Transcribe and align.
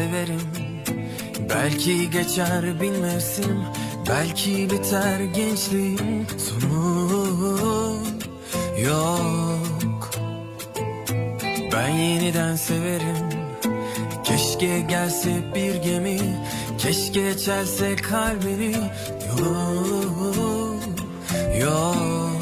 severim. 0.00 0.40
Belki 1.50 2.10
geçer 2.10 2.80
bin 2.80 3.00
mevsim 3.00 3.64
Belki 4.08 4.70
biter 4.70 5.20
gençliğim. 5.20 6.26
Sonu 6.38 7.98
yok. 8.84 10.10
Ben 11.72 11.88
yeniden 11.88 12.56
severim. 12.56 13.28
Keşke 14.24 14.80
gelse 14.80 15.54
bir 15.54 15.74
gemi 15.74 16.18
Keşke 16.78 17.38
çelse 17.38 17.96
kalbini 17.96 18.76
Yok 19.38 20.82
Yok. 21.60 22.40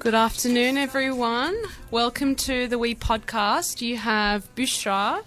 Good 0.00 0.14
afternoon, 0.14 0.76
everyone. 0.76 1.75
Welcome 1.90 2.34
to 2.36 2.66
the 2.66 2.78
Wee 2.78 2.94
Podcast. 2.94 3.80
You 3.80 3.96
have 3.96 4.52
Bushra 4.56 5.22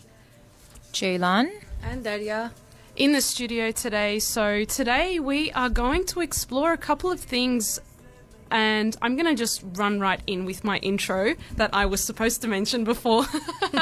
Julan. 0.92 1.50
And 1.84 2.04
Daria. 2.04 2.52
in 2.98 3.14
the 3.14 3.22
studio 3.22 3.72
today. 3.72 4.20
So, 4.20 4.66
today 4.66 5.20
we 5.20 5.52
are 5.54 5.70
going 5.70 6.06
to 6.08 6.20
explore 6.20 6.74
a 6.74 6.78
couple 6.78 7.10
of 7.12 7.22
things, 7.22 7.80
and 8.52 8.96
I'm 9.02 9.16
going 9.16 9.28
to 9.28 9.36
just 9.36 9.64
run 9.76 10.02
right 10.02 10.20
in 10.28 10.44
with 10.44 10.66
my 10.66 10.78
intro 10.80 11.36
that 11.56 11.70
I 11.74 11.86
was 11.86 12.04
supposed 12.04 12.42
to 12.42 12.50
mention 12.50 12.84
before 12.84 13.26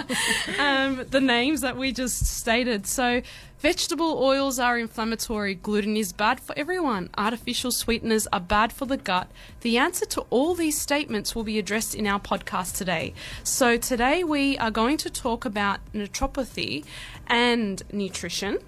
um, 0.59 1.03
the 1.09 1.21
names 1.21 1.61
that 1.61 1.77
we 1.77 1.91
just 1.91 2.25
stated. 2.27 2.85
So, 2.85 3.23
vegetable 3.59 4.21
oils 4.21 4.59
are 4.59 4.77
inflammatory, 4.77 5.55
gluten 5.55 5.97
is 5.97 6.13
bad 6.13 6.39
for 6.39 6.57
everyone, 6.57 7.09
artificial 7.17 7.71
sweeteners 7.71 8.27
are 8.33 8.39
bad 8.39 8.71
for 8.71 8.85
the 8.85 8.97
gut. 8.97 9.29
The 9.61 9.77
answer 9.77 10.05
to 10.05 10.21
all 10.29 10.55
these 10.55 10.79
statements 10.79 11.35
will 11.35 11.43
be 11.43 11.59
addressed 11.59 11.95
in 11.95 12.07
our 12.07 12.19
podcast 12.19 12.77
today. 12.77 13.13
So, 13.43 13.77
today 13.77 14.23
we 14.23 14.57
are 14.57 14.71
going 14.71 14.97
to 14.97 15.09
talk 15.09 15.45
about 15.45 15.79
naturopathy 15.93 16.85
and 17.27 17.83
nutrition 17.91 18.59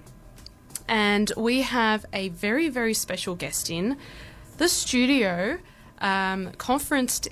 and 0.89 1.31
we 1.38 1.61
have 1.61 2.05
a 2.11 2.30
very 2.30 2.67
very 2.67 2.94
special 2.94 3.36
guest 3.36 3.69
in 3.69 3.95
the 4.58 4.67
studio 4.67 5.59
um, 6.02 6.52
conferenced 6.58 7.30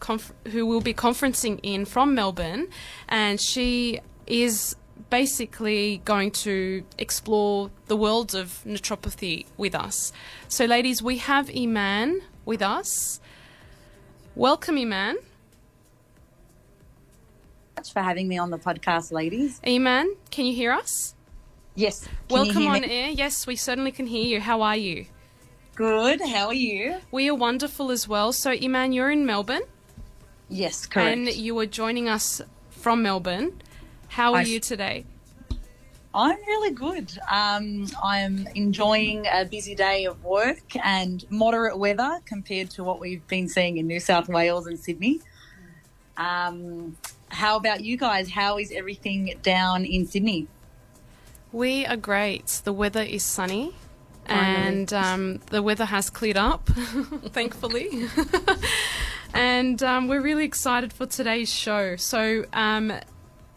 conf- 0.00 0.32
who 0.48 0.66
will 0.66 0.80
be 0.80 0.92
conferencing 0.92 1.60
in 1.62 1.84
from 1.84 2.14
melbourne 2.14 2.66
and 3.08 3.40
she 3.40 4.00
is 4.26 4.74
basically 5.10 6.00
going 6.04 6.30
to 6.30 6.84
explore 6.98 7.70
the 7.86 7.96
worlds 7.96 8.34
of 8.34 8.62
naturopathy 8.66 9.46
with 9.56 9.74
us 9.74 10.12
so 10.48 10.64
ladies 10.64 11.02
we 11.02 11.18
have 11.18 11.46
Eman 11.48 12.18
with 12.44 12.60
us 12.60 13.20
welcome 14.34 14.76
Eman 14.76 15.14
much 17.76 17.92
for 17.92 18.00
having 18.00 18.26
me 18.26 18.38
on 18.38 18.50
the 18.50 18.58
podcast, 18.58 19.12
ladies. 19.12 19.60
Eman 19.60 20.06
can 20.30 20.46
you 20.46 20.54
hear 20.54 20.72
us 20.72 21.14
Yes. 21.74 22.04
Can 22.04 22.10
welcome 22.30 22.66
on 22.66 22.80
me? 22.82 22.90
air 22.90 23.10
yes 23.10 23.46
we 23.46 23.54
certainly 23.56 23.92
can 23.92 24.06
hear 24.06 24.24
you 24.24 24.40
how 24.40 24.62
are 24.62 24.76
you 24.76 25.06
Good. 25.74 26.22
How 26.22 26.46
are 26.46 26.54
you? 26.54 26.96
We 27.12 27.28
are 27.28 27.34
wonderful 27.34 27.90
as 27.90 28.08
well. 28.08 28.32
So, 28.32 28.50
Eman, 28.56 28.94
you're 28.94 29.10
in 29.10 29.26
Melbourne 29.26 29.60
Yes, 30.48 30.86
correct. 30.86 31.06
and 31.18 31.28
you 31.34 31.58
are 31.58 31.66
joining 31.66 32.08
us 32.08 32.40
from 32.70 33.02
Melbourne. 33.02 33.60
How 34.16 34.32
are 34.32 34.38
I- 34.38 34.42
you 34.44 34.60
today? 34.60 35.04
I'm 36.14 36.38
really 36.46 36.72
good. 36.72 37.12
Um, 37.30 37.86
I'm 38.02 38.48
enjoying 38.54 39.26
a 39.30 39.44
busy 39.44 39.74
day 39.74 40.06
of 40.06 40.24
work 40.24 40.74
and 40.82 41.22
moderate 41.28 41.78
weather 41.78 42.20
compared 42.24 42.70
to 42.70 42.82
what 42.82 42.98
we've 42.98 43.26
been 43.28 43.46
seeing 43.46 43.76
in 43.76 43.86
New 43.86 44.00
South 44.00 44.30
Wales 44.30 44.66
and 44.66 44.78
Sydney. 44.78 45.20
Um, 46.16 46.96
how 47.28 47.56
about 47.56 47.84
you 47.84 47.98
guys? 47.98 48.30
How 48.30 48.56
is 48.56 48.72
everything 48.72 49.34
down 49.42 49.84
in 49.84 50.06
Sydney? 50.06 50.46
We 51.52 51.84
are 51.84 51.98
great. 51.98 52.62
The 52.64 52.72
weather 52.72 53.02
is 53.02 53.22
sunny. 53.22 53.74
And 54.24 54.94
um, 54.94 55.40
the 55.50 55.62
weather 55.62 55.84
has 55.84 56.08
cleared 56.08 56.38
up, 56.38 56.66
thankfully. 57.32 58.08
and 59.34 59.82
um, 59.82 60.08
we're 60.08 60.22
really 60.22 60.46
excited 60.46 60.94
for 60.94 61.04
today's 61.04 61.52
show. 61.52 61.96
So, 61.96 62.46
um, 62.54 62.94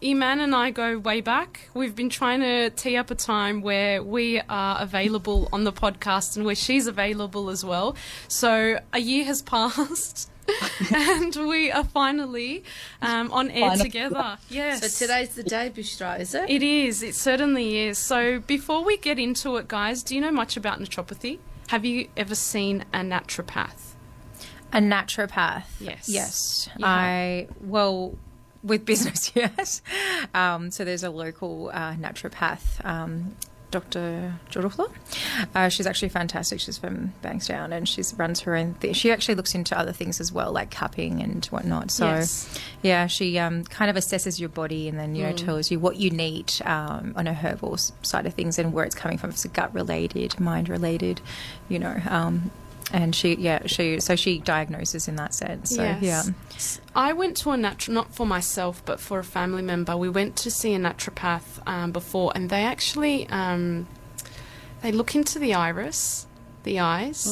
Eman 0.02 0.40
and 0.40 0.54
I 0.54 0.70
go 0.70 0.98
way 0.98 1.20
back. 1.20 1.68
We've 1.74 1.94
been 1.94 2.08
trying 2.08 2.40
to 2.40 2.70
tee 2.70 2.96
up 2.96 3.10
a 3.10 3.14
time 3.14 3.60
where 3.60 4.02
we 4.02 4.40
are 4.48 4.80
available 4.80 5.48
on 5.52 5.64
the 5.64 5.72
podcast 5.72 6.36
and 6.36 6.46
where 6.46 6.54
she's 6.54 6.86
available 6.86 7.50
as 7.50 7.64
well. 7.64 7.94
So, 8.26 8.78
a 8.94 8.98
year 8.98 9.24
has 9.26 9.42
passed. 9.56 10.30
and 10.92 11.36
we 11.36 11.70
are 11.70 11.84
finally 11.84 12.64
um, 13.02 13.30
on 13.30 13.50
air 13.50 13.68
Finally. 13.68 13.84
together. 13.84 14.38
Yes. 14.48 14.80
So 14.80 15.06
today's 15.06 15.28
the 15.36 15.44
day, 15.44 15.70
Bushra, 15.72 16.18
is 16.18 16.34
it? 16.34 16.50
It 16.50 16.62
is. 16.62 17.04
It 17.04 17.14
certainly 17.14 17.78
is. 17.78 17.98
So 17.98 18.40
before 18.40 18.82
we 18.82 18.96
get 18.96 19.16
into 19.18 19.56
it, 19.58 19.68
guys, 19.68 20.02
do 20.02 20.14
you 20.16 20.20
know 20.20 20.32
much 20.32 20.56
about 20.56 20.80
naturopathy? 20.80 21.38
Have 21.68 21.84
you 21.84 22.08
ever 22.16 22.34
seen 22.34 22.84
a 22.92 22.98
naturopath? 22.98 23.92
A 24.72 24.78
naturopath. 24.78 25.66
Yes. 25.78 26.08
Yes. 26.08 26.68
You 26.78 26.84
have. 26.84 26.98
I, 26.98 27.48
well, 27.60 28.18
with 28.62 28.84
business, 28.84 29.32
yes. 29.34 29.82
Um, 30.34 30.70
so 30.70 30.84
there's 30.84 31.02
a 31.04 31.10
local 31.10 31.70
uh, 31.72 31.94
naturopath, 31.94 32.84
um, 32.84 33.34
Dr. 33.70 34.34
Jorufla. 34.50 34.90
Uh, 35.54 35.68
she's 35.68 35.86
actually 35.86 36.08
fantastic. 36.08 36.58
She's 36.58 36.76
from 36.76 37.12
Bankstown 37.22 37.70
and 37.72 37.88
she 37.88 38.02
runs 38.16 38.40
her 38.40 38.56
own 38.56 38.74
thing. 38.74 38.94
She 38.94 39.12
actually 39.12 39.36
looks 39.36 39.54
into 39.54 39.78
other 39.78 39.92
things 39.92 40.20
as 40.20 40.32
well, 40.32 40.50
like 40.50 40.72
cupping 40.72 41.22
and 41.22 41.44
whatnot. 41.46 41.92
So, 41.92 42.06
Yes. 42.06 42.58
yeah, 42.82 43.06
she 43.06 43.38
um, 43.38 43.62
kind 43.62 43.88
of 43.88 43.94
assesses 43.96 44.40
your 44.40 44.48
body 44.48 44.88
and 44.88 44.98
then, 44.98 45.14
you 45.14 45.24
Mm. 45.24 45.30
know, 45.30 45.36
tells 45.36 45.70
you 45.70 45.78
what 45.78 45.96
you 45.96 46.10
need 46.10 46.52
um, 46.64 47.12
on 47.16 47.28
a 47.28 47.32
herbal 47.34 47.76
side 48.02 48.26
of 48.26 48.34
things 48.34 48.58
and 48.58 48.72
where 48.72 48.84
it's 48.84 48.96
coming 48.96 49.18
from. 49.18 49.30
If 49.30 49.36
it's 49.36 49.46
gut 49.46 49.72
related, 49.72 50.40
mind 50.40 50.68
related, 50.68 51.20
you 51.68 51.78
know. 51.78 51.96
Um, 52.08 52.50
and 52.92 53.14
she, 53.14 53.34
yeah, 53.36 53.66
she, 53.66 54.00
so 54.00 54.16
she 54.16 54.38
diagnoses 54.38 55.08
in 55.08 55.16
that 55.16 55.34
sense. 55.34 55.74
So, 55.74 55.82
yes. 55.82 56.02
yeah. 56.02 56.84
I 56.94 57.12
went 57.12 57.36
to 57.38 57.50
a 57.50 57.56
natural, 57.56 57.94
not 57.94 58.14
for 58.14 58.26
myself, 58.26 58.82
but 58.84 59.00
for 59.00 59.18
a 59.18 59.24
family 59.24 59.62
member. 59.62 59.96
We 59.96 60.08
went 60.08 60.36
to 60.36 60.50
see 60.50 60.74
a 60.74 60.78
naturopath 60.78 61.66
um, 61.66 61.92
before, 61.92 62.32
and 62.34 62.50
they 62.50 62.64
actually 62.64 63.28
um, 63.28 63.86
they 64.82 64.92
look 64.92 65.14
into 65.14 65.38
the 65.38 65.54
iris, 65.54 66.26
the 66.64 66.80
eyes, 66.80 67.26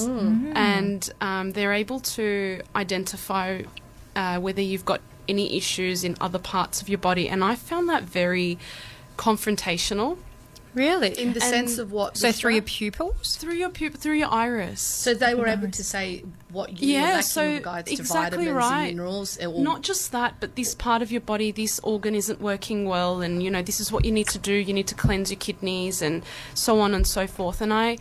and 0.54 1.10
um, 1.20 1.52
they're 1.52 1.72
able 1.72 2.00
to 2.00 2.62
identify 2.76 3.62
uh, 4.14 4.38
whether 4.38 4.62
you've 4.62 4.84
got 4.84 5.00
any 5.28 5.56
issues 5.56 6.04
in 6.04 6.16
other 6.20 6.38
parts 6.38 6.80
of 6.80 6.88
your 6.88 6.98
body. 6.98 7.28
And 7.28 7.44
I 7.44 7.54
found 7.54 7.88
that 7.88 8.04
very 8.04 8.58
confrontational. 9.16 10.18
Really? 10.74 11.08
In 11.18 11.32
the 11.32 11.42
And- 11.42 11.50
sense 11.50 11.78
of 11.78 11.90
what? 11.92 12.16
so 12.16 12.30
through 12.30 12.52
your 12.52 12.62
pupils? 12.62 13.36
through 13.36 13.54
your 13.54 13.70
pupil, 13.70 13.98
through 14.00 14.16
your 14.16 14.30
iris. 14.32 14.80
So 14.80 15.14
they 15.14 15.34
were 15.34 15.46
able 15.48 15.70
to 15.70 15.84
say 15.84 16.24
what 16.50 16.80
you 16.80 16.94
Yeah, 16.94 17.16
were 17.16 17.22
so 17.22 17.42
in 17.42 17.54
regards 17.56 17.90
exactly 17.90 18.46
to 18.46 18.52
vitamins 18.52 18.56
right. 18.56 18.86
and 18.88 18.96
minerals. 18.98 19.38
Or, 19.38 19.60
Not 19.60 19.82
just 19.82 20.12
that, 20.12 20.34
but 20.40 20.56
this 20.56 20.74
part 20.74 21.02
of 21.02 21.10
your 21.10 21.20
body, 21.20 21.50
this 21.50 21.78
organ 21.82 22.14
isn't 22.14 22.40
working 22.40 22.86
well, 22.86 23.20
and 23.22 23.42
you 23.42 23.50
know 23.50 23.62
this 23.62 23.80
is 23.80 23.90
what 23.90 24.04
you 24.04 24.12
need 24.12 24.28
to 24.28 24.38
do. 24.38 24.52
You 24.52 24.72
need 24.74 24.86
to 24.88 24.94
cleanse 24.94 25.30
your 25.30 25.38
kidneys, 25.40 26.02
and 26.02 26.22
so 26.54 26.80
on 26.80 26.94
and 26.94 27.06
so 27.06 27.26
forth. 27.26 27.60
And 27.60 27.72
I, 27.72 27.98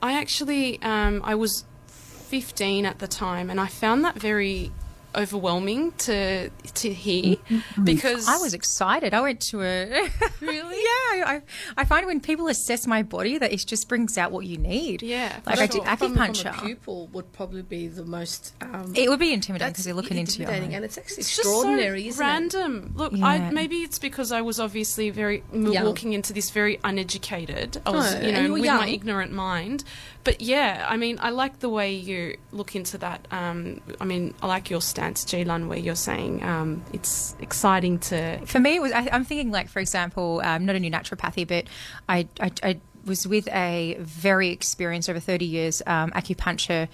I 0.00 0.12
actually, 0.18 0.80
um, 0.82 1.20
I 1.24 1.34
was 1.34 1.64
15 1.88 2.86
at 2.86 2.98
the 3.00 3.08
time, 3.08 3.50
and 3.50 3.60
I 3.60 3.66
found 3.66 4.04
that 4.04 4.16
very 4.16 4.70
overwhelming 5.16 5.92
to 5.92 6.50
to 6.50 6.92
hear 6.92 7.36
mm, 7.36 7.38
mm, 7.48 7.62
mm. 7.74 7.84
because 7.84 8.28
I 8.28 8.36
was 8.38 8.54
excited. 8.54 9.14
I 9.14 9.20
went 9.20 9.40
to 9.50 9.62
a 9.62 10.08
Really? 10.40 10.76
yeah. 10.76 11.24
I, 11.26 11.42
I 11.76 11.84
find 11.84 12.06
when 12.06 12.20
people 12.20 12.48
assess 12.48 12.86
my 12.86 13.02
body 13.02 13.38
that 13.38 13.52
it 13.52 13.64
just 13.66 13.88
brings 13.88 14.18
out 14.18 14.32
what 14.32 14.46
you 14.46 14.58
need. 14.58 15.02
Yeah, 15.02 15.38
like 15.46 15.56
for 15.56 15.62
I 15.62 15.66
did 15.66 15.72
sure. 15.84 15.96
from, 15.96 16.14
from 16.14 16.22
a 16.22 16.26
acupuncture. 16.26 16.62
pupil 16.64 17.08
would 17.12 17.32
probably 17.32 17.62
be 17.62 17.86
the 17.88 18.04
most. 18.04 18.54
Um, 18.60 18.92
It 18.96 19.08
would 19.08 19.18
be 19.20 19.32
intimidating 19.32 19.72
because 19.72 19.86
you're 19.86 19.94
looking 19.96 20.18
into 20.18 20.38
your 20.40 20.48
intimidating, 20.48 20.74
eye. 20.74 20.76
and 20.76 20.84
it's 20.84 20.98
actually 20.98 21.18
It's 21.18 21.36
just 21.36 21.38
extraordinary, 21.40 22.02
so 22.04 22.08
isn't 22.08 22.20
it? 22.22 22.26
random. 22.28 22.92
Look, 22.96 23.12
I, 23.22 23.50
maybe 23.50 23.76
it's 23.76 23.98
because 23.98 24.32
I 24.32 24.40
was 24.42 24.58
obviously 24.60 25.10
very 25.10 25.42
m- 25.52 25.72
Young. 25.72 25.84
walking 25.86 26.12
into 26.12 26.32
this 26.32 26.50
very 26.50 26.78
uneducated. 26.84 27.80
I 27.86 27.90
was, 27.90 28.14
No, 28.14 28.20
you 28.20 28.26
and 28.28 28.34
know, 28.36 28.42
you 28.42 28.48
were 28.52 28.60
with 28.60 28.66
my 28.66 28.88
ignorant 28.88 29.32
mind. 29.32 29.84
But 30.24 30.40
yeah, 30.40 30.86
I 30.88 30.96
mean, 30.96 31.18
I 31.20 31.30
like 31.30 31.60
the 31.60 31.68
way 31.68 31.94
you 31.94 32.38
look 32.50 32.74
into 32.74 32.96
that. 32.98 33.28
Um, 33.30 33.82
I 34.00 34.06
mean, 34.06 34.34
I 34.42 34.46
like 34.46 34.70
your 34.70 34.80
stance, 34.80 35.24
Jilan, 35.24 35.68
where 35.68 35.78
you're 35.78 35.94
saying 35.94 36.42
um, 36.42 36.82
it's 36.94 37.36
exciting 37.40 37.98
to. 38.00 38.44
For 38.46 38.58
me, 38.58 38.76
it 38.76 38.82
was. 38.82 38.92
I, 38.92 39.08
I'm 39.12 39.24
thinking, 39.24 39.50
like 39.50 39.68
for 39.68 39.80
example, 39.80 40.40
um, 40.42 40.64
not 40.64 40.76
a 40.76 40.80
new 40.80 40.90
naturopathy, 40.90 41.46
but 41.46 41.66
I, 42.08 42.26
I, 42.40 42.50
I 42.62 42.80
was 43.04 43.28
with 43.28 43.48
a 43.48 43.96
very 44.00 44.48
experienced, 44.48 45.10
over 45.10 45.20
30 45.20 45.44
years, 45.44 45.82
um, 45.86 46.10
acupuncture 46.12 46.88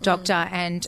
doctor, 0.00 0.48
and 0.52 0.86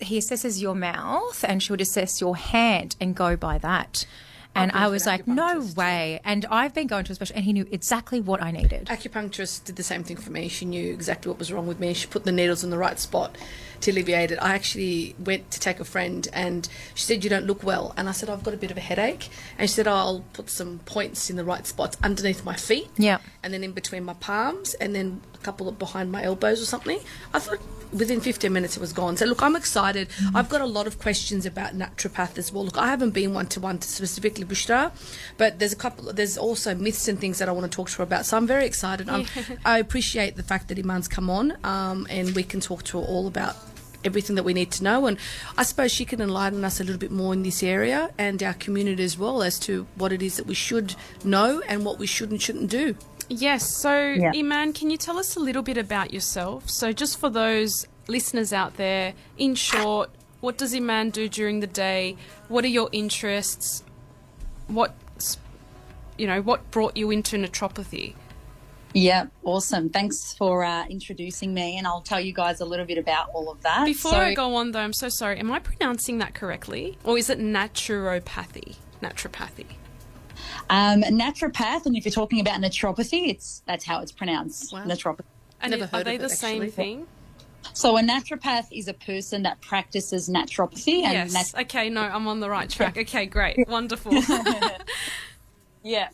he 0.00 0.18
assesses 0.18 0.60
your 0.60 0.74
mouth, 0.74 1.44
and 1.48 1.62
she 1.62 1.72
would 1.72 1.80
assess 1.80 2.20
your 2.20 2.36
hand 2.36 2.94
and 3.00 3.14
go 3.14 3.36
by 3.36 3.56
that. 3.58 4.04
And 4.54 4.72
I 4.72 4.88
was 4.88 5.06
an 5.06 5.12
like, 5.12 5.26
no 5.26 5.66
way. 5.76 6.20
And 6.24 6.44
I've 6.46 6.74
been 6.74 6.86
going 6.86 7.04
to 7.04 7.12
a 7.12 7.14
special, 7.14 7.36
and 7.36 7.44
he 7.44 7.52
knew 7.52 7.66
exactly 7.70 8.20
what 8.20 8.42
I 8.42 8.50
needed. 8.50 8.86
acupuncturist 8.86 9.64
did 9.64 9.76
the 9.76 9.82
same 9.82 10.04
thing 10.04 10.16
for 10.16 10.30
me. 10.30 10.48
She 10.48 10.64
knew 10.64 10.92
exactly 10.92 11.30
what 11.30 11.38
was 11.38 11.52
wrong 11.52 11.66
with 11.66 11.80
me. 11.80 11.94
She 11.94 12.06
put 12.06 12.24
the 12.24 12.32
needles 12.32 12.62
in 12.62 12.70
the 12.70 12.78
right 12.78 12.98
spot 12.98 13.36
to 13.80 13.90
alleviate 13.90 14.30
it. 14.30 14.38
I 14.40 14.54
actually 14.54 15.14
went 15.18 15.50
to 15.52 15.60
take 15.60 15.80
a 15.80 15.84
friend 15.84 16.28
and 16.32 16.68
she 16.94 17.04
said, 17.04 17.24
You 17.24 17.30
don't 17.30 17.46
look 17.46 17.62
well. 17.62 17.94
And 17.96 18.08
I 18.08 18.12
said, 18.12 18.28
I've 18.28 18.42
got 18.42 18.54
a 18.54 18.56
bit 18.56 18.70
of 18.70 18.76
a 18.76 18.80
headache. 18.80 19.28
And 19.58 19.68
she 19.68 19.74
said, 19.74 19.86
oh, 19.86 19.92
I'll 19.92 20.24
put 20.32 20.50
some 20.50 20.80
points 20.80 21.30
in 21.30 21.36
the 21.36 21.44
right 21.44 21.66
spots 21.66 21.96
underneath 22.02 22.44
my 22.44 22.54
feet. 22.54 22.90
Yeah. 22.96 23.18
And 23.42 23.52
then 23.52 23.64
in 23.64 23.72
between 23.72 24.04
my 24.04 24.14
palms 24.14 24.74
and 24.74 24.94
then 24.94 25.20
a 25.34 25.38
couple 25.38 25.68
of 25.68 25.78
behind 25.78 26.12
my 26.12 26.22
elbows 26.22 26.62
or 26.62 26.66
something. 26.66 27.00
I 27.34 27.38
thought 27.38 27.60
within 27.92 28.20
15 28.20 28.52
minutes 28.52 28.76
it 28.76 28.80
was 28.80 28.92
gone. 28.92 29.16
So 29.16 29.26
look, 29.26 29.42
I'm 29.42 29.56
excited. 29.56 30.08
I've 30.34 30.48
got 30.48 30.60
a 30.60 30.66
lot 30.66 30.86
of 30.86 30.98
questions 30.98 31.46
about 31.46 31.76
naturopath 31.76 32.38
as 32.38 32.52
well. 32.52 32.64
Look, 32.64 32.78
I 32.78 32.88
haven't 32.88 33.10
been 33.10 33.34
one 33.34 33.46
to 33.48 33.60
one 33.60 33.80
specifically 33.80 34.44
Bushra, 34.44 34.92
but 35.38 35.58
there's 35.58 35.72
a 35.72 35.76
couple. 35.76 36.12
There's 36.12 36.38
also 36.38 36.74
myths 36.74 37.08
and 37.08 37.18
things 37.18 37.38
that 37.38 37.48
I 37.48 37.52
want 37.52 37.70
to 37.70 37.74
talk 37.74 37.90
to 37.90 37.98
her 37.98 38.04
about. 38.04 38.26
So 38.26 38.36
I'm 38.36 38.46
very 38.46 38.66
excited. 38.66 39.08
I'm, 39.08 39.26
I 39.64 39.78
appreciate 39.78 40.36
the 40.36 40.42
fact 40.42 40.68
that 40.68 40.78
Eman's 40.78 41.08
come 41.08 41.30
on, 41.30 41.56
um, 41.64 42.06
and 42.10 42.34
we 42.34 42.42
can 42.42 42.60
talk 42.60 42.82
to 42.84 43.00
her 43.00 43.06
all 43.06 43.26
about 43.26 43.56
everything 44.04 44.36
that 44.36 44.42
we 44.42 44.54
need 44.54 44.70
to 44.72 44.84
know. 44.84 45.06
And 45.06 45.18
I 45.56 45.62
suppose 45.62 45.92
she 45.92 46.04
can 46.04 46.20
enlighten 46.20 46.64
us 46.64 46.80
a 46.80 46.84
little 46.84 46.98
bit 46.98 47.10
more 47.10 47.32
in 47.32 47.42
this 47.42 47.62
area 47.62 48.10
and 48.18 48.42
our 48.42 48.54
community 48.54 49.02
as 49.04 49.16
well 49.18 49.42
as 49.42 49.58
to 49.60 49.86
what 49.96 50.12
it 50.12 50.22
is 50.22 50.36
that 50.36 50.46
we 50.46 50.54
should 50.54 50.94
know 51.24 51.62
and 51.68 51.84
what 51.84 51.98
we 51.98 52.06
should 52.06 52.30
and 52.30 52.40
shouldn't 52.40 52.70
do. 52.70 52.96
Yes. 53.28 53.76
So, 53.80 53.90
Eman, 53.90 54.74
can 54.74 54.90
you 54.90 54.96
tell 54.96 55.18
us 55.18 55.36
a 55.36 55.40
little 55.40 55.62
bit 55.62 55.78
about 55.78 56.12
yourself? 56.12 56.68
So, 56.68 56.92
just 56.92 57.18
for 57.18 57.30
those 57.30 57.86
listeners 58.08 58.52
out 58.52 58.76
there, 58.76 59.14
in 59.38 59.54
short, 59.54 60.10
what 60.40 60.58
does 60.58 60.74
Eman 60.74 61.12
do 61.12 61.28
during 61.28 61.60
the 61.60 61.66
day? 61.66 62.16
What 62.48 62.64
are 62.64 62.68
your 62.68 62.88
interests? 62.92 63.84
What, 64.66 64.94
you 66.18 66.26
know, 66.26 66.42
what 66.42 66.70
brought 66.70 66.96
you 66.96 67.10
into 67.10 67.36
naturopathy? 67.36 68.14
Yeah, 68.94 69.26
awesome. 69.42 69.88
Thanks 69.88 70.34
for 70.34 70.64
uh, 70.64 70.84
introducing 70.86 71.54
me, 71.54 71.78
and 71.78 71.86
I'll 71.86 72.02
tell 72.02 72.20
you 72.20 72.34
guys 72.34 72.60
a 72.60 72.64
little 72.66 72.84
bit 72.84 72.98
about 72.98 73.30
all 73.32 73.50
of 73.50 73.62
that. 73.62 73.86
Before 73.86 74.10
So- 74.12 74.18
I 74.18 74.34
go 74.34 74.54
on, 74.56 74.72
though, 74.72 74.80
I'm 74.80 74.92
so 74.92 75.08
sorry. 75.08 75.38
Am 75.38 75.50
I 75.50 75.60
pronouncing 75.60 76.18
that 76.18 76.34
correctly, 76.34 76.98
or 77.04 77.16
is 77.16 77.30
it 77.30 77.38
naturopathy? 77.38 78.76
Naturopathy. 79.02 79.66
Um, 80.72 81.02
naturopath, 81.02 81.84
and 81.86 81.94
if 81.96 82.04
you're 82.04 82.12
talking 82.12 82.40
about 82.40 82.60
naturopathy, 82.60 83.28
it's 83.28 83.62
that's 83.66 83.84
how 83.84 84.00
it's 84.00 84.10
pronounced. 84.12 84.72
Wow. 84.72 84.84
Naturopathy. 84.84 85.24
And 85.60 85.70
Never 85.72 85.84
it- 85.84 85.90
heard 85.90 86.00
are 86.00 86.04
they 86.04 86.14
of 86.16 86.20
the 86.22 86.26
it, 86.26 86.30
same 86.30 86.70
thing? 86.70 87.06
So 87.74 87.96
a 87.96 88.00
naturopath 88.02 88.66
is 88.72 88.88
a 88.88 88.94
person 88.94 89.42
that 89.44 89.60
practices 89.60 90.28
naturopathy, 90.28 91.02
and 91.04 91.12
Yes. 91.12 91.32
nat- 91.54 91.62
Okay. 91.62 91.90
No, 91.90 92.00
I'm 92.00 92.26
on 92.26 92.40
the 92.40 92.48
right 92.50 92.68
track. 92.68 92.96
Okay. 92.96 93.26
Great. 93.26 93.56
Wonderful. 93.68 94.12
yeah. 95.82 96.08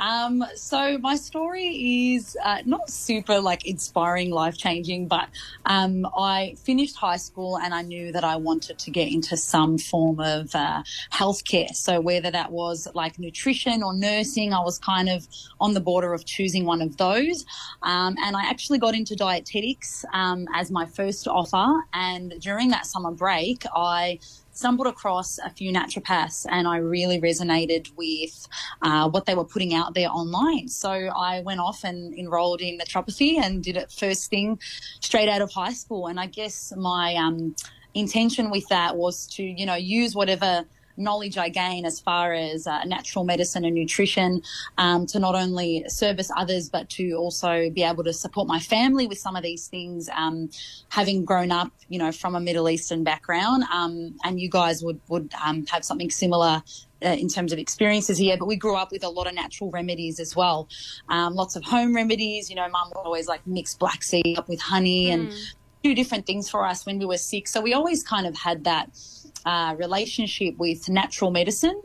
Um, 0.00 0.42
so 0.54 0.96
my 0.98 1.14
story 1.14 2.14
is 2.14 2.36
uh, 2.42 2.62
not 2.64 2.88
super 2.88 3.38
like 3.38 3.66
inspiring, 3.66 4.30
life 4.30 4.56
changing, 4.56 5.08
but 5.08 5.28
um, 5.66 6.06
I 6.16 6.56
finished 6.64 6.96
high 6.96 7.18
school 7.18 7.58
and 7.58 7.74
I 7.74 7.82
knew 7.82 8.10
that 8.12 8.24
I 8.24 8.36
wanted 8.36 8.78
to 8.78 8.90
get 8.90 9.12
into 9.12 9.36
some 9.36 9.76
form 9.76 10.18
of 10.20 10.54
uh, 10.54 10.82
healthcare. 11.12 11.74
So 11.74 12.00
whether 12.00 12.30
that 12.30 12.50
was 12.50 12.88
like 12.94 13.18
nutrition 13.18 13.82
or 13.82 13.92
nursing, 13.92 14.54
I 14.54 14.60
was 14.60 14.78
kind 14.78 15.10
of 15.10 15.28
on 15.60 15.74
the 15.74 15.80
border 15.80 16.14
of 16.14 16.24
choosing 16.24 16.64
one 16.64 16.80
of 16.80 16.96
those. 16.96 17.44
Um, 17.82 18.16
and 18.24 18.36
I 18.36 18.48
actually 18.48 18.78
got 18.78 18.94
into 18.94 19.14
dietetics 19.14 20.04
um, 20.14 20.46
as 20.54 20.70
my 20.70 20.86
first 20.86 21.28
offer. 21.28 21.82
And 21.92 22.34
during 22.40 22.70
that 22.70 22.86
summer 22.86 23.10
break, 23.10 23.64
I 23.76 24.18
stumbled 24.52 24.86
across 24.86 25.38
a 25.38 25.50
few 25.50 25.72
naturopaths 25.72 26.46
and 26.50 26.66
I 26.66 26.78
really 26.78 27.20
resonated 27.20 27.88
with 27.96 28.46
uh, 28.82 29.08
what 29.08 29.26
they 29.26 29.34
were 29.34 29.44
putting 29.44 29.74
out 29.74 29.94
there 29.94 30.08
online. 30.08 30.68
So 30.68 30.90
I 30.90 31.40
went 31.42 31.60
off 31.60 31.84
and 31.84 32.12
enrolled 32.18 32.60
in 32.60 32.78
naturopathy 32.78 33.38
and 33.38 33.62
did 33.62 33.76
it 33.76 33.92
first 33.92 34.30
thing 34.30 34.58
straight 35.00 35.28
out 35.28 35.42
of 35.42 35.52
high 35.52 35.72
school. 35.72 36.08
And 36.08 36.18
I 36.18 36.26
guess 36.26 36.72
my 36.76 37.14
um, 37.16 37.54
intention 37.94 38.50
with 38.50 38.68
that 38.68 38.96
was 38.96 39.26
to, 39.28 39.42
you 39.42 39.66
know, 39.66 39.76
use 39.76 40.14
whatever 40.14 40.64
knowledge 41.00 41.38
I 41.38 41.48
gain 41.48 41.84
as 41.84 41.98
far 41.98 42.32
as 42.32 42.66
uh, 42.66 42.84
natural 42.84 43.24
medicine 43.24 43.64
and 43.64 43.74
nutrition 43.74 44.42
um, 44.78 45.06
to 45.06 45.18
not 45.18 45.34
only 45.34 45.84
service 45.88 46.30
others, 46.36 46.68
but 46.68 46.88
to 46.90 47.14
also 47.14 47.70
be 47.70 47.82
able 47.82 48.04
to 48.04 48.12
support 48.12 48.46
my 48.46 48.60
family 48.60 49.06
with 49.06 49.18
some 49.18 49.36
of 49.36 49.42
these 49.42 49.66
things. 49.66 50.08
Um, 50.14 50.50
having 50.90 51.24
grown 51.24 51.50
up, 51.50 51.72
you 51.88 51.98
know, 51.98 52.12
from 52.12 52.34
a 52.34 52.40
Middle 52.40 52.68
Eastern 52.68 53.02
background, 53.04 53.64
um, 53.72 54.14
and 54.24 54.40
you 54.40 54.50
guys 54.50 54.82
would 54.82 55.00
would 55.08 55.32
um, 55.44 55.66
have 55.66 55.84
something 55.84 56.10
similar. 56.10 56.62
Uh, 57.02 57.16
in 57.18 57.28
terms 57.28 57.50
of 57.50 57.58
experiences 57.58 58.18
here, 58.18 58.36
but 58.36 58.44
we 58.44 58.56
grew 58.56 58.76
up 58.76 58.92
with 58.92 59.02
a 59.02 59.08
lot 59.08 59.26
of 59.26 59.32
natural 59.32 59.70
remedies 59.70 60.20
as 60.20 60.36
well. 60.36 60.68
Um, 61.08 61.34
lots 61.34 61.56
of 61.56 61.64
home 61.64 61.96
remedies. 61.96 62.50
You 62.50 62.56
know, 62.56 62.68
mum 62.68 62.92
would 62.94 63.00
always 63.00 63.26
like 63.26 63.40
mix 63.46 63.72
black 63.72 64.02
seed 64.02 64.36
up 64.36 64.50
with 64.50 64.60
honey 64.60 65.10
and 65.10 65.32
do 65.82 65.94
different 65.94 66.26
things 66.26 66.50
for 66.50 66.66
us 66.66 66.84
when 66.84 66.98
we 66.98 67.06
were 67.06 67.16
sick. 67.16 67.48
So 67.48 67.60
we 67.60 67.72
always 67.72 68.02
kind 68.02 68.26
of 68.26 68.36
had 68.36 68.64
that 68.64 68.90
uh, 69.44 69.74
relationship 69.78 70.56
with 70.58 70.88
natural 70.88 71.30
medicine. 71.30 71.80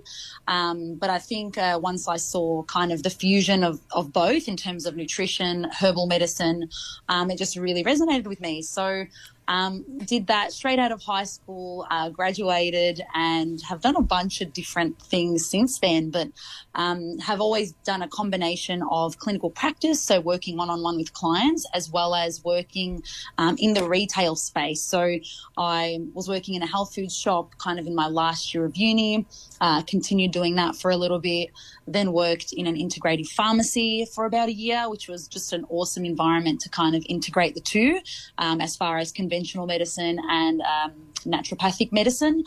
Um, 0.48 0.96
but 0.96 1.10
I 1.10 1.20
think 1.20 1.58
uh, 1.58 1.80
once 1.82 2.08
I 2.08 2.18
saw 2.18 2.64
kind 2.64 2.92
of 2.92 3.04
the 3.04 3.10
fusion 3.10 3.64
of, 3.64 3.80
of 3.92 4.14
both 4.14 4.48
in 4.48 4.56
terms 4.56 4.86
of 4.86 4.96
nutrition, 4.96 5.68
herbal 5.80 6.08
medicine, 6.08 6.70
um, 7.10 7.32
it 7.32 7.38
just 7.38 7.56
really 7.56 7.84
resonated 7.84 8.28
with 8.28 8.42
me. 8.42 8.62
So 8.62 9.06
um, 9.48 9.86
did 10.06 10.28
that 10.28 10.52
straight 10.52 10.80
out 10.80 10.92
of 10.92 11.02
high 11.02 11.24
school, 11.24 11.86
uh, 11.92 12.10
graduated, 12.10 13.02
and 13.14 13.62
have 13.62 13.82
done 13.82 13.96
a 13.96 14.02
bunch 14.02 14.42
of 14.42 14.54
different 14.54 15.02
things 15.02 15.46
since 15.46 15.80
then. 15.80 16.10
But 16.10 16.30
um, 16.74 17.20
have 17.20 17.42
always 17.42 17.74
done 17.84 18.02
a 18.02 18.08
combination 18.08 18.84
of 18.90 19.18
clinical 19.20 19.50
practice, 19.50 20.02
so 20.02 20.20
working 20.20 20.58
one 20.58 20.70
on 20.70 20.82
one 20.82 20.98
with 20.98 21.14
clients, 21.14 21.66
as 21.74 21.90
well 21.90 22.16
as 22.16 22.44
working 22.44 23.04
um, 23.38 23.56
in 23.60 23.74
the 23.74 23.88
retail 23.88 24.36
space. 24.36 24.82
So 24.82 25.18
I 25.58 26.00
was 26.14 26.28
working 26.28 26.56
in 26.56 26.64
a 26.64 26.68
health 26.68 26.96
food 26.96 27.12
shop 27.12 27.58
kind 27.58 27.80
of 27.80 27.88
in 27.88 27.96
my 27.96 28.08
last 28.08 28.54
year 28.54 28.66
of 28.66 28.76
uni, 28.76 29.26
uh, 29.62 29.82
continued 29.84 30.32
doing 30.32 30.56
that 30.56 30.76
for 30.76 30.92
a 30.92 30.98
little 30.98 31.20
bit, 31.20 31.50
then 31.88 32.12
worked 32.12 32.54
in 32.54 32.68
an 32.68 32.76
integrative 32.76 33.28
pharmacy 33.28 34.06
for 34.14 34.26
about 34.26 34.50
a 34.50 34.54
year, 34.54 34.90
which 34.90 35.08
was 35.08 35.28
just 35.28 35.54
an 35.54 35.66
awesome 35.70 36.06
environment 36.06 36.62
to 36.62 36.70
kind 36.70 36.96
of 36.96 37.06
integrate 37.08 37.54
the 37.54 37.62
two 37.62 38.00
um, 38.38 38.60
as 38.62 38.76
far 38.76 38.98
as 38.98 39.12
conventional 39.36 39.68
medicine 39.68 40.18
and 40.30 40.62
um, 40.62 40.92
naturopathic 41.26 41.92
medicine. 41.92 42.44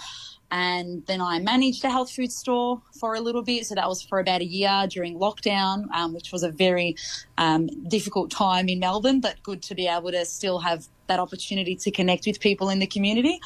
And 0.51 1.05
then 1.07 1.21
I 1.21 1.39
managed 1.41 1.85
a 1.85 1.91
health 1.91 2.11
food 2.11 2.33
store 2.33 2.81
for 2.99 3.15
a 3.15 3.21
little 3.21 3.43
bit. 3.43 3.67
So 3.67 3.75
that 3.75 3.87
was 3.87 4.03
for 4.03 4.19
about 4.19 4.41
a 4.41 4.47
year 4.47 4.87
during 4.89 5.19
lockdown, 5.19 5.91
um, 5.93 6.15
which 6.15 6.33
was 6.33 6.43
a 6.43 6.51
very 6.51 6.97
um, 7.37 7.69
difficult 7.89 8.31
time 8.31 8.71
in 8.71 8.79
Melbourne, 8.79 9.21
but 9.21 9.43
good 9.43 9.63
to 9.65 9.75
be 9.75 9.87
able 9.87 10.11
to 10.13 10.25
still 10.25 10.59
have 10.61 10.87
that 11.09 11.19
opportunity 11.19 11.77
to 11.77 11.91
connect 11.91 12.27
with 12.27 12.41
people 12.41 12.71
in 12.71 12.79
the 12.79 12.87
community. 12.87 13.39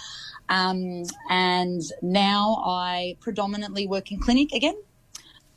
Um, 0.49 1.05
and 1.29 1.83
now 2.03 2.63
I 2.65 3.17
predominantly 3.21 3.89
work 3.89 4.13
in 4.13 4.21
clinic 4.21 4.53
again. 4.53 4.79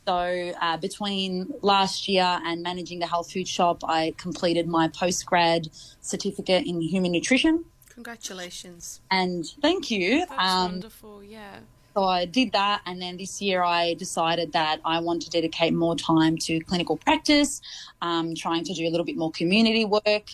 So 0.08 0.52
uh, 0.60 0.76
between 0.78 1.52
last 1.62 2.08
year 2.08 2.40
and 2.44 2.62
managing 2.62 2.98
the 3.00 3.06
health 3.06 3.32
food 3.32 3.48
shop, 3.48 3.82
I 3.84 4.14
completed 4.16 4.66
my 4.66 4.88
postgrad 4.88 5.68
certificate 6.00 6.64
in 6.66 6.80
human 6.80 7.12
nutrition. 7.12 7.64
Congratulations. 7.96 9.00
And 9.10 9.44
thank 9.62 9.90
you. 9.90 10.26
That's 10.26 10.52
Um, 10.54 10.72
wonderful. 10.72 11.24
Yeah. 11.24 11.60
so 11.96 12.04
I 12.04 12.26
did 12.26 12.52
that, 12.52 12.82
and 12.84 13.00
then 13.00 13.16
this 13.16 13.40
year 13.40 13.62
I 13.62 13.94
decided 13.94 14.52
that 14.52 14.80
I 14.84 15.00
want 15.00 15.22
to 15.22 15.30
dedicate 15.30 15.72
more 15.72 15.96
time 15.96 16.36
to 16.46 16.60
clinical 16.60 16.98
practice, 16.98 17.62
um, 18.02 18.34
trying 18.34 18.64
to 18.64 18.74
do 18.74 18.86
a 18.86 18.90
little 18.90 19.06
bit 19.06 19.16
more 19.16 19.30
community 19.30 19.86
work, 19.86 20.26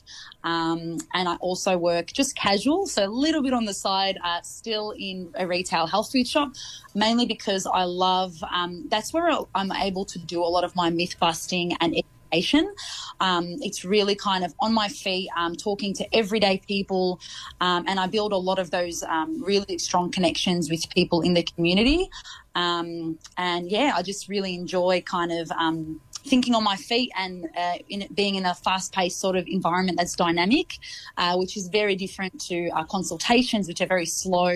um, 0.42 0.98
and 1.14 1.28
I 1.28 1.36
also 1.36 1.78
work 1.78 2.08
just 2.12 2.34
casual, 2.34 2.88
so 2.88 3.04
a 3.06 3.12
little 3.26 3.42
bit 3.46 3.52
on 3.52 3.64
the 3.64 3.74
side, 3.74 4.18
uh, 4.24 4.42
still 4.42 4.90
in 4.98 5.32
a 5.36 5.46
retail 5.46 5.86
health 5.86 6.10
food 6.10 6.26
shop, 6.26 6.50
mainly 6.96 7.26
because 7.26 7.64
I 7.64 7.84
love. 7.84 8.42
Um, 8.52 8.88
that's 8.88 9.12
where 9.14 9.30
I'm 9.54 9.70
able 9.70 10.04
to 10.06 10.18
do 10.18 10.42
a 10.42 10.50
lot 10.56 10.64
of 10.64 10.74
my 10.74 10.90
myth 10.90 11.14
busting 11.20 11.76
and 11.80 11.94
education. 12.32 12.74
Um, 13.20 13.56
it's 13.60 13.84
really 13.84 14.14
kind 14.14 14.44
of 14.44 14.54
on 14.60 14.72
my 14.74 14.88
feet, 14.88 15.28
um, 15.36 15.54
talking 15.54 15.94
to 15.94 16.16
everyday 16.16 16.60
people, 16.66 17.20
um, 17.60 17.84
and 17.86 18.00
I 18.00 18.06
build 18.06 18.32
a 18.32 18.36
lot 18.36 18.58
of 18.58 18.70
those 18.70 19.02
um, 19.04 19.42
really 19.42 19.78
strong 19.78 20.10
connections 20.10 20.70
with 20.70 20.88
people 20.90 21.20
in 21.20 21.34
the 21.34 21.42
community. 21.42 22.08
Um, 22.54 23.18
and 23.38 23.70
yeah, 23.70 23.92
I 23.96 24.02
just 24.02 24.28
really 24.28 24.54
enjoy 24.54 25.02
kind 25.02 25.32
of 25.32 25.50
um, 25.52 26.00
thinking 26.24 26.54
on 26.54 26.62
my 26.62 26.76
feet 26.76 27.10
and 27.16 27.48
uh, 27.56 27.78
in 27.88 28.06
being 28.14 28.34
in 28.34 28.44
a 28.44 28.54
fast-paced 28.54 29.18
sort 29.18 29.36
of 29.36 29.46
environment 29.46 29.98
that's 29.98 30.14
dynamic, 30.14 30.78
uh, 31.16 31.34
which 31.36 31.56
is 31.56 31.68
very 31.68 31.96
different 31.96 32.38
to 32.40 32.68
uh, 32.70 32.84
consultations, 32.84 33.68
which 33.68 33.80
are 33.80 33.86
very 33.86 34.06
slow 34.06 34.54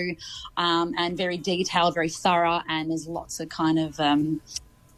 um, 0.57 0.93
and 0.97 1.17
very 1.17 1.37
detailed, 1.37 1.95
very 1.95 2.09
thorough, 2.09 2.61
and 2.69 2.91
there's 2.91 3.07
lots 3.07 3.39
of 3.39 3.49
kind 3.49 3.79
of 3.79 3.99
um, 3.99 4.41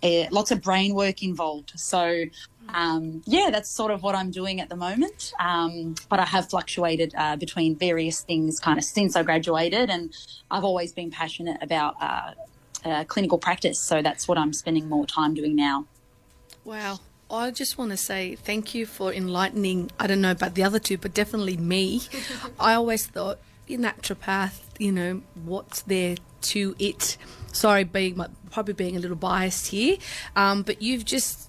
uh, 0.04 0.26
lots 0.32 0.52
of 0.52 0.62
brain 0.62 0.94
work 0.94 1.24
involved. 1.24 1.74
So, 1.76 2.26
um, 2.74 3.22
yeah, 3.26 3.50
that's 3.52 3.70
sort 3.70 3.92
of 3.92 4.04
what 4.04 4.16
I'm 4.16 4.32
doing 4.32 4.62
at 4.62 4.70
the 4.70 4.76
moment. 4.76 5.34
Um, 5.40 5.96
but 6.10 6.20
I 6.20 6.26
have 6.26 6.50
fluctuated 6.50 7.14
uh, 7.18 7.36
between 7.36 7.76
various 7.76 8.22
things 8.22 8.60
kind 8.60 8.78
of 8.78 8.84
since 8.84 9.16
I 9.16 9.24
graduated, 9.24 9.90
and 9.90 10.14
I've 10.50 10.64
always 10.64 10.92
been 10.92 11.12
passionate 11.12 11.62
about. 11.62 11.96
Uh, 12.02 12.34
uh, 12.86 13.04
clinical 13.04 13.38
practice. 13.38 13.80
So 13.80 14.02
that's 14.02 14.26
what 14.26 14.38
I'm 14.38 14.54
spending 14.54 14.88
more 14.88 15.06
time 15.06 15.34
doing 15.34 15.56
now. 15.56 15.86
Wow. 16.64 17.00
I 17.32 17.52
just 17.52 17.78
want 17.78 17.92
to 17.92 17.98
say 17.98 18.36
thank 18.36 18.74
you 18.74 18.86
for 18.86 19.14
enlightening, 19.14 19.92
I 20.00 20.08
don't 20.08 20.22
know 20.22 20.32
about 20.32 20.56
the 20.56 20.64
other 20.64 20.80
two, 20.80 20.98
but 20.98 21.14
definitely 21.14 21.58
me. 21.58 22.02
I 22.60 22.74
always 22.74 23.06
thought, 23.06 23.40
in 23.68 23.82
naturopath, 23.82 24.62
you 24.80 24.92
know, 24.92 25.22
what's 25.44 25.84
there 25.84 26.16
to 26.42 26.76
it? 26.80 27.18
Sorry, 27.52 27.84
being 27.84 28.20
probably 28.52 28.74
being 28.74 28.98
a 28.98 29.00
little 29.00 29.16
biased 29.16 29.68
here, 29.68 29.98
um, 30.36 30.64
but 30.64 30.82
you've 30.82 31.06
just 31.06 31.49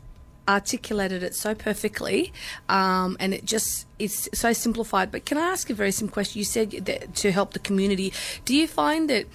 articulated 0.55 1.23
it 1.23 1.35
so 1.35 1.55
perfectly, 1.55 2.33
um, 2.69 3.17
and 3.21 3.35
it 3.35 3.45
just 3.45 3.87
it's 3.99 4.29
so 4.33 4.53
simplified. 4.53 5.11
But 5.11 5.25
can 5.25 5.39
I 5.39 5.49
ask 5.49 5.71
a 5.71 5.75
very 5.75 5.93
simple 5.93 6.13
question? 6.13 6.39
You 6.39 6.45
said 6.45 6.71
that 6.71 7.15
to 7.17 7.33
help 7.33 7.53
the 7.53 7.59
community. 7.59 8.13
Do 8.45 8.55
you 8.55 8.67
find 8.67 9.09
that 9.11 9.27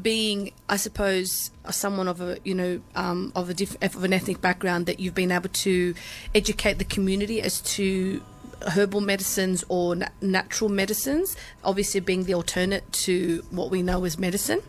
being, 0.00 0.52
I 0.68 0.76
suppose, 0.76 1.50
someone 1.70 2.08
of 2.08 2.20
a 2.20 2.38
you 2.44 2.54
know 2.54 2.80
um, 2.94 3.32
of 3.34 3.50
a 3.50 3.54
diff- 3.54 3.82
of 3.82 4.04
an 4.04 4.12
ethnic 4.12 4.40
background, 4.40 4.86
that 4.86 5.00
you've 5.00 5.14
been 5.14 5.32
able 5.32 5.50
to 5.50 5.94
educate 6.34 6.78
the 6.78 6.84
community 6.84 7.42
as 7.42 7.60
to 7.60 8.22
herbal 8.68 9.00
medicines 9.00 9.64
or 9.68 9.96
na- 9.96 10.08
natural 10.20 10.70
medicines, 10.70 11.36
obviously 11.64 12.00
being 12.00 12.24
the 12.24 12.34
alternate 12.34 12.90
to 12.92 13.44
what 13.50 13.70
we 13.70 13.82
know 13.82 14.04
as 14.04 14.18
medicine? 14.18 14.60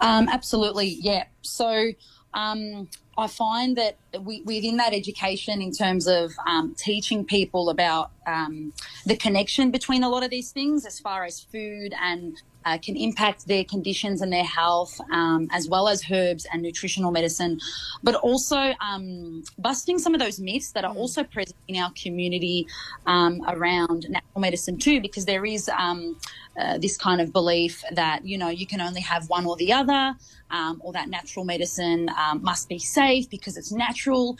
Um, 0.00 0.28
absolutely, 0.28 0.88
yeah. 1.00 1.24
So 1.42 1.92
um, 2.34 2.88
I 3.18 3.26
find 3.28 3.76
that 3.76 3.96
we, 4.20 4.42
within 4.42 4.76
that 4.76 4.92
education, 4.92 5.62
in 5.62 5.72
terms 5.72 6.06
of 6.06 6.32
um, 6.46 6.74
teaching 6.76 7.24
people 7.24 7.70
about 7.70 8.10
um, 8.26 8.72
the 9.06 9.16
connection 9.16 9.70
between 9.70 10.02
a 10.02 10.08
lot 10.08 10.22
of 10.22 10.30
these 10.30 10.50
things, 10.50 10.84
as 10.84 11.00
far 11.00 11.24
as 11.24 11.40
food 11.40 11.94
and 12.00 12.40
uh, 12.66 12.76
can 12.78 12.96
impact 12.96 13.46
their 13.46 13.64
conditions 13.64 14.20
and 14.20 14.32
their 14.32 14.44
health, 14.44 15.00
um, 15.12 15.48
as 15.52 15.68
well 15.68 15.88
as 15.88 16.02
herbs 16.10 16.46
and 16.52 16.62
nutritional 16.62 17.12
medicine, 17.12 17.60
but 18.02 18.16
also 18.16 18.74
um, 18.80 19.42
busting 19.56 19.98
some 19.98 20.14
of 20.14 20.20
those 20.20 20.40
myths 20.40 20.72
that 20.72 20.84
are 20.84 20.92
mm. 20.92 20.98
also 20.98 21.22
present 21.22 21.56
in 21.68 21.76
our 21.76 21.92
community 21.92 22.66
um, 23.06 23.40
around 23.48 24.10
natural 24.10 24.40
medicine 24.40 24.76
too, 24.76 25.00
because 25.00 25.24
there 25.24 25.46
is 25.46 25.70
um, 25.78 26.18
uh, 26.58 26.78
this 26.78 26.96
kind 26.96 27.20
of 27.20 27.32
belief 27.32 27.82
that 27.92 28.24
you 28.24 28.38
know 28.38 28.48
you 28.48 28.66
can 28.66 28.80
only 28.80 29.00
have 29.00 29.28
one 29.28 29.46
or 29.46 29.56
the 29.56 29.72
other, 29.72 30.14
um, 30.50 30.80
or 30.84 30.92
that 30.92 31.08
natural 31.08 31.44
medicine 31.44 32.08
um, 32.18 32.42
must 32.42 32.68
be 32.68 32.78
safe 32.78 33.28
because 33.30 33.56
it's 33.56 33.72
natural. 33.72 34.36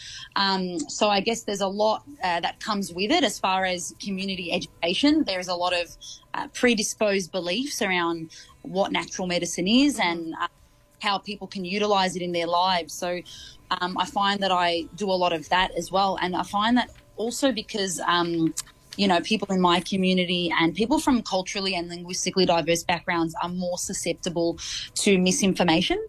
so 0.89 1.09
I 1.09 1.21
guess 1.21 1.43
there's 1.43 1.61
a 1.61 1.69
lot 1.69 2.05
uh, 2.23 2.41
that 2.41 2.61
comes 2.61 2.93
with 2.93 3.11
it 3.11 3.25
as 3.25 3.39
far 3.39 3.65
as 3.65 3.95
community 4.01 4.53
education. 4.53 5.25
There 5.25 5.41
is 5.41 5.49
a 5.49 5.55
lot 5.55 5.73
of 5.73 5.97
uh, 6.35 6.49
predisposed 6.49 7.33
beliefs 7.33 7.83
around 7.83 8.31
what 8.63 8.93
natural 8.93 9.27
medicine 9.27 9.69
is 9.69 9.99
and 9.99 10.35
uh, 10.41 10.49
how 11.01 11.19
people 11.19 11.47
can 11.47 11.65
utilize 11.65 12.17
it 12.17 12.23
in 12.23 12.33
their 12.33 12.47
lives. 12.47 12.93
So 12.93 13.21
um, 13.71 13.97
I 13.99 14.07
find 14.07 14.41
that 14.43 14.53
I 14.53 14.87
do 14.97 15.11
a 15.11 15.19
lot 15.25 15.33
of 15.33 15.49
that 15.49 15.71
as 15.77 15.91
well. 15.91 16.19
And 16.21 16.37
I 16.37 16.43
find 16.43 16.77
that 16.77 16.91
also 17.17 17.53
because, 17.53 18.01
um, 18.01 18.55
you 18.97 19.09
know, 19.09 19.21
people 19.21 19.49
in 19.53 19.61
my 19.61 19.81
community 19.81 20.53
and 20.59 20.75
people 20.75 20.99
from 20.99 21.23
culturally 21.23 21.75
and 21.75 21.88
linguistically 21.88 22.47
diverse 22.47 22.83
backgrounds 22.83 23.35
are 23.43 23.49
more 23.49 23.79
susceptible 23.79 24.59
to 24.95 25.19
misinformation. 25.19 26.05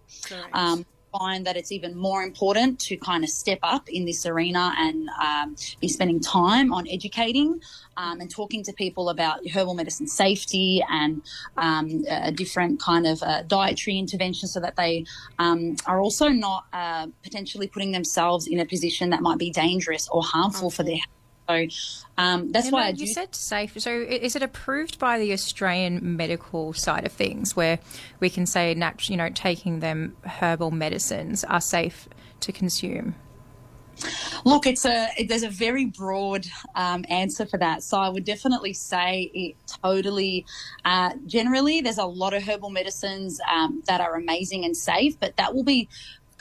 Um, 0.52 0.84
find 1.12 1.46
that 1.46 1.56
it's 1.56 1.72
even 1.72 1.96
more 1.96 2.22
important 2.22 2.78
to 2.78 2.96
kind 2.96 3.24
of 3.24 3.30
step 3.30 3.58
up 3.62 3.88
in 3.88 4.04
this 4.04 4.26
arena 4.26 4.74
and 4.78 5.08
um, 5.22 5.56
be 5.80 5.88
spending 5.88 6.20
time 6.20 6.72
on 6.72 6.86
educating 6.88 7.60
um, 7.96 8.20
and 8.20 8.30
talking 8.30 8.62
to 8.62 8.72
people 8.72 9.08
about 9.08 9.40
herbal 9.48 9.74
medicine 9.74 10.06
safety 10.06 10.84
and 10.90 11.22
um, 11.56 12.04
a 12.10 12.32
different 12.32 12.80
kind 12.80 13.06
of 13.06 13.22
uh, 13.22 13.42
dietary 13.42 13.98
interventions 13.98 14.52
so 14.52 14.60
that 14.60 14.76
they 14.76 15.04
um, 15.38 15.76
are 15.86 16.00
also 16.00 16.28
not 16.28 16.66
uh, 16.72 17.06
potentially 17.22 17.66
putting 17.66 17.92
themselves 17.92 18.46
in 18.46 18.60
a 18.60 18.66
position 18.66 19.10
that 19.10 19.22
might 19.22 19.38
be 19.38 19.50
dangerous 19.50 20.08
or 20.08 20.22
harmful 20.22 20.70
for 20.70 20.82
their 20.82 20.96
health. 20.96 21.17
So 21.48 21.66
um, 22.18 22.52
that's 22.52 22.70
why 22.70 22.88
I 22.88 22.88
you 22.90 23.06
said 23.06 23.34
safe. 23.34 23.80
So 23.80 23.90
is 23.90 24.36
it 24.36 24.42
approved 24.42 24.98
by 24.98 25.18
the 25.18 25.32
Australian 25.32 26.16
medical 26.16 26.74
side 26.74 27.06
of 27.06 27.12
things, 27.12 27.56
where 27.56 27.78
we 28.20 28.28
can 28.28 28.44
say, 28.44 28.74
nat- 28.74 29.08
you 29.08 29.16
know, 29.16 29.30
taking 29.30 29.80
them 29.80 30.16
herbal 30.24 30.72
medicines 30.72 31.44
are 31.44 31.60
safe 31.60 32.08
to 32.40 32.52
consume? 32.52 33.14
Look, 34.44 34.66
it's 34.66 34.84
a 34.84 35.08
there's 35.28 35.42
a 35.42 35.48
very 35.48 35.86
broad 35.86 36.46
um, 36.74 37.04
answer 37.08 37.46
for 37.46 37.58
that. 37.58 37.82
So 37.82 37.98
I 37.98 38.08
would 38.08 38.24
definitely 38.24 38.72
say 38.72 39.30
it 39.34 39.56
totally. 39.82 40.46
Uh, 40.84 41.10
generally, 41.26 41.80
there's 41.80 41.98
a 41.98 42.06
lot 42.06 42.34
of 42.34 42.42
herbal 42.42 42.70
medicines 42.70 43.40
um, 43.52 43.82
that 43.86 44.00
are 44.00 44.14
amazing 44.14 44.64
and 44.64 44.76
safe, 44.76 45.18
but 45.18 45.36
that 45.36 45.54
will 45.54 45.64
be 45.64 45.88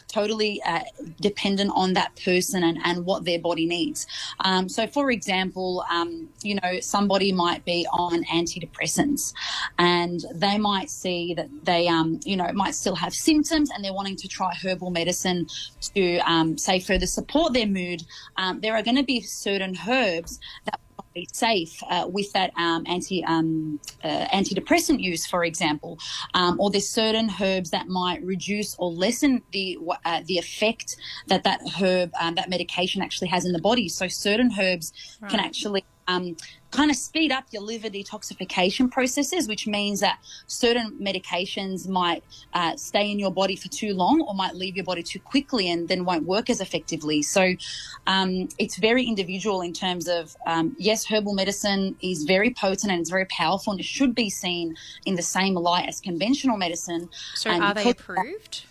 totally 0.08 0.62
uh, 0.64 0.82
dependent 1.20 1.72
on 1.76 1.94
that 1.94 2.16
person 2.24 2.64
and, 2.64 2.80
and 2.84 3.06
what 3.06 3.26
their 3.26 3.40
body 3.40 3.66
needs. 3.66 4.08
Um, 4.42 4.70
so, 4.70 4.88
for 4.88 5.12
example, 5.12 5.84
um, 5.92 6.30
you 6.44 6.56
know, 6.56 6.80
somebody 6.80 7.32
might 7.32 7.66
be 7.66 7.86
on 7.92 8.24
antidepressants 8.26 9.34
and 9.78 10.24
they 10.34 10.58
might 10.58 10.90
see 10.90 11.34
that 11.34 11.50
they, 11.64 11.88
um, 11.88 12.20
you 12.24 12.38
know, 12.38 12.52
might 12.54 12.76
still 12.76 12.96
have 12.96 13.14
symptoms 13.14 13.70
and 13.72 13.84
they're 13.84 13.94
wanting 13.94 14.16
to 14.18 14.28
try 14.28 14.54
herbal 14.64 14.92
medicine 14.92 15.48
to, 15.94 16.18
um, 16.20 16.58
say, 16.58 16.80
further 16.80 17.08
support 17.08 17.54
their 17.54 17.68
mood. 17.68 18.04
Um, 18.38 18.62
there 18.62 18.76
are 18.76 18.84
going 18.84 18.98
to 18.98 19.04
be 19.04 19.22
certain 19.22 19.78
herbs 19.88 20.40
that 20.66 20.80
be 21.18 21.28
safe 21.34 21.82
uh, 21.90 22.06
with 22.08 22.32
that 22.34 22.52
um, 22.58 22.84
anti 22.88 23.24
um, 23.26 23.80
uh, 24.04 24.26
antidepressant 24.28 25.00
use, 25.02 25.26
for 25.26 25.44
example, 25.44 25.98
um, 26.34 26.60
or 26.60 26.70
there's 26.70 26.90
certain 26.90 27.30
herbs 27.42 27.72
that 27.72 27.88
might 27.88 28.24
reduce 28.24 28.76
or 28.78 28.92
lessen 28.92 29.42
the 29.52 29.78
uh, 30.06 30.22
the 30.26 30.38
effect 30.38 30.96
that 31.28 31.44
that 31.44 31.60
herb 31.80 32.12
um, 32.20 32.36
that 32.36 32.50
medication 32.50 33.02
actually 33.02 33.28
has 33.28 33.46
in 33.46 33.52
the 33.52 33.62
body. 33.62 33.90
So 33.90 34.08
certain 34.08 34.52
herbs 34.60 34.94
right. 35.22 35.32
can 35.32 35.40
actually 35.40 35.84
um, 36.08 36.36
kind 36.72 36.92
of 36.92 36.98
speed 36.98 37.32
up 37.32 37.46
your 37.52 37.62
liver 37.62 37.90
detoxification 37.90 38.92
processes, 38.92 39.48
which 39.48 39.68
means 39.68 40.00
that 40.02 40.20
certain 40.48 40.98
medications 41.02 41.88
might 41.88 42.24
uh, 42.54 42.76
stay 42.76 43.12
in 43.12 43.20
your 43.20 43.32
body 43.32 43.56
for 43.56 43.70
too 43.70 43.94
long 43.94 44.22
or 44.22 44.34
might 44.34 44.56
leave 44.56 44.76
your 44.76 44.86
body 44.86 45.04
too 45.04 45.20
quickly 45.20 45.70
and 45.70 45.88
then 45.88 46.06
won't 46.06 46.26
work 46.26 46.50
as 46.50 46.62
effectively. 46.62 47.22
So 47.22 47.54
um, 48.06 48.50
it's 48.58 48.78
very 48.78 49.06
individual 49.06 49.62
in 49.62 49.74
terms 49.74 50.08
of, 50.08 50.36
um, 50.46 50.76
yes, 50.78 51.06
herbal 51.06 51.34
medicine 51.34 51.96
is 52.02 52.24
very 52.24 52.54
potent 52.54 52.92
and 52.92 53.00
it's 53.00 53.10
very 53.10 53.26
powerful 53.26 53.72
and 53.72 53.80
it 53.80 53.86
should 53.86 54.14
be 54.14 54.30
seen 54.30 54.76
in 55.06 55.16
the 55.16 55.22
same 55.22 55.54
light 55.56 55.88
as 55.88 56.02
conventional 56.02 56.58
medicine. 56.58 57.10
So 57.36 57.50
and 57.50 57.64
are 57.64 57.74
they 57.74 57.90
approved? 57.90 58.66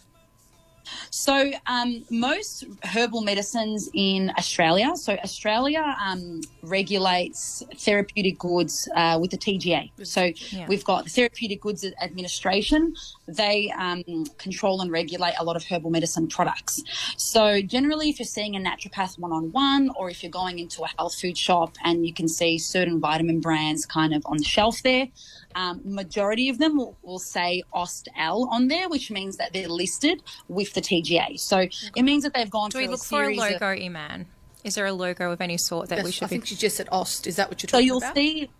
So, 1.10 1.50
um, 1.66 2.04
most 2.10 2.64
herbal 2.84 3.22
medicines 3.22 3.88
in 3.94 4.32
Australia, 4.38 4.96
so 4.96 5.14
Australia 5.24 5.96
um, 6.04 6.40
regulates 6.62 7.62
therapeutic 7.76 8.38
goods 8.38 8.88
uh, 8.94 9.18
with 9.20 9.30
the 9.30 9.38
TGA. 9.38 9.90
So, 10.02 10.32
yeah. 10.50 10.66
we've 10.68 10.84
got 10.84 11.04
the 11.04 11.10
Therapeutic 11.10 11.60
Goods 11.60 11.84
Administration. 12.00 12.94
They 13.26 13.72
um, 13.78 14.04
control 14.38 14.80
and 14.80 14.90
regulate 14.90 15.34
a 15.38 15.44
lot 15.44 15.56
of 15.56 15.64
herbal 15.64 15.90
medicine 15.90 16.28
products. 16.28 16.82
So, 17.16 17.60
generally, 17.62 18.10
if 18.10 18.18
you're 18.18 18.26
seeing 18.26 18.56
a 18.56 18.60
naturopath 18.60 19.18
one 19.18 19.32
on 19.32 19.52
one, 19.52 19.90
or 19.96 20.10
if 20.10 20.22
you're 20.22 20.30
going 20.30 20.58
into 20.58 20.82
a 20.82 20.88
health 20.98 21.14
food 21.18 21.36
shop 21.36 21.76
and 21.84 22.06
you 22.06 22.12
can 22.12 22.28
see 22.28 22.58
certain 22.58 23.00
vitamin 23.00 23.40
brands 23.40 23.86
kind 23.86 24.14
of 24.14 24.22
on 24.26 24.38
the 24.38 24.44
shelf 24.44 24.82
there, 24.82 25.08
um, 25.56 25.80
majority 25.84 26.48
of 26.50 26.58
them 26.58 26.76
will, 26.76 26.96
will 27.02 27.18
say 27.18 27.62
AUST 27.72 28.08
L 28.16 28.48
on 28.52 28.68
there, 28.68 28.88
which 28.88 29.10
means 29.10 29.38
that 29.38 29.52
they're 29.52 29.68
listed 29.68 30.22
with 30.48 30.74
the 30.74 30.82
TGA. 30.82 31.40
So 31.40 31.66
it 31.96 32.02
means 32.02 32.22
that 32.24 32.34
they've 32.34 32.50
gone 32.50 32.70
Do 32.70 32.78
we 32.78 32.86
look 32.86 33.02
for 33.02 33.24
a 33.24 33.34
logo, 33.34 33.54
of, 33.54 33.78
Eman? 33.78 34.26
Is 34.64 34.74
there 34.74 34.86
a 34.86 34.92
logo 34.92 35.32
of 35.32 35.40
any 35.40 35.56
sort 35.56 35.88
that 35.88 35.96
yes, 35.96 36.04
we 36.04 36.12
should 36.12 36.24
I 36.24 36.26
be... 36.26 36.30
think 36.30 36.50
you 36.50 36.56
just 36.58 36.76
said 36.76 36.88
Ost. 36.92 37.26
Is 37.26 37.36
that 37.36 37.48
what 37.48 37.62
you're 37.62 37.68
talking 37.68 37.88
about? 37.90 38.02
So 38.02 38.20
you'll 38.20 38.36
see 38.44 38.50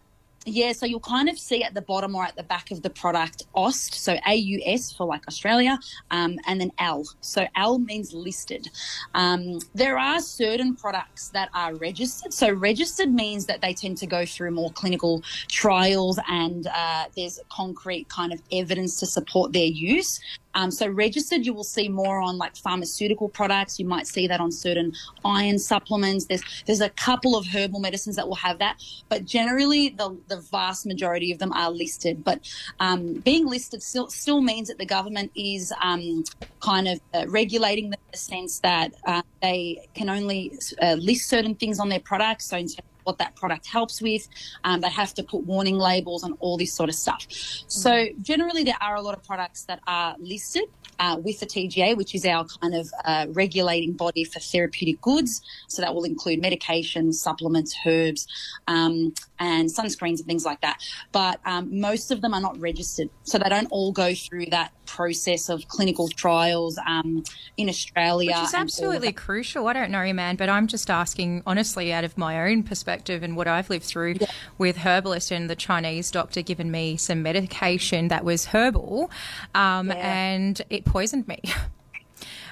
yeah, 0.46 0.72
so 0.72 0.86
you'll 0.86 1.00
kind 1.00 1.28
of 1.28 1.38
see 1.38 1.62
at 1.62 1.74
the 1.74 1.82
bottom 1.82 2.14
or 2.14 2.24
at 2.24 2.36
the 2.36 2.42
back 2.44 2.70
of 2.70 2.82
the 2.82 2.90
product 2.90 3.42
AUST, 3.54 3.94
so 3.94 4.16
A 4.26 4.34
U 4.34 4.62
S 4.64 4.92
for 4.92 5.06
like 5.06 5.26
Australia, 5.26 5.78
um, 6.10 6.38
and 6.46 6.60
then 6.60 6.70
L. 6.78 7.04
So 7.20 7.46
L 7.56 7.78
means 7.78 8.14
listed. 8.14 8.68
Um, 9.14 9.58
there 9.74 9.98
are 9.98 10.20
certain 10.20 10.76
products 10.76 11.28
that 11.30 11.50
are 11.52 11.74
registered. 11.74 12.32
So 12.32 12.50
registered 12.52 13.12
means 13.12 13.46
that 13.46 13.60
they 13.60 13.74
tend 13.74 13.98
to 13.98 14.06
go 14.06 14.24
through 14.24 14.52
more 14.52 14.70
clinical 14.70 15.22
trials 15.48 16.18
and 16.28 16.68
uh, 16.68 17.06
there's 17.16 17.40
concrete 17.50 18.08
kind 18.08 18.32
of 18.32 18.40
evidence 18.52 18.98
to 19.00 19.06
support 19.06 19.52
their 19.52 19.66
use. 19.66 20.20
Um, 20.56 20.70
so 20.70 20.88
registered, 20.88 21.44
you 21.44 21.52
will 21.52 21.64
see 21.64 21.88
more 21.88 22.20
on 22.20 22.38
like 22.38 22.56
pharmaceutical 22.56 23.28
products. 23.28 23.78
You 23.78 23.84
might 23.84 24.06
see 24.06 24.26
that 24.26 24.40
on 24.40 24.50
certain 24.50 24.92
iron 25.24 25.58
supplements. 25.58 26.24
There's 26.24 26.42
there's 26.64 26.80
a 26.80 26.90
couple 26.90 27.36
of 27.36 27.46
herbal 27.46 27.80
medicines 27.80 28.16
that 28.16 28.26
will 28.26 28.36
have 28.36 28.58
that, 28.58 28.82
but 29.10 29.26
generally 29.26 29.90
the 29.90 30.16
the 30.28 30.40
vast 30.40 30.86
majority 30.86 31.30
of 31.30 31.38
them 31.38 31.52
are 31.52 31.70
listed. 31.70 32.24
But 32.24 32.40
um, 32.80 33.14
being 33.14 33.46
listed 33.46 33.82
still 33.82 34.08
still 34.08 34.40
means 34.40 34.68
that 34.68 34.78
the 34.78 34.86
government 34.86 35.30
is 35.36 35.72
um, 35.82 36.24
kind 36.60 36.88
of 36.88 37.00
uh, 37.12 37.26
regulating 37.28 37.90
the 37.90 37.98
sense 38.16 38.60
that 38.60 38.94
uh, 39.06 39.22
they 39.42 39.86
can 39.94 40.08
only 40.08 40.58
uh, 40.82 40.94
list 40.94 41.28
certain 41.28 41.54
things 41.54 41.78
on 41.78 41.90
their 41.90 42.00
products. 42.00 42.46
So 42.46 42.56
in 42.56 42.68
terms 42.68 42.95
what 43.06 43.18
that 43.18 43.36
product 43.36 43.66
helps 43.66 44.02
with. 44.02 44.28
Um, 44.64 44.80
they 44.80 44.90
have 44.90 45.14
to 45.14 45.22
put 45.22 45.44
warning 45.44 45.78
labels 45.78 46.22
and 46.24 46.34
all 46.40 46.56
this 46.56 46.72
sort 46.72 46.88
of 46.88 46.94
stuff. 46.94 47.26
So 47.68 48.08
generally, 48.22 48.64
there 48.64 48.78
are 48.80 48.96
a 48.96 49.02
lot 49.02 49.16
of 49.16 49.22
products 49.24 49.62
that 49.64 49.80
are 49.86 50.16
listed. 50.18 50.64
uh, 50.98 51.16
with 51.22 51.40
the 51.40 51.46
TGA, 51.46 51.96
which 51.96 52.14
is 52.14 52.24
our 52.24 52.46
kind 52.60 52.74
of 52.74 52.90
uh, 53.04 53.26
regulating 53.30 53.92
body 53.92 54.24
for 54.24 54.40
therapeutic 54.40 55.00
goods. 55.00 55.42
So 55.68 55.82
that 55.82 55.94
will 55.94 56.04
include 56.04 56.42
medications, 56.42 57.14
supplements, 57.14 57.76
herbs, 57.84 58.26
um, 58.68 59.14
and 59.38 59.68
sunscreens 59.68 60.18
and 60.18 60.26
things 60.26 60.44
like 60.44 60.60
that. 60.60 60.80
But 61.12 61.40
um, 61.44 61.80
most 61.80 62.10
of 62.10 62.20
them 62.20 62.34
are 62.34 62.40
not 62.40 62.58
registered, 62.58 63.10
so 63.22 63.38
they 63.38 63.48
don't 63.48 63.66
all 63.70 63.92
go 63.92 64.14
through 64.14 64.46
that 64.46 64.72
process 64.86 65.48
of 65.48 65.66
clinical 65.68 66.08
trials 66.08 66.78
um, 66.86 67.24
in 67.56 67.68
Australia. 67.68 68.30
Which 68.30 68.36
is 68.36 68.54
and 68.54 68.54
all 68.54 68.60
of 68.60 68.66
absolutely 68.66 69.12
crucial. 69.12 69.66
I 69.68 69.72
don't 69.72 69.90
know, 69.90 70.12
man, 70.12 70.36
but 70.36 70.48
I'm 70.48 70.66
just 70.66 70.90
asking 70.90 71.42
honestly 71.46 71.92
out 71.92 72.04
of 72.04 72.16
my 72.16 72.50
own 72.50 72.62
perspective 72.62 73.22
and 73.22 73.36
what 73.36 73.48
I've 73.48 73.70
lived 73.70 73.84
through 73.84 74.16
with 74.58 74.78
herbalist 74.78 75.30
and 75.30 75.50
the 75.50 75.56
Chinese 75.56 76.10
doctor 76.10 76.42
giving 76.42 76.70
me 76.70 76.96
some 76.96 77.22
medication 77.22 78.08
that 78.08 78.24
was 78.24 78.46
herbal, 78.46 79.10
um, 79.54 79.90
and 79.90 80.62
it 80.70 80.84
poisoned 80.84 81.28
me. 81.28 81.40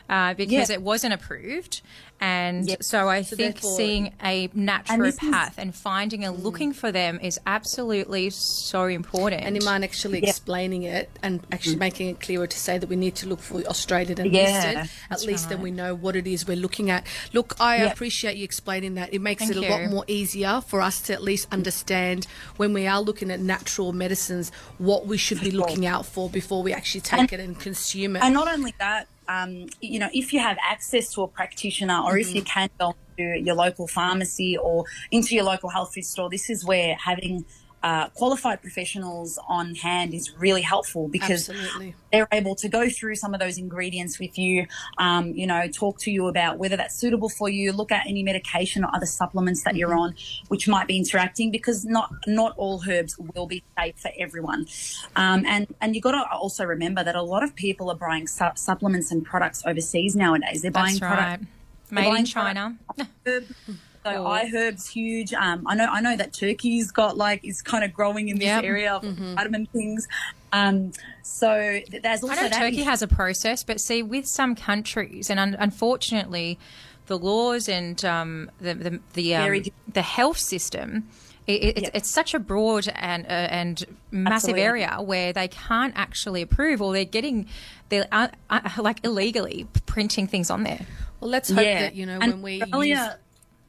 Uh, 0.06 0.34
because 0.34 0.68
Yeah. 0.68 0.74
it 0.76 0.82
wasn't 0.82 1.14
approved, 1.14 1.80
and 2.20 2.68
Yep. 2.68 2.82
so 2.82 3.08
I 3.08 3.22
think 3.22 3.58
seeing 3.62 4.12
a 4.22 4.48
this 4.48 4.54
is- 4.54 4.60
naturopath 4.60 5.54
and 5.56 5.74
finding 5.74 6.24
and 6.24 6.42
looking 6.44 6.74
for 6.74 6.92
them 6.92 7.18
is 7.22 7.40
absolutely 7.46 8.28
so 8.30 8.84
important. 8.84 9.42
And 9.44 9.56
Eman 9.56 9.82
actually 9.82 10.18
explaining 10.22 10.82
it 10.82 11.08
and 11.22 11.40
actually 11.50 11.76
making 11.76 12.08
it 12.08 12.20
clearer 12.20 12.46
to 12.46 12.58
say 12.58 12.76
that 12.76 12.86
we 12.86 12.96
need 12.96 13.14
to 13.16 13.26
look 13.26 13.40
for 13.40 13.66
Australian 13.66 14.20
and 14.20 14.30
Yeah, 14.30 14.42
listed. 14.82 14.90
At 15.10 15.24
least 15.24 15.48
then 15.48 15.62
we 15.62 15.70
know 15.70 15.94
what 15.94 16.16
it 16.16 16.26
is 16.26 16.46
we're 16.46 16.54
looking 16.56 16.90
at. 16.90 17.06
Look, 17.32 17.56
I 17.58 17.78
Yeah. 17.78 17.84
appreciate 17.86 18.36
you 18.36 18.44
explaining 18.44 18.94
that. 18.96 19.12
It 19.14 19.22
makes 19.22 19.40
Thank 19.40 19.52
it 19.52 19.56
a 19.56 19.62
you. 19.62 19.68
lot 19.70 19.90
more 19.90 20.04
easier 20.06 20.60
for 20.66 20.82
us 20.82 21.00
to 21.02 21.14
at 21.14 21.22
least 21.22 21.48
understand 21.50 22.26
when 22.58 22.74
we 22.74 22.86
are 22.86 23.00
looking 23.00 23.30
at 23.30 23.40
natural 23.40 23.94
medicines 23.94 24.52
what 24.76 25.06
we 25.06 25.16
should 25.16 25.40
be 25.40 25.50
looking 25.50 25.86
out 25.86 26.04
for 26.04 26.28
before 26.28 26.62
we 26.62 26.74
actually 26.74 27.00
take 27.00 27.32
it 27.32 27.40
and 27.40 27.58
consume 27.58 28.16
it. 28.16 28.22
And 28.22 28.34
not 28.34 28.48
only 28.52 28.74
that, 28.78 29.08
um, 29.28 29.66
you 29.80 29.98
know, 29.98 30.08
if 30.12 30.32
you 30.32 30.40
have 30.40 30.58
access 30.62 31.12
to 31.14 31.22
a 31.22 31.28
practitioner 31.28 32.00
or 32.04 32.18
if 32.18 32.34
you 32.34 32.42
Mm-hmm. 32.42 32.44
can 32.44 32.68
go 32.78 32.94
to 33.18 33.22
your 33.40 33.54
local 33.54 33.86
pharmacy 33.86 34.56
or 34.56 34.84
into 35.10 35.34
your 35.34 35.44
local 35.44 35.70
health 35.70 35.94
food 35.94 36.04
store, 36.04 36.30
this 36.30 36.50
is 36.50 36.64
where 36.64 36.96
having 36.96 37.44
uh, 37.84 38.08
qualified 38.14 38.62
professionals 38.62 39.38
on 39.46 39.74
hand 39.74 40.14
is 40.14 40.32
really 40.38 40.62
helpful 40.62 41.06
because 41.06 41.50
Absolutely. 41.50 41.94
they're 42.10 42.26
able 42.32 42.54
to 42.54 42.66
go 42.66 42.88
through 42.88 43.14
some 43.14 43.34
of 43.34 43.40
those 43.40 43.58
ingredients 43.58 44.18
with 44.18 44.38
you, 44.38 44.66
um, 44.96 45.34
you 45.34 45.46
know, 45.46 45.68
talk 45.68 45.98
to 45.98 46.10
you 46.10 46.26
about 46.26 46.56
whether 46.56 46.78
that's 46.78 46.96
suitable 46.96 47.28
for 47.28 47.50
you, 47.50 47.72
look 47.72 47.92
at 47.92 48.06
any 48.06 48.22
medication 48.22 48.84
or 48.84 48.90
other 48.94 49.04
supplements 49.04 49.64
that 49.64 49.76
you're 49.76 49.94
on, 49.94 50.14
which 50.48 50.66
might 50.66 50.86
be 50.86 50.96
interacting 50.96 51.50
because 51.50 51.84
not 51.84 52.10
not 52.26 52.54
all 52.56 52.82
herbs 52.88 53.18
will 53.18 53.46
be 53.46 53.62
safe 53.78 53.96
for 53.98 54.10
everyone. 54.18 54.66
Um, 55.14 55.44
and 55.44 55.66
and 55.82 55.94
you 55.94 56.00
got 56.00 56.12
to 56.12 56.26
also 56.32 56.64
remember 56.64 57.04
that 57.04 57.14
a 57.14 57.22
lot 57.22 57.44
of 57.44 57.54
people 57.54 57.90
are 57.90 57.96
buying 57.96 58.26
su- 58.26 58.46
supplements 58.54 59.12
and 59.12 59.26
products 59.26 59.62
overseas 59.66 60.16
nowadays. 60.16 60.62
They're 60.62 60.70
buying 60.70 60.98
That's 60.98 61.02
right. 61.02 61.38
products. 61.38 61.46
Made 61.90 62.14
in 62.14 62.24
China. 62.24 62.78
herb. 64.04 64.14
So 64.16 64.24
iHerb's 64.24 64.86
huge. 64.88 65.32
Um, 65.34 65.66
I 65.66 65.74
know. 65.74 65.86
I 65.86 66.00
know 66.00 66.16
that 66.16 66.32
Turkey's 66.32 66.90
got 66.90 67.16
like 67.16 67.44
is 67.44 67.62
kind 67.62 67.84
of 67.84 67.92
growing 67.92 68.28
in 68.28 68.36
this 68.38 68.46
Yep. 68.46 68.64
area 68.64 68.94
of 68.94 69.02
vitamin 69.04 69.66
things. 69.66 70.06
Um, 70.52 70.92
so 71.22 71.80
th- 71.90 72.02
there's 72.02 72.22
also 72.22 72.32
I 72.34 72.36
know 72.42 72.48
that 72.48 72.58
Turkey 72.60 72.76
issue. 72.80 72.84
has 72.90 73.02
a 73.02 73.08
process, 73.08 73.64
but 73.64 73.80
see, 73.80 74.02
with 74.02 74.26
some 74.26 74.54
countries, 74.54 75.30
and 75.30 75.40
un- 75.40 75.56
unfortunately, 75.58 76.58
the 77.06 77.18
laws 77.18 77.68
and 77.68 78.02
um, 78.04 78.50
the 78.60 78.74
the 78.74 79.00
the, 79.14 79.34
um, 79.36 79.62
the 79.92 80.02
health 80.02 80.38
system. 80.38 81.08
It, 81.46 81.62
it, 81.76 81.82
Yeah. 81.82 81.90
It's 81.92 82.08
such 82.08 82.32
a 82.32 82.38
broad 82.38 82.88
and 82.94 83.26
uh, 83.26 83.28
and 83.28 83.84
massive 84.10 84.32
Absolutely. 84.56 84.62
area 84.62 84.96
where 85.02 85.30
they 85.34 85.48
can't 85.48 85.92
actually 85.94 86.40
approve, 86.40 86.80
or 86.80 86.94
they're 86.94 87.04
getting 87.04 87.48
they're 87.90 88.06
uh, 88.10 88.28
uh, 88.48 88.60
like 88.78 89.04
illegally 89.04 89.66
printing 89.84 90.26
things 90.26 90.48
on 90.50 90.62
there. 90.62 90.86
well, 91.20 91.28
let's 91.30 91.50
hope 91.50 91.62
yeah. 91.62 91.80
that, 91.82 91.94
you 91.94 92.06
know, 92.06 92.18
And 92.18 92.32
when 92.32 92.42
we 92.42 92.62
Australia, 92.62 93.18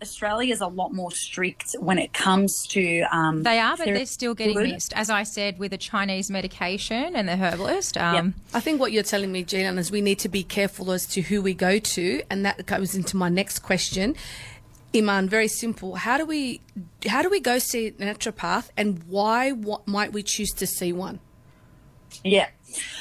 use 0.06 0.52
is 0.52 0.62
a 0.62 0.68
lot 0.68 0.94
more 0.94 1.12
strict 1.12 1.76
when 1.80 1.98
it 1.98 2.14
comes 2.14 2.66
to. 2.68 3.02
Um, 3.12 3.44
They 3.44 3.60
are, 3.60 3.76
but 3.78 3.86
they're 3.86 4.06
still 4.06 4.34
getting 4.34 4.56
good. 4.56 4.70
missed. 4.70 4.94
As 4.94 5.10
I 5.10 5.24
said, 5.24 5.60
with 5.60 5.72
the 5.72 5.78
Chinese 5.78 6.30
medication 6.30 7.16
and 7.16 7.28
the 7.28 7.36
herbalist. 7.38 7.98
Um, 7.98 8.36
I 8.54 8.60
think 8.60 8.80
what 8.80 8.92
you're 8.92 9.04
telling 9.04 9.32
me, 9.32 9.44
Gina, 9.44 9.74
is 9.80 9.92
we 9.92 10.02
need 10.02 10.20
to 10.20 10.30
be 10.30 10.44
careful 10.44 10.92
as 10.92 11.06
to 11.08 11.22
who 11.22 11.42
we 11.42 11.54
go 11.54 11.80
to, 11.80 12.22
and 12.30 12.46
that 12.46 12.66
goes 12.66 12.96
into 12.96 13.18
my 13.18 13.30
next 13.30 13.60
question. 13.60 14.16
Eman, 14.94 15.28
very 15.28 15.50
simple. 15.50 15.96
How 15.96 16.18
do 16.18 16.26
we 16.26 16.62
how 17.08 17.22
do 17.22 17.30
we 17.30 17.42
go 17.42 17.60
see 17.60 17.88
a 17.88 17.92
naturopath, 17.92 18.70
and 18.78 19.04
why 19.04 19.52
what 19.52 19.88
might 19.88 20.14
we 20.14 20.24
choose 20.24 20.52
to 20.52 20.66
see 20.66 20.94
one? 20.94 21.20
Yeah. 22.24 22.48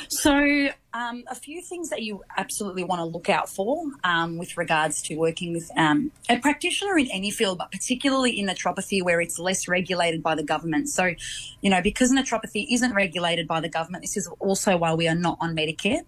So, 0.08 0.68
um, 0.92 1.24
a 1.28 1.34
few 1.34 1.62
things 1.62 1.90
that 1.90 2.02
you 2.02 2.22
absolutely 2.36 2.84
want 2.84 3.00
to 3.00 3.04
look 3.04 3.28
out 3.28 3.48
for 3.48 3.84
um, 4.04 4.38
with 4.38 4.56
regards 4.56 5.02
to 5.02 5.16
working 5.16 5.52
with 5.52 5.70
um, 5.76 6.12
a 6.28 6.38
practitioner 6.38 6.98
in 6.98 7.08
any 7.10 7.30
field, 7.30 7.58
but 7.58 7.72
particularly 7.72 8.38
in 8.38 8.46
naturopathy 8.46 9.02
where 9.02 9.20
it's 9.20 9.38
less 9.38 9.66
regulated 9.66 10.22
by 10.22 10.34
the 10.34 10.42
government. 10.42 10.88
So, 10.88 11.14
you 11.60 11.70
know, 11.70 11.82
because 11.82 12.12
naturopathy 12.12 12.66
isn't 12.70 12.94
regulated 12.94 13.48
by 13.48 13.60
the 13.60 13.68
government, 13.68 14.02
this 14.02 14.16
is 14.16 14.28
also 14.38 14.76
why 14.76 14.94
we 14.94 15.08
are 15.08 15.14
not 15.14 15.38
on 15.40 15.56
Medicare. 15.56 16.02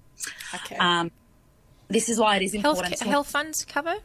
Okay. 0.55 0.77
Um, 0.77 1.11
this 1.89 2.09
is 2.09 2.19
why 2.19 2.37
it 2.37 2.43
is 2.43 2.53
health 2.53 2.79
important. 2.79 2.97
to- 2.99 3.09
health 3.09 3.29
funds 3.29 3.65
cover. 3.65 3.97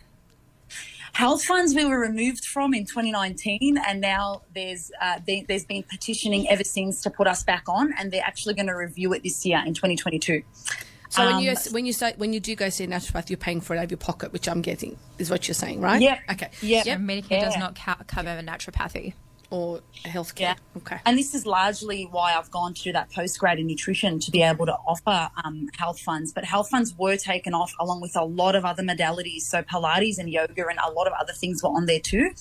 Health 1.13 1.43
funds 1.43 1.76
we 1.76 1.86
were 1.86 2.00
removed 2.00 2.45
from 2.45 2.74
in 2.74 2.86
2019 2.86 3.78
and 3.88 4.02
now 4.02 4.41
there's 4.56 4.91
uh, 5.02 5.19
there, 5.26 5.41
there's 5.47 5.65
been 5.65 5.84
petitioning 5.84 6.47
ever 6.50 6.63
since 6.63 7.02
to 7.02 7.10
put 7.10 7.28
us 7.28 7.43
back 7.43 7.63
on 7.67 7.93
and 7.97 8.12
they're 8.12 8.24
actually 8.24 8.54
going 8.54 8.67
to 8.67 8.74
review 8.74 9.13
it 9.13 9.24
this 9.24 9.45
year 9.45 9.62
in 9.65 9.74
2022 9.74 10.41
so 11.10 11.26
when 11.26 11.39
you 11.39 11.52
um, 11.52 11.58
when 11.71 11.86
you 11.86 11.91
say 11.91 12.13
when 12.15 12.32
you 12.32 12.39
do 12.39 12.56
go 12.56 12.69
see 12.69 12.86
a 12.86 12.88
naturopath, 12.88 13.30
you're 13.30 13.36
paying 13.36 13.60
for 13.60 13.76
it 13.76 13.80
out 13.80 13.84
of 13.84 13.91
your 13.91 13.97
pocket, 13.97 14.32
which 14.32 14.47
I'm 14.47 14.62
getting 14.62 14.97
is 15.17 15.30
what 15.30 15.45
you're 15.45 15.56
saying, 15.56 15.82
right? 15.82 16.02
Yeah. 16.02 16.19
Okay. 16.32 16.50
Yeah. 16.62 16.84
So 16.84 16.91
Medicare 16.91 17.41
does 17.41 17.58
not 17.58 17.76
co- 17.76 18.02
cover 18.08 18.30
naturopathy. 18.41 19.13
Or 19.54 19.82
healthcare. 20.06 20.40
Yeah. 20.40 20.56
Okay. 20.78 21.00
And 21.06 21.18
this 21.18 21.36
is 21.36 21.46
largely 21.46 22.08
why 22.10 22.36
I've 22.38 22.50
gone 22.52 22.74
to 22.74 22.82
do 22.82 22.94
that 22.94 23.12
postgrad 23.12 23.60
in 23.60 23.68
nutrition 23.68 24.18
to 24.22 24.32
be 24.32 24.42
able 24.42 24.66
to 24.66 24.78
offer 24.88 25.30
um, 25.44 25.68
health 25.78 26.00
funds. 26.00 26.32
But 26.32 26.46
health 26.46 26.70
funds 26.70 26.96
were 26.98 27.18
taken 27.18 27.54
off 27.54 27.74
along 27.78 28.00
with 28.00 28.16
a 28.16 28.24
lot 28.24 28.56
of 28.56 28.64
other 28.64 28.82
modalities. 28.82 29.42
So 29.42 29.62
Pilates 29.62 30.18
and 30.18 30.30
yoga 30.30 30.66
and 30.68 30.80
a 30.80 30.90
lot 30.92 31.06
of 31.06 31.14
other 31.20 31.34
things 31.34 31.62
were 31.62 31.70
on 31.70 31.86
there 31.86 32.00
too. 32.00 32.32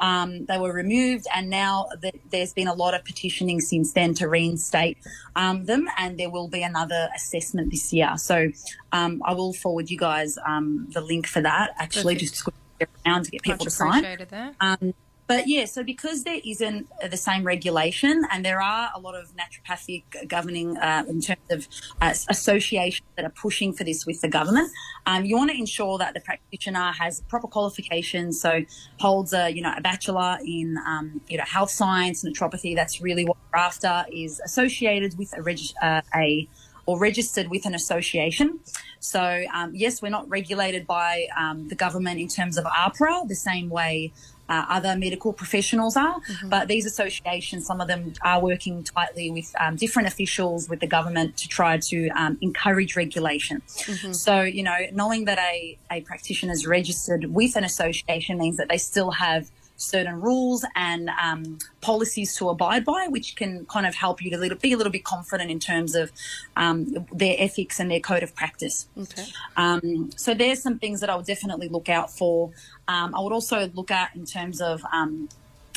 Um, 0.00 0.46
they 0.46 0.58
were 0.58 0.72
removed, 0.72 1.26
and 1.32 1.48
now 1.48 1.86
th- 2.02 2.20
there's 2.30 2.52
been 2.52 2.66
a 2.68 2.74
lot 2.74 2.92
of 2.92 3.04
petitioning 3.04 3.60
since 3.60 3.92
then 3.92 4.14
to 4.14 4.28
reinstate 4.28 4.98
um, 5.36 5.66
them. 5.66 5.86
And 5.96 6.18
there 6.18 6.28
will 6.28 6.48
be 6.48 6.64
another 6.64 7.08
assessment 7.14 7.70
this 7.70 7.92
year. 7.92 8.16
So 8.16 8.50
um, 8.90 9.22
I 9.24 9.32
will 9.32 9.52
forward 9.52 9.90
you 9.90 9.98
guys 9.98 10.36
um, 10.44 10.88
the 10.90 11.02
link 11.02 11.28
for 11.28 11.40
that. 11.40 11.76
Actually, 11.78 12.14
Perfect. 12.14 12.32
just 12.32 12.44
to 12.46 12.52
get 12.80 12.88
around 13.06 13.24
to 13.26 13.30
get 13.30 13.42
people 13.42 13.64
to 13.64 13.70
sign. 13.70 14.26
Um, 14.60 14.92
but 15.28 15.46
yeah, 15.46 15.66
so 15.66 15.84
because 15.84 16.24
there 16.24 16.40
isn't 16.42 16.88
the 17.10 17.16
same 17.18 17.44
regulation, 17.44 18.24
and 18.32 18.42
there 18.42 18.62
are 18.62 18.90
a 18.94 18.98
lot 18.98 19.14
of 19.14 19.30
naturopathic 19.36 20.26
governing 20.26 20.78
uh, 20.78 21.04
in 21.06 21.20
terms 21.20 21.38
of 21.50 21.68
uh, 22.00 22.14
associations 22.30 23.06
that 23.16 23.26
are 23.26 23.30
pushing 23.30 23.74
for 23.74 23.84
this 23.84 24.06
with 24.06 24.22
the 24.22 24.28
government, 24.28 24.70
um, 25.04 25.26
you 25.26 25.36
want 25.36 25.50
to 25.50 25.56
ensure 25.58 25.98
that 25.98 26.14
the 26.14 26.20
practitioner 26.20 26.92
has 26.92 27.20
proper 27.28 27.46
qualifications, 27.46 28.40
so 28.40 28.64
holds 29.00 29.34
a 29.34 29.50
you 29.50 29.60
know 29.60 29.74
a 29.76 29.82
bachelor 29.82 30.38
in 30.46 30.78
um, 30.86 31.20
you 31.28 31.36
know 31.36 31.44
health 31.46 31.70
science, 31.70 32.24
naturopathy. 32.24 32.74
That's 32.74 33.02
really 33.02 33.26
what 33.26 33.36
we're 33.52 33.58
after. 33.58 34.06
Is 34.10 34.40
associated 34.40 35.18
with 35.18 35.36
a, 35.36 35.42
reg- 35.42 35.74
uh, 35.82 36.00
a 36.14 36.48
or 36.86 36.98
registered 36.98 37.48
with 37.48 37.66
an 37.66 37.74
association. 37.74 38.60
So, 38.98 39.44
um, 39.52 39.74
yes, 39.74 40.00
we're 40.00 40.08
not 40.08 40.26
regulated 40.30 40.86
by 40.86 41.26
um, 41.36 41.68
the 41.68 41.74
government 41.74 42.18
in 42.18 42.28
terms 42.28 42.56
of 42.56 42.64
AHPRA 42.64 43.28
the 43.28 43.34
same 43.34 43.68
way 43.68 44.10
uh, 44.48 44.64
other 44.68 44.96
medical 44.96 45.32
professionals 45.32 45.96
are. 45.96 46.16
But 46.48 46.68
these 46.68 46.86
associations, 46.86 47.66
some 47.66 47.80
of 47.80 47.88
them 47.88 48.12
are 48.22 48.40
working 48.40 48.82
tightly 48.84 49.30
with 49.30 49.54
um, 49.60 49.76
different 49.76 50.08
officials 50.08 50.68
with 50.68 50.80
the 50.80 50.86
government 50.86 51.36
to 51.38 51.48
try 51.48 51.78
to 51.78 52.08
um, 52.10 52.38
encourage 52.40 52.96
regulation. 52.96 53.62
So, 54.12 54.42
you 54.42 54.62
know, 54.62 54.76
knowing 54.92 55.24
that 55.26 55.38
a, 55.38 55.78
a 55.90 56.00
practitioner 56.02 56.52
is 56.52 56.66
registered 56.66 57.26
with 57.26 57.56
an 57.56 57.64
association 57.64 58.38
means 58.38 58.56
that 58.56 58.68
they 58.68 58.78
still 58.78 59.10
have 59.12 59.50
certain 59.78 60.20
rules 60.20 60.64
and 60.74 61.08
um, 61.22 61.58
policies 61.80 62.36
to 62.36 62.50
abide 62.50 62.84
by, 62.84 63.06
which 63.08 63.36
can 63.36 63.64
kind 63.66 63.86
of 63.86 63.94
help 63.94 64.22
you 64.22 64.30
to 64.30 64.36
little, 64.36 64.58
be 64.58 64.72
a 64.72 64.76
little 64.76 64.92
bit 64.92 65.04
confident 65.04 65.50
in 65.50 65.58
terms 65.58 65.94
of 65.94 66.12
um, 66.56 67.06
their 67.12 67.36
ethics 67.38 67.80
and 67.80 67.90
their 67.90 68.00
code 68.00 68.22
of 68.22 68.34
practice. 68.34 68.88
Okay. 69.00 69.24
Um, 69.56 70.10
so 70.16 70.34
there's 70.34 70.62
some 70.62 70.78
things 70.78 71.00
that 71.00 71.08
I 71.08 71.16
would 71.16 71.26
definitely 71.26 71.68
look 71.68 71.88
out 71.88 72.10
for. 72.12 72.50
Um, 72.88 73.14
I 73.14 73.20
would 73.20 73.32
also 73.32 73.70
look 73.74 73.90
at 73.90 74.14
in 74.14 74.26
terms 74.26 74.60
of 74.60 74.82
um, 74.92 75.28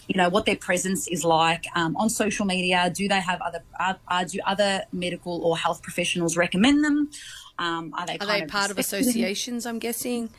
you 0.08 0.18
know 0.18 0.30
what 0.30 0.46
their 0.46 0.58
presence 0.58 1.08
is 1.08 1.24
like 1.24 1.66
um, 1.76 1.96
on 1.96 2.10
social 2.10 2.46
media. 2.46 2.92
Do 2.94 3.08
they 3.08 3.22
have 3.22 3.40
other 3.42 3.64
uh, 3.80 3.94
uh, 4.08 4.24
do 4.26 4.40
other 4.46 4.84
medical 4.92 5.42
or 5.46 5.58
health 5.58 5.82
professionals 5.82 6.36
recommend 6.36 6.84
them? 6.84 7.12
Um, 7.60 7.94
are 7.96 8.08
they 8.08 8.18
Are 8.18 8.26
they 8.26 8.42
of 8.42 8.50
part 8.50 8.72
of 8.72 8.80
associations? 8.80 9.66
I'm 9.66 9.80
guessing. 9.80 10.30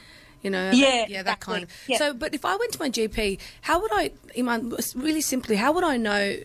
You 0.42 0.50
know, 0.50 0.70
Yeah, 0.72 1.06
yeah, 1.08 1.22
that 1.22 1.40
kind 1.40 1.64
of. 1.64 1.70
Yeah. 1.86 1.98
So, 1.98 2.14
but 2.14 2.34
if 2.34 2.44
I 2.44 2.56
went 2.56 2.72
to 2.72 2.78
my 2.80 2.90
GP, 2.90 3.38
how 3.62 3.80
would 3.80 3.92
I, 3.92 4.10
Eman, 4.36 4.94
really 5.00 5.20
simply, 5.20 5.56
how 5.56 5.72
would 5.72 5.84
I 5.84 5.96
know 5.96 6.36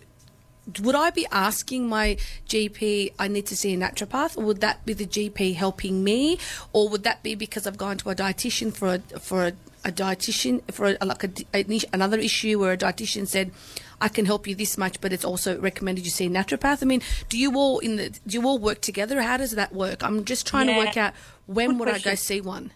would 0.81 0.95
I 0.95 1.09
be 1.11 1.25
asking 1.31 1.87
my 1.87 2.17
GP 2.47 3.13
I 3.17 3.27
need 3.27 3.45
to 3.47 3.55
see 3.55 3.73
a 3.73 3.77
naturopath, 3.77 4.37
or 4.37 4.43
would 4.43 4.61
that 4.61 4.85
be 4.85 4.93
the 4.93 5.05
GP 5.05 5.55
helping 5.55 6.03
me, 6.03 6.39
or 6.73 6.89
would 6.89 7.03
that 7.03 7.23
be 7.23 7.35
because 7.35 7.65
I've 7.65 7.77
gone 7.77 7.97
to 7.97 8.09
a 8.09 8.15
dietitian 8.15 8.73
for 8.73 8.95
a 8.95 8.99
for 9.19 9.45
a, 9.45 9.53
a 9.85 9.91
dietitian 9.91 10.61
for 10.71 10.97
a, 10.99 11.05
like 11.05 11.23
a, 11.23 11.85
another 11.93 12.19
issue 12.19 12.59
where 12.59 12.73
a 12.73 12.77
dietitian 12.77 13.27
said. 13.27 13.51
I 13.99 14.09
can 14.09 14.25
help 14.27 14.45
you 14.45 14.53
this 14.53 14.77
much, 14.77 15.01
but 15.01 15.11
it's 15.11 15.25
also 15.25 15.59
recommended 15.59 16.05
you 16.05 16.11
see 16.11 16.27
a 16.27 16.29
naturopath. 16.29 16.83
I 16.83 16.85
mean, 16.85 17.01
do 17.29 17.37
you 17.39 17.55
all 17.55 17.79
in 17.79 17.95
the 17.95 18.09
do 18.27 18.37
you 18.37 18.47
all 18.47 18.59
work 18.59 18.79
together? 18.79 19.19
How 19.23 19.37
does 19.37 19.53
that 19.53 19.73
work? 19.73 20.03
I'm 20.03 20.23
just 20.23 20.45
trying 20.45 20.67
to 20.67 20.77
work 20.77 20.97
out 20.97 21.13
when 21.47 21.69
Good 21.69 21.79
would 21.79 21.89
I 21.89 21.97
go 21.97 22.13
see 22.13 22.39
one. 22.39 22.71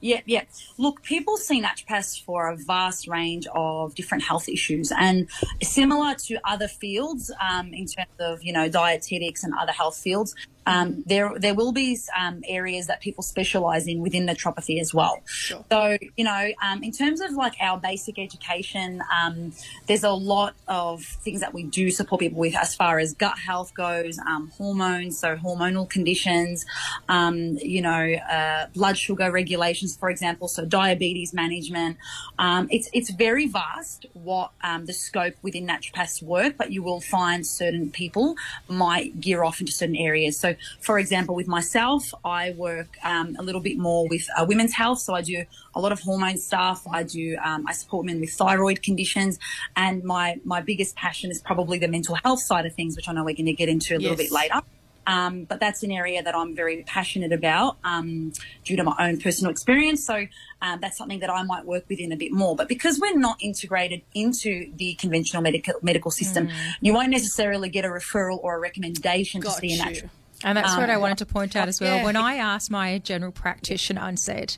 Yeah, 0.00 0.20
yeah. 0.26 0.42
Look, 0.78 1.02
people 1.02 1.36
see 1.36 1.62
naturopaths 1.62 2.22
for 2.22 2.48
a 2.48 2.56
vast 2.56 3.08
range 3.08 3.46
of 3.54 3.94
different 3.94 4.24
health 4.24 4.48
issues, 4.48 4.92
and 4.98 5.28
similar 5.62 6.14
to 6.26 6.38
other 6.44 6.68
fields 6.68 7.32
um, 7.50 7.72
in 7.72 7.86
terms 7.86 8.10
of 8.20 8.42
you 8.44 8.52
know 8.52 8.68
dietetics 8.68 9.42
and 9.42 9.54
other 9.58 9.72
health 9.72 9.96
fields, 9.96 10.34
um, 10.66 11.02
there 11.06 11.32
there 11.38 11.54
will 11.54 11.72
be 11.72 11.98
um, 12.18 12.42
areas 12.46 12.86
that 12.88 13.00
people 13.00 13.22
specialize 13.22 13.86
in 13.86 14.00
within 14.00 14.26
naturopathy 14.26 14.80
as 14.80 14.92
well. 14.92 15.20
Sure. 15.26 15.64
So 15.70 15.96
you 16.16 16.24
know, 16.24 16.50
um, 16.62 16.82
in 16.82 16.92
terms 16.92 17.20
of 17.20 17.32
like 17.32 17.54
our 17.60 17.78
basic 17.78 18.18
education, 18.18 19.02
um, 19.22 19.52
there's 19.86 20.04
a 20.04 20.10
lot 20.10 20.54
of 20.68 21.02
things 21.02 21.40
that 21.40 21.54
we 21.54 21.62
do 21.62 21.90
support 21.90 22.20
people 22.20 22.38
with 22.38 22.56
as 22.56 22.74
far 22.74 22.98
as 22.98 23.14
gut 23.14 23.38
health 23.38 23.74
goes, 23.74 24.18
um, 24.18 24.50
hormones, 24.56 25.18
so 25.18 25.36
hormonal 25.36 25.88
conditions, 25.88 26.66
um, 27.08 27.56
you 27.62 27.80
know, 27.80 28.14
uh, 28.30 28.66
blood 28.74 28.98
sugar 28.98 29.30
regulations, 29.30 29.96
for 29.96 30.10
example, 30.10 30.48
so 30.48 30.64
diabetes 30.64 31.32
management. 31.32 31.96
Um, 32.38 32.68
it's 32.70 32.88
it's 32.92 33.10
very 33.10 33.46
vast 33.46 34.06
what 34.12 34.50
um, 34.62 34.86
the 34.86 34.92
scope 34.92 35.34
within 35.42 35.66
naturopaths 35.66 36.22
work, 36.22 36.56
but 36.56 36.72
you 36.72 36.82
will 36.82 37.00
find 37.00 37.46
certain 37.46 37.90
people 37.90 38.36
might 38.68 39.20
gear 39.20 39.44
off 39.44 39.60
into 39.60 39.72
certain 39.72 39.96
areas. 39.96 40.38
So, 40.38 40.55
for 40.80 40.98
example, 40.98 41.34
with 41.34 41.48
myself, 41.48 42.12
I 42.24 42.52
work 42.52 42.96
um, 43.04 43.36
a 43.38 43.42
little 43.42 43.60
bit 43.60 43.78
more 43.78 44.08
with 44.08 44.26
uh, 44.36 44.44
women's 44.46 44.72
health, 44.72 45.00
so 45.00 45.14
I 45.14 45.22
do 45.22 45.44
a 45.74 45.80
lot 45.80 45.92
of 45.92 46.00
hormone 46.00 46.38
stuff. 46.38 46.86
I 46.90 47.02
do 47.02 47.36
um, 47.44 47.66
I 47.66 47.72
support 47.72 48.06
women 48.06 48.20
with 48.20 48.32
thyroid 48.32 48.82
conditions, 48.82 49.38
and 49.74 50.02
my 50.04 50.40
my 50.44 50.60
biggest 50.60 50.96
passion 50.96 51.30
is 51.30 51.40
probably 51.40 51.78
the 51.78 51.88
mental 51.88 52.16
health 52.16 52.40
side 52.40 52.66
of 52.66 52.74
things, 52.74 52.96
which 52.96 53.08
I 53.08 53.12
know 53.12 53.24
we're 53.24 53.34
going 53.34 53.46
to 53.46 53.52
get 53.52 53.68
into 53.68 53.96
a 53.96 53.98
little 53.98 54.16
bit 54.16 54.32
later. 54.32 54.62
Um, 55.06 55.44
but 55.44 55.60
that's 55.60 55.82
an 55.82 55.92
area 55.92 56.22
that 56.22 56.34
I'm 56.34 56.54
very 56.54 56.82
passionate 56.82 57.32
about 57.32 57.76
um, 57.84 58.32
due 58.64 58.76
to 58.76 58.82
my 58.82 58.94
own 58.98 59.20
personal 59.20 59.50
experience. 59.52 60.04
So 60.04 60.26
um, 60.62 60.80
that's 60.80 60.98
something 60.98 61.20
that 61.20 61.30
I 61.30 61.42
might 61.44 61.64
work 61.64 61.84
within 61.88 62.10
a 62.12 62.16
bit 62.16 62.32
more. 62.32 62.56
But 62.56 62.68
because 62.68 62.98
we're 62.98 63.16
not 63.16 63.36
integrated 63.40 64.02
into 64.14 64.72
the 64.74 64.94
conventional 64.94 65.42
medical 65.42 65.74
medical 65.82 66.10
system, 66.10 66.48
you 66.80 66.92
won't 66.92 67.10
necessarily 67.10 67.68
get 67.68 67.84
a 67.84 67.88
referral 67.88 68.38
or 68.42 68.56
a 68.56 68.58
recommendation 68.58 69.40
Got 69.40 69.54
to 69.54 69.60
see 69.60 69.74
a 69.74 69.84
natural. 69.84 70.10
And 70.44 70.56
that's 70.56 70.72
Um, 70.74 70.80
what 70.80 70.90
I 70.90 70.96
wanted 70.98 71.18
to 71.18 71.26
point 71.26 71.56
out 71.56 71.66
as 71.68 71.80
well. 71.80 71.96
yeah. 71.98 72.04
When 72.04 72.16
I 72.16 72.36
asked 72.36 72.70
my 72.70 72.98
general 72.98 73.32
practitioner 73.32 74.02
and 74.02 74.18
said, 74.20 74.56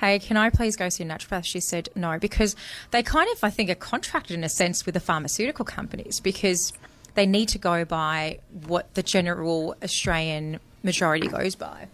Hey, 0.00 0.18
can 0.18 0.36
I 0.36 0.50
please 0.50 0.76
go 0.76 0.88
see 0.88 1.02
a 1.04 1.06
naturopath? 1.06 1.44
She 1.44 1.60
said 1.60 1.88
no, 1.94 2.18
because 2.18 2.54
they 2.92 3.02
kind 3.02 3.28
of, 3.32 3.42
I 3.42 3.50
think, 3.50 3.68
are 3.70 3.74
contracted 3.74 4.36
in 4.36 4.44
a 4.44 4.48
sense 4.48 4.86
with 4.86 4.94
the 4.94 5.00
pharmaceutical 5.00 5.64
companies 5.64 6.20
because 6.20 6.72
they 7.14 7.26
need 7.26 7.48
to 7.50 7.58
go 7.58 7.84
by 7.84 8.38
what 8.66 8.94
the 8.94 9.02
general 9.02 9.74
Australian 9.82 10.60
majority 10.82 11.26
goes 11.26 11.54
by. 11.56 11.88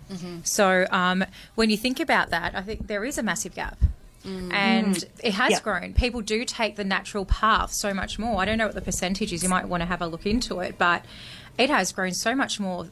So 0.45 0.87
um, 0.90 1.25
when 1.55 1.71
you 1.71 1.77
think 1.79 2.01
about 2.01 2.31
that, 2.31 2.55
I 2.55 2.61
think 2.61 2.87
there 2.88 3.05
is 3.05 3.16
a 3.18 3.23
massive 3.23 3.55
gap. 3.55 3.79
And 4.25 5.03
it 5.25 5.35
has 5.35 5.51
Yeah. 5.53 5.61
grown. 5.61 5.95
People 5.95 6.21
do 6.21 6.45
take 6.45 6.77
the 6.77 6.85
natural 6.85 7.25
path 7.25 7.73
so 7.73 7.92
much 7.95 8.18
more. 8.18 8.40
I 8.40 8.45
don't 8.45 8.59
know 8.59 8.66
what 8.66 8.75
the 8.75 8.81
percentage 8.83 9.33
is. 9.33 9.42
You 9.42 9.49
might 9.49 9.66
want 9.66 9.81
to 9.81 9.87
have 9.87 10.01
a 10.03 10.07
look 10.07 10.27
into 10.27 10.61
it, 10.61 10.77
but 10.79 11.05
it 11.59 11.71
has 11.71 11.90
grown 11.92 12.12
so 12.12 12.35
much 12.35 12.61
more 12.61 12.87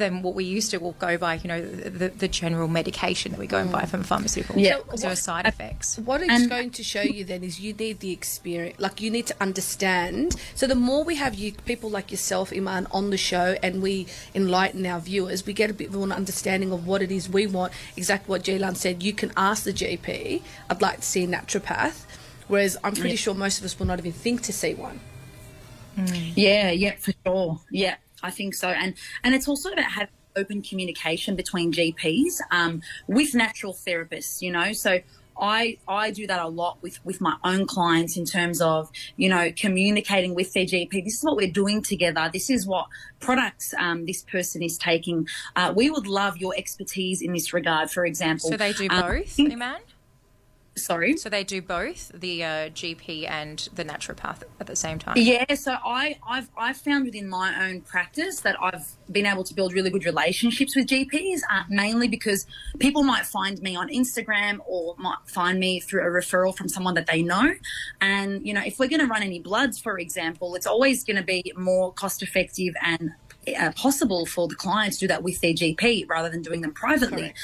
than 0.00 0.22
what 0.22 0.34
we 0.34 0.44
used 0.44 0.72
to 0.72 0.78
will 0.78 0.96
go 0.98 1.16
by. 1.16 1.34
You 1.34 1.48
know, 1.48 1.60
the, 1.64 1.90
the, 1.90 2.08
the 2.08 2.28
general 2.28 2.66
medication 2.66 3.30
that 3.32 3.38
we 3.38 3.46
go 3.46 3.58
and 3.58 3.70
buy 3.70 3.82
mm. 3.82 3.88
from 3.88 4.02
pharmaceutical. 4.02 4.58
Yeah. 4.58 4.78
because 4.78 5.02
there 5.02 5.12
are 5.12 5.16
side 5.16 5.46
effects. 5.46 5.98
What 5.98 6.22
it's 6.22 6.30
And- 6.32 6.50
going 6.50 6.70
to 6.70 6.82
show 6.82 7.02
you 7.02 7.24
then 7.24 7.44
is 7.44 7.60
you 7.60 7.72
need 7.72 8.00
the 8.00 8.10
experience, 8.10 8.80
like 8.80 9.00
you 9.00 9.10
need 9.10 9.26
to 9.28 9.36
understand. 9.40 10.34
So 10.54 10.66
the 10.66 10.74
more 10.74 11.04
we 11.04 11.14
have 11.16 11.34
you 11.34 11.52
people 11.52 11.90
like 11.90 12.10
yourself, 12.10 12.50
Eman, 12.50 12.86
on 12.90 13.10
the 13.10 13.16
show, 13.16 13.56
and 13.62 13.80
we 13.80 14.06
enlighten 14.34 14.84
our 14.86 15.00
viewers, 15.00 15.46
we 15.46 15.52
get 15.52 15.70
a 15.70 15.74
bit 15.74 15.88
of 15.88 16.02
an 16.02 16.12
understanding 16.12 16.72
of 16.72 16.86
what 16.86 17.02
it 17.02 17.12
is 17.12 17.28
we 17.28 17.46
want. 17.46 17.72
Exactly 17.96 18.30
what 18.30 18.42
Jilan 18.42 18.76
said. 18.76 19.02
You 19.02 19.12
can 19.12 19.30
ask 19.36 19.64
the 19.64 19.72
GP, 19.72 20.42
"I'd 20.68 20.82
like 20.82 20.98
to 21.00 21.06
see 21.06 21.24
a 21.24 21.28
naturopath," 21.28 22.04
whereas 22.48 22.76
I'm 22.82 22.94
pretty 22.94 23.16
sure 23.16 23.34
most 23.34 23.58
of 23.58 23.64
us 23.64 23.78
will 23.78 23.86
not 23.86 23.98
even 23.98 24.12
think 24.12 24.42
to 24.42 24.52
see 24.52 24.74
one. 24.74 25.00
Yeah, 26.34 26.70
yeah, 26.70 26.94
for 26.98 27.12
sure. 27.24 27.60
Yeah, 27.70 27.96
I 28.22 28.30
think 28.30 28.54
so. 28.54 28.68
And 28.68 28.94
and 29.24 29.34
it's 29.34 29.48
also 29.48 29.70
about 29.70 29.90
having 29.92 30.14
open 30.36 30.62
communication 30.62 31.34
between 31.36 31.72
GPs 31.72 32.40
um, 32.50 32.82
with 33.08 33.34
natural 33.34 33.72
therapists. 33.74 34.42
You 34.42 34.52
know, 34.52 34.72
so. 34.72 35.00
I, 35.42 35.78
I 35.88 36.10
do 36.10 36.26
that 36.26 36.38
a 36.38 36.48
lot 36.48 36.82
with, 36.82 37.02
with 37.02 37.18
my 37.18 37.34
own 37.44 37.66
clients 37.66 38.18
in 38.18 38.26
terms 38.26 38.60
of, 38.60 38.90
you 39.16 39.30
know, 39.30 39.50
communicating 39.56 40.34
with 40.34 40.52
their 40.52 40.66
GP. 40.66 41.02
This 41.02 41.16
is 41.16 41.24
what 41.24 41.36
we're 41.36 41.50
doing 41.50 41.80
together. 41.80 42.28
This 42.30 42.50
is 42.50 42.66
what 42.66 42.88
products 43.20 43.72
um, 43.78 44.04
this 44.04 44.22
person 44.22 44.62
is 44.62 44.76
taking. 44.76 45.26
Uh, 45.56 45.72
we 45.74 45.88
would 45.88 46.06
love 46.06 46.36
your 46.36 46.52
expertise 46.58 47.22
in 47.22 47.32
this 47.32 47.54
regard, 47.54 47.90
for 47.90 48.04
example. 48.04 48.50
So 48.50 48.58
they 48.58 48.74
do 48.74 48.88
Um, 48.90 49.00
both, 49.00 49.36
Eman? 49.36 49.78
Sorry? 50.76 51.16
So 51.16 51.28
they 51.28 51.44
do 51.44 51.60
both 51.62 52.10
the 52.14 52.44
uh, 52.44 52.48
GP 52.70 53.28
and 53.28 53.68
the 53.74 53.84
naturopath 53.84 54.42
at 54.58 54.66
the 54.66 54.76
same 54.76 54.98
time. 54.98 55.14
Yeah, 55.16 55.54
so 55.54 55.76
I, 55.84 56.18
I've 56.28 56.48
I've 56.56 56.76
found 56.76 57.04
within 57.04 57.28
my 57.28 57.68
own 57.68 57.82
practice 57.82 58.40
that 58.40 58.56
I've 58.60 58.92
been 59.10 59.26
able 59.26 59.44
to 59.44 59.54
build 59.54 59.72
really 59.72 59.90
good 59.90 60.04
relationships 60.04 60.76
with 60.76 60.86
GPs, 60.86 61.40
uh, 61.50 61.64
mainly 61.68 62.08
because 62.08 62.46
people 62.78 63.02
might 63.02 63.26
find 63.26 63.60
me 63.60 63.76
on 63.76 63.88
Instagram 63.88 64.58
or 64.66 64.94
might 64.98 65.18
find 65.26 65.58
me 65.58 65.80
through 65.80 66.02
a 66.02 66.10
referral 66.10 66.56
from 66.56 66.68
someone 66.68 66.94
that 66.94 67.06
they 67.06 67.22
know. 67.22 67.54
And 68.00 68.46
you 68.46 68.54
know, 68.54 68.62
if 68.64 68.78
we're 68.78 68.88
going 68.88 69.00
to 69.00 69.06
run 69.06 69.22
any 69.22 69.40
bloods, 69.40 69.78
for 69.78 69.98
example, 69.98 70.54
it's 70.54 70.66
always 70.66 71.04
going 71.04 71.16
to 71.16 71.22
be 71.22 71.52
more 71.56 71.92
cost 71.92 72.22
effective 72.22 72.74
and 72.82 73.12
uh, 73.58 73.72
possible 73.72 74.26
for 74.26 74.48
the 74.48 74.54
client 74.54 74.94
to 74.94 75.00
do 75.00 75.08
that 75.08 75.22
with 75.22 75.40
their 75.40 75.52
GP 75.52 76.08
rather 76.08 76.28
than 76.28 76.42
doing 76.42 76.60
them 76.60 76.72
privately. 76.72 77.34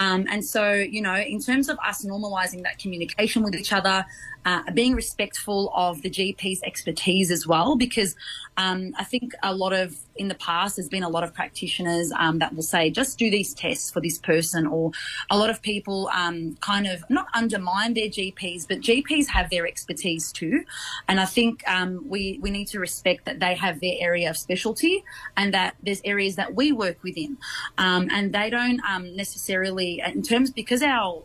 Um, 0.00 0.26
and 0.30 0.44
so, 0.44 0.72
you 0.72 1.02
know, 1.02 1.16
in 1.16 1.40
terms 1.40 1.68
of 1.68 1.78
us 1.86 2.04
normalizing 2.04 2.62
that 2.62 2.78
communication 2.78 3.42
with 3.42 3.54
each 3.54 3.72
other, 3.72 4.04
uh, 4.48 4.62
being 4.72 4.94
respectful 4.94 5.70
of 5.74 6.00
the 6.00 6.08
GP's 6.08 6.62
expertise 6.62 7.30
as 7.30 7.46
well, 7.46 7.76
because 7.76 8.16
um, 8.56 8.94
I 8.98 9.04
think 9.04 9.34
a 9.42 9.54
lot 9.54 9.74
of, 9.74 9.94
in 10.16 10.28
the 10.28 10.34
past, 10.36 10.76
there's 10.76 10.88
been 10.88 11.02
a 11.02 11.08
lot 11.10 11.22
of 11.22 11.34
practitioners 11.34 12.10
um, 12.18 12.38
that 12.38 12.54
will 12.54 12.62
say, 12.62 12.88
just 12.88 13.18
do 13.18 13.30
these 13.30 13.52
tests 13.52 13.90
for 13.90 14.00
this 14.00 14.16
person, 14.16 14.66
or 14.66 14.92
a 15.28 15.36
lot 15.36 15.50
of 15.50 15.60
people 15.60 16.08
um, 16.14 16.56
kind 16.62 16.86
of 16.86 17.04
not 17.10 17.26
undermine 17.34 17.92
their 17.92 18.08
GPs, 18.08 18.66
but 18.66 18.80
GPs 18.80 19.26
have 19.26 19.50
their 19.50 19.66
expertise 19.66 20.32
too. 20.32 20.64
And 21.08 21.20
I 21.20 21.26
think 21.26 21.62
um, 21.68 22.08
we, 22.08 22.38
we 22.40 22.50
need 22.50 22.68
to 22.68 22.80
respect 22.80 23.26
that 23.26 23.40
they 23.40 23.54
have 23.54 23.80
their 23.80 23.96
area 24.00 24.30
of 24.30 24.38
specialty 24.38 25.04
and 25.36 25.52
that 25.52 25.74
there's 25.82 26.00
areas 26.06 26.36
that 26.36 26.54
we 26.54 26.72
work 26.72 27.02
within. 27.02 27.36
Um, 27.76 28.08
and 28.10 28.32
they 28.32 28.48
don't 28.48 28.80
um, 28.88 29.14
necessarily, 29.14 30.02
in 30.06 30.22
terms, 30.22 30.50
because 30.50 30.82
our, 30.82 31.24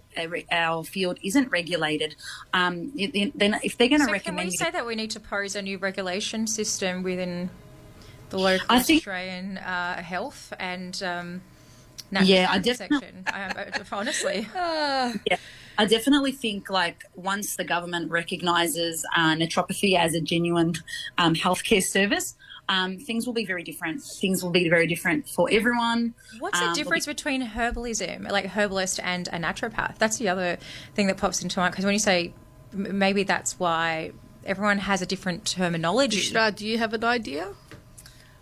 our 0.52 0.84
field 0.84 1.17
isn't 1.23 1.52
regulated, 1.52 2.15
um, 2.54 2.91
then 2.95 3.60
if 3.63 3.78
they're 3.78 3.89
going 3.89 4.02
to 4.02 4.08
So 4.08 4.19
can 4.19 4.36
we 4.36 4.52
say 4.52 4.71
that 4.71 4.86
we 4.86 4.95
need 4.95 5.12
to 5.12 5.19
pose 5.19 5.56
a 5.56 5.62
new 5.62 5.78
regulation 5.78 6.47
system 6.47 7.04
within 7.04 7.49
the 8.30 8.38
local 8.39 8.65
I 8.69 8.80
think- 8.82 8.99
Australian 8.99 9.58
uh, 9.58 10.02
health 10.02 10.54
and 10.60 11.02
um, 11.04 11.41
natural 12.12 12.30
Yeah, 12.30 12.47
I 12.49 12.60
definitely- 12.60 12.99
section? 12.99 13.23
I, 13.28 13.41
I- 13.41 13.84
honestly, 13.91 14.47
Yeah, 14.56 15.38
I 15.78 15.86
definitely 15.86 16.32
think 16.32 16.69
like 16.69 17.06
once 17.15 17.56
the 17.56 17.63
government 17.63 18.12
recognises 18.12 19.06
uh, 19.15 19.36
naturopathy 19.36 19.97
as 19.97 20.13
a 20.13 20.21
genuine 20.21 20.73
um, 21.17 21.34
healthcare 21.36 21.84
service, 21.84 22.36
um, 22.69 22.97
things 22.97 23.26
will 23.26 23.34
be 23.34 23.45
very 23.45 23.63
different. 23.63 24.02
Things 24.02 24.41
will 24.43 24.49
be 24.52 24.69
very 24.69 24.88
different 24.88 25.28
for 25.30 25.49
everyone. 25.52 26.13
what's 26.39 26.58
Um, 26.60 26.63
the 26.65 26.67
will 26.69 26.76
difference 26.76 27.06
between 27.06 27.45
herbalism, 27.49 28.30
like 28.32 28.45
herbalist, 28.47 28.99
and 29.04 29.28
a 29.30 29.38
naturopath? 29.38 29.97
That's 29.97 30.17
the 30.17 30.30
other 30.30 30.58
thing 30.95 31.08
that 31.08 31.17
pops 31.17 31.41
into 31.43 31.60
my 31.60 31.63
mind 31.65 31.73
because 31.73 31.86
when 31.86 31.93
you 31.93 31.99
say 31.99 32.34
maybe 32.71 33.23
that's 33.23 33.60
why 33.60 34.12
everyone 34.45 34.80
has 34.80 35.02
a 35.02 35.06
different 35.06 35.45
terminology. 35.45 36.17
Bushra, 36.34 36.54
do 36.56 36.65
you 36.67 36.78
have 36.80 36.93
an 36.93 37.04
idea? 37.04 37.54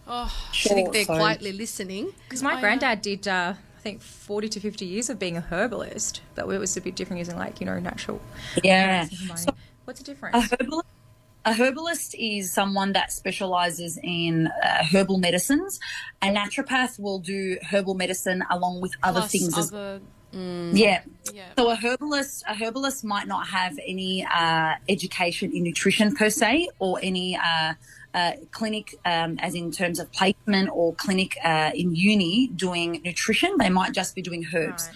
Oh, 0.08 0.34
Sitting 0.54 0.92
there 0.92 1.06
so- 1.06 1.16
quietly 1.16 1.52
listening. 1.52 2.12
Because 2.28 2.42
my 2.44 2.54
I, 2.54 2.58
uh, 2.58 2.60
granddad 2.62 3.02
did, 3.02 3.28
uh, 3.28 3.54
I 3.78 3.82
think, 3.82 4.02
40 4.02 4.50
to 4.50 4.60
50 4.60 4.86
years 4.86 5.10
of 5.10 5.20
being 5.20 5.38
a 5.38 5.42
herbalist, 5.42 6.22
but 6.36 6.48
it 6.50 6.58
was 6.60 6.76
a 6.78 6.82
bit 6.82 6.96
different 6.96 7.20
using, 7.20 7.38
like, 7.38 7.60
you 7.60 7.66
know, 7.66 7.80
natural. 7.80 8.22
Yeah. 8.64 9.08
Money. 9.28 9.46
What's 9.86 10.00
the 10.02 10.12
A 10.12 10.14
difference? 10.14 10.52
herbalist, 10.52 10.88
a 11.46 11.54
herbalist 11.54 12.16
is 12.18 12.52
someone 12.52 12.94
that 12.94 13.12
specializes 13.12 14.00
in 14.04 14.48
uh, 14.48 14.84
herbal 14.84 15.18
medicines. 15.18 15.80
A 16.22 16.28
naturopath 16.28 17.00
will 17.00 17.20
do 17.20 17.58
herbal 17.70 17.96
medicine 17.96 18.44
along 18.52 18.82
with 18.82 18.94
other 19.02 19.22
plus 19.22 19.32
things 19.32 19.58
as 19.58 19.74
other 19.74 20.02
Yeah. 20.76 21.02
Yeah. 21.34 21.46
So 21.58 21.70
a 21.72 21.76
herbalist, 21.76 22.44
a 22.48 22.56
herbalist 22.56 23.04
might 23.04 23.28
not 23.28 23.48
have 23.48 23.78
any 23.86 24.26
uh, 24.26 24.76
education 24.88 25.52
in 25.52 25.64
nutrition 25.64 26.16
per 26.16 26.30
se, 26.30 26.70
or 26.80 27.00
any 27.02 27.36
uh, 27.36 27.74
uh, 28.14 28.32
clinic, 28.52 28.96
um, 29.06 29.40
as 29.40 29.56
in 29.56 29.72
terms 29.72 30.00
of 30.00 30.12
placement 30.12 30.70
or 30.72 30.94
clinic 30.96 31.36
uh, 31.44 31.72
in 31.74 31.96
uni 31.96 32.48
doing 32.48 33.02
nutrition. 33.04 33.56
They 33.58 33.70
might 33.70 33.94
just 33.94 34.16
be 34.16 34.22
doing 34.22 34.46
herbs. 34.54 34.90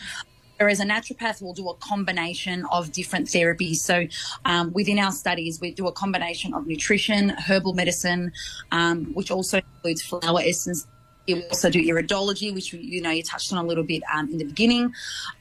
Whereas 0.57 0.79
a 0.79 0.85
naturopath 0.85 1.41
will 1.41 1.53
do 1.53 1.69
a 1.69 1.75
combination 1.75 2.65
of 2.71 2.91
different 2.91 3.27
therapies. 3.27 3.77
So 3.77 4.07
um, 4.45 4.71
within 4.73 4.99
our 4.99 5.11
studies, 5.11 5.59
we 5.59 5.71
do 5.71 5.87
a 5.87 5.91
combination 5.91 6.53
of 6.53 6.65
nutrition, 6.65 7.29
herbal 7.29 7.73
medicine, 7.73 8.31
um, 8.71 9.05
which 9.13 9.31
also 9.31 9.57
includes 9.57 10.01
flower 10.01 10.41
essence. 10.41 10.87
we 11.27 11.43
also 11.43 11.69
do 11.69 11.81
iridology, 11.81 12.53
which 12.53 12.71
you 12.73 13.01
know 13.01 13.09
you 13.09 13.23
touched 13.23 13.51
on 13.51 13.63
a 13.63 13.67
little 13.67 13.83
bit 13.83 14.03
um, 14.13 14.29
in 14.31 14.37
the 14.37 14.45
beginning, 14.45 14.93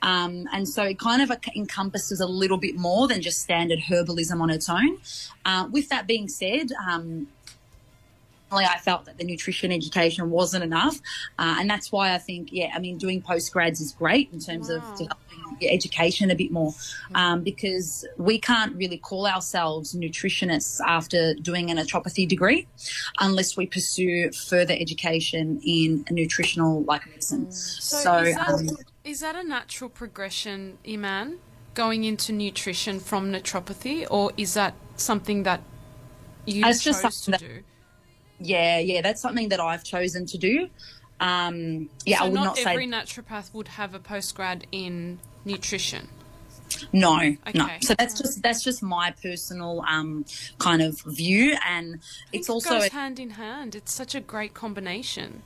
um, 0.03 0.49
and 0.53 0.69
so 0.69 0.83
it 0.83 0.99
kind 0.99 1.23
of 1.23 1.31
encompasses 1.55 2.21
a 2.21 2.27
little 2.27 2.57
bit 2.57 2.77
more 2.77 3.07
than 3.07 3.21
just 3.21 3.41
standard 3.41 3.79
herbalism 3.79 4.41
on 4.41 4.51
its 4.51 4.69
own. 4.69 4.99
Uh, 5.45 5.69
with 5.71 5.89
that 5.91 6.07
being 6.07 6.29
said, 6.29 6.69
um, 6.89 7.29
I 8.63 8.79
felt 8.79 9.05
that 9.07 9.19
the 9.19 9.25
nutrition 9.25 9.73
education 9.73 10.31
wasn't 10.31 10.65
enough, 10.65 11.01
uh, 11.39 11.57
and 11.59 11.69
that's 11.69 11.91
why 11.91 12.15
I 12.15 12.19
think, 12.19 12.51
yeah, 12.53 12.71
I 12.75 12.79
mean, 12.79 12.99
doing 12.99 13.21
post 13.23 13.53
grads 13.53 13.81
is 13.81 13.93
great 13.93 14.33
in 14.33 14.39
terms 14.39 14.71
of 14.71 14.83
developing 14.97 15.57
your 15.61 15.73
education 15.73 16.31
a 16.31 16.35
bit 16.35 16.51
more, 16.53 16.75
um, 17.15 17.43
because 17.43 18.07
we 18.17 18.39
can't 18.39 18.75
really 18.77 18.99
call 18.99 19.27
ourselves 19.27 19.95
nutritionists 19.95 20.81
after 20.87 21.35
doing 21.35 21.71
a 21.71 21.75
naturopathy 21.75 22.29
degree, 22.29 22.67
unless 23.21 23.57
we 23.57 23.67
pursue 23.67 24.31
further 24.33 24.75
education 24.79 25.61
in 25.65 26.05
a 26.09 26.13
nutritional 26.13 26.83
like 26.85 27.07
medicine. 27.09 27.51
So, 27.51 27.99
So, 28.03 28.19
is, 28.23 28.35
that, 28.37 28.49
um, 28.49 28.69
is 29.05 29.21
that 29.21 29.37
a 29.37 29.43
natural 29.43 29.91
progression, 29.91 30.79
Eman, 30.85 31.39
going 31.75 32.05
into 32.05 32.33
nutrition 32.33 33.01
from 33.01 33.33
naturopathy, 33.33 34.07
or 34.11 34.33
is 34.37 34.55
that 34.55 34.75
something 34.97 35.43
that 35.43 35.61
you 36.47 36.65
It's 36.67 36.83
just 36.83 37.03
chose 37.03 37.21
to 37.23 37.33
do? 37.33 37.63
Yeah, 38.41 38.79
yeah, 38.79 39.01
that's 39.03 39.21
something 39.21 39.49
that 39.51 39.61
I've 39.61 39.85
chosen 39.85 40.27
to 40.27 40.39
do. 40.39 40.69
Um, 41.21 41.89
yeah, 42.05 42.19
so 42.19 42.25
I 42.25 42.29
would 42.29 42.35
not, 42.35 42.45
not 42.45 42.57
say 42.59 42.71
every 42.71 42.87
naturopath 42.87 43.55
would 43.55 43.69
have 43.69 43.95
a 43.95 44.01
postgrad 44.01 44.65
in 44.73 45.21
nutrition. 45.45 46.09
No, 46.93 47.37
no. 47.55 47.69
So 47.83 47.95
that's 47.97 48.21
just 48.21 48.43
that's 48.43 48.63
just 48.63 48.83
my 48.83 49.15
personal 49.23 49.85
um, 49.89 50.25
kind 50.59 50.83
of 50.83 51.01
view, 51.03 51.57
and 51.67 52.01
it's 52.33 52.49
it 52.49 52.53
also 52.53 52.71
goes 52.71 52.89
hand 52.89 53.21
in 53.21 53.31
hand. 53.31 53.75
It's 53.75 53.93
such 53.93 54.15
a 54.15 54.21
great 54.21 54.55
combination. 54.55 55.43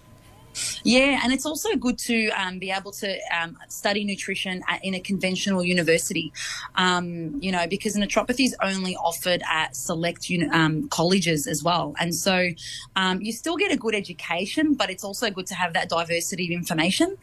Yeah, 0.82 1.20
and 1.22 1.32
it's 1.32 1.46
also 1.46 1.74
good 1.76 1.98
to 1.98 2.28
um, 2.30 2.58
be 2.58 2.70
able 2.70 2.92
to 2.92 3.18
um, 3.36 3.56
study 3.68 4.04
nutrition 4.04 4.62
at, 4.68 4.84
in 4.84 4.94
a 4.94 5.00
conventional 5.00 5.64
university, 5.64 6.32
um, 6.76 7.38
you 7.40 7.52
know, 7.52 7.66
because 7.66 7.96
naturopathy 7.96 8.44
is 8.44 8.56
only 8.62 8.96
offered 8.96 9.42
at 9.50 9.76
select 9.76 10.30
um, 10.52 10.88
colleges 10.88 11.46
as 11.46 11.62
well, 11.62 11.94
and 12.00 12.14
so 12.14 12.48
um, 12.96 13.20
you 13.20 13.32
still 13.32 13.56
get 13.56 13.72
a 13.72 13.76
good 13.76 13.94
education, 13.94 14.74
but 14.74 14.90
it's 14.90 15.04
also 15.04 15.30
good 15.30 15.46
to 15.46 15.54
have 15.54 15.72
that 15.74 15.88
diversity 15.88 16.46
of 16.46 16.58
information. 16.58 17.16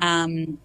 Um, 0.00 0.58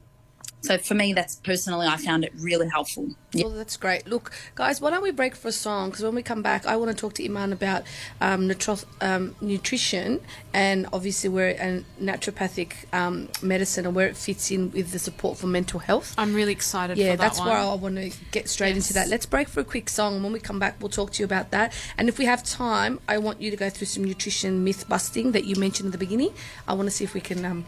so 0.64 0.78
for 0.78 0.94
me, 0.96 1.14
that's 1.14 1.36
personally, 1.36 1.86
I 1.88 1.98
found 1.98 2.24
it 2.24 2.34
really 2.40 2.68
helpful. 2.70 3.10
Yeah. 3.34 3.46
Well, 3.46 3.56
that's 3.56 3.78
great. 3.78 4.08
Look, 4.08 4.32
guys, 4.56 4.80
why 4.80 4.92
don't 4.92 5.04
we 5.04 5.12
break 5.12 5.36
for 5.36 5.48
a 5.50 5.52
song? 5.52 5.90
Because 5.90 6.04
when 6.04 6.16
we 6.16 6.24
come 6.24 6.42
back, 6.42 6.66
I 6.66 6.76
want 6.78 6.90
to 6.92 6.96
talk 6.98 7.14
to 7.16 7.28
Eman 7.28 7.52
about 7.52 7.84
um, 8.22 8.48
nutro- 8.48 8.78
um, 9.02 9.36
nutrition 9.42 10.22
and 10.54 10.88
obviously 10.94 11.30
where 11.30 11.60
and 11.60 11.84
naturopathic 12.02 12.74
um, 12.94 13.28
medicine 13.42 13.86
and 13.86 13.96
where 13.96 14.08
it 14.08 14.16
fits 14.16 14.52
in 14.52 14.72
with 14.72 14.92
the 14.92 15.00
support 15.00 15.38
for 15.38 15.48
mental 15.48 15.80
health. 15.80 16.14
I'm 16.18 16.34
really 16.34 16.52
excited 16.52 16.98
Yeah, 16.98 17.12
for 17.12 17.18
that 17.18 17.24
that's 17.24 17.40
one. 17.40 17.50
why 17.50 17.58
I 17.62 17.74
want 17.74 17.96
to 17.98 18.12
get 18.32 18.48
straight 18.50 18.76
into 18.76 18.94
that. 18.94 19.08
Let's 19.10 19.26
break 19.26 19.48
for 19.50 19.60
a 19.60 19.66
quick 19.66 19.90
song. 19.90 20.16
and 20.16 20.24
When 20.24 20.32
we 20.34 20.40
come 20.40 20.60
back, 20.60 20.76
we'll 20.80 20.90
talk 20.90 21.12
to 21.14 21.20
you 21.20 21.26
about 21.26 21.52
that. 21.52 21.74
And 21.98 22.08
if 22.08 22.18
we 22.18 22.26
have 22.26 22.44
time, 22.44 23.00
I 23.08 23.18
want 23.18 23.42
you 23.42 23.52
to 23.52 23.58
go 23.58 23.70
through 23.70 23.88
some 23.88 24.04
nutrition 24.04 24.64
myth 24.64 24.88
busting 24.88 25.32
that 25.34 25.46
you 25.46 25.56
mentioned 25.56 25.88
at 25.88 25.92
the 25.92 25.98
beginning. 25.98 26.34
I 26.68 26.74
want 26.74 26.88
to 26.88 26.92
see 26.92 27.04
if 27.04 27.14
we 27.14 27.22
can 27.22 27.44
um, 27.46 27.66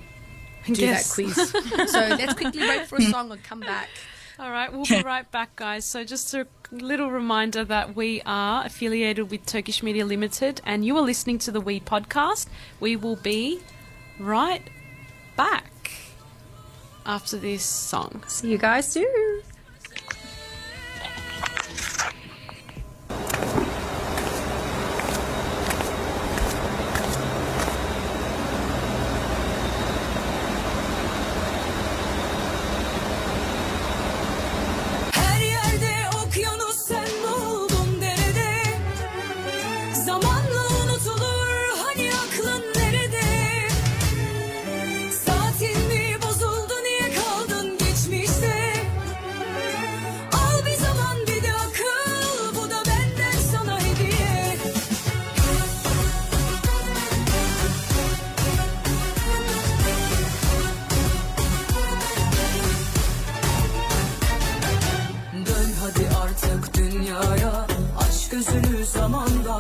do 0.73 0.81
Yes. 0.81 1.15
that 1.15 1.23
quiz. 1.23 1.49
so 1.91 1.99
let's 1.99 2.33
quickly 2.33 2.59
break 2.65 2.85
for 2.85 2.97
a 2.97 3.01
song 3.03 3.31
and 3.31 3.43
come 3.43 3.59
back. 3.59 3.89
All 4.37 4.51
right, 4.51 4.71
we'll 4.71 4.83
be 4.83 5.01
right 5.01 5.29
back, 5.31 5.55
guys. 5.55 5.85
So, 5.85 6.03
just 6.03 6.33
a 6.33 6.45
little 6.69 7.09
reminder 7.09 7.63
that 7.63 7.95
we 7.95 8.21
are 8.25 8.65
affiliated 8.65 9.31
with 9.31 9.45
Turkish 9.45 9.81
Media 9.81 10.05
Limited 10.05 10.59
and 10.65 10.83
you 10.85 10.97
are 10.97 11.01
listening 11.03 11.39
to 11.39 11.51
the 11.51 11.61
We 11.61 11.79
podcast. 11.79 12.47
We 12.81 12.97
will 12.97 13.15
be 13.15 13.61
right 14.19 14.61
back 15.37 15.71
after 17.05 17.37
this 17.37 17.63
song. 17.63 18.23
See 18.27 18.51
you 18.51 18.57
guys 18.57 18.91
soon. 18.91 19.41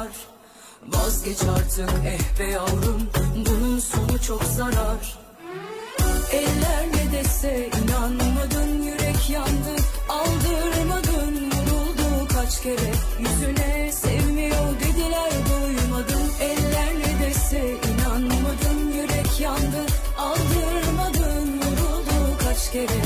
Dar 0.05 0.15
Vazgeç 0.87 1.37
artık 1.57 1.89
eh 2.05 2.39
be 2.39 2.43
yavrum 2.43 3.09
Bunun 3.35 3.79
sonu 3.79 4.21
çok 4.27 4.43
zarar. 4.43 5.19
Eller 6.31 6.85
ne 6.93 7.17
dese 7.17 7.69
inanmadın 7.83 8.83
Yürek 8.83 9.29
yandı. 9.29 9.75
Aldırmadın 10.09 11.35
Vuruldu 11.51 12.27
kaç 12.33 12.61
kere. 12.61 12.91
Yüzüne 13.19 13.91
sevmiyor 13.91 14.79
dediler 14.79 15.31
Duymadım 15.49 16.31
eller 16.41 16.89
ne 16.99 17.25
dese 17.27 17.61
inanmadın 17.71 18.91
Yürek 18.93 19.39
yandı. 19.39 19.85
Aldırmadın 20.17 21.47
Vuruldu 21.61 22.37
kaç 22.43 22.71
kere 22.71 23.04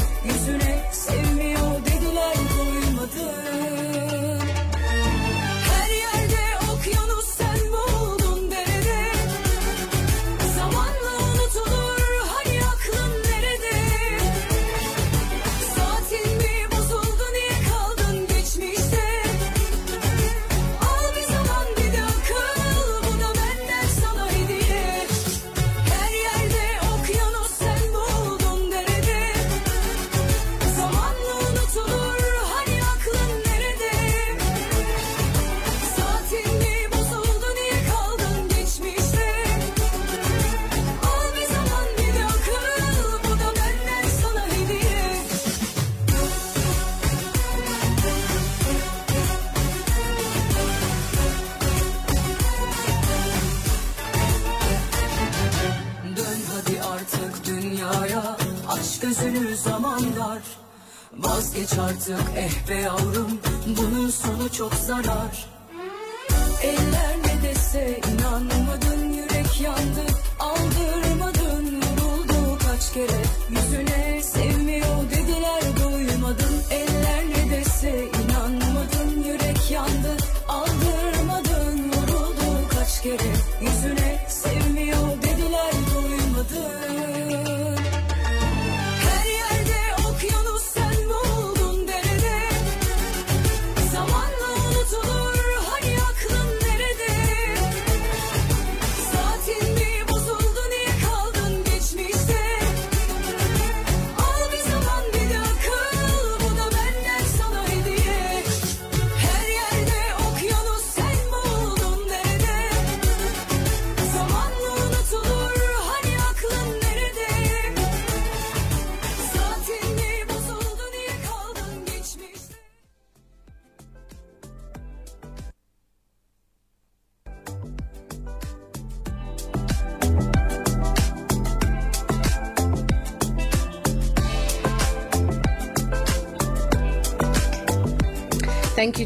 Vazgeç 61.59 61.79
artık 61.79 62.19
eh 62.37 62.69
be 62.69 62.75
yavrum 62.75 63.39
Bunun 63.67 64.09
sonu 64.09 64.51
çok 64.57 64.73
zarar. 64.73 65.47
Eller 66.63 67.17
ne 67.25 67.49
dese 67.49 67.99
inanmadın 68.11 69.13
Yürek 69.13 69.61
yandı 69.61 70.05
aldırmadın 70.39 71.65
Vuruldu 71.65 72.57
kaç 72.67 72.93
kere. 72.93 73.21
Yüzüne 73.49 74.21
sevmiyor 74.23 75.09
dediler 75.11 75.59
Aldırmadın 75.85 76.61
eller 76.71 77.23
ne 77.29 77.51
dese 77.51 78.05
inanmadın 78.23 79.23
Yürek 79.23 79.71
yandı 79.71 80.17
aldırmadın 80.47 81.91
Vuruldu 81.91 82.67
kaç 82.75 83.01
kere 83.01 83.48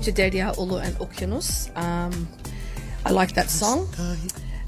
To 0.03 0.11
Dedia, 0.11 0.53
Ulu, 0.57 0.79
and 0.79 0.93
Okyanus. 0.97 1.71
Um, 1.77 2.27
I 3.05 3.11
like 3.11 3.35
that 3.35 3.49
song. 3.49 3.87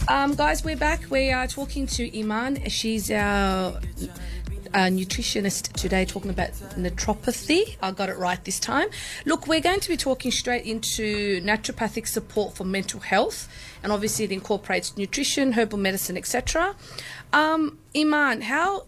Um, 0.07 0.33
guys, 0.33 0.63
we're 0.63 0.77
back. 0.77 1.11
We 1.11 1.29
are 1.29 1.45
talking 1.45 1.87
to 1.87 2.09
Eman. 2.11 2.71
She's 2.71 3.11
our 3.11 3.81
uh, 4.73 4.87
nutritionist 4.87 5.73
today, 5.73 6.05
talking 6.05 6.31
about 6.31 6.51
naturopathy. 6.77 7.75
I 7.81 7.91
got 7.91 8.07
it 8.07 8.17
right 8.17 8.41
this 8.45 8.61
time. 8.61 8.87
Look, 9.25 9.45
we're 9.45 9.59
going 9.59 9.81
to 9.81 9.89
be 9.89 9.97
talking 9.97 10.31
straight 10.31 10.63
into 10.63 11.41
naturopathic 11.41 12.07
support 12.07 12.55
for 12.55 12.63
mental 12.63 13.01
health, 13.01 13.49
and 13.83 13.91
obviously 13.91 14.23
it 14.23 14.31
incorporates 14.31 14.95
nutrition, 14.95 15.51
herbal 15.51 15.79
medicine, 15.79 16.15
etc. 16.15 16.77
Um, 17.33 17.77
Eman, 17.93 18.43
how 18.43 18.85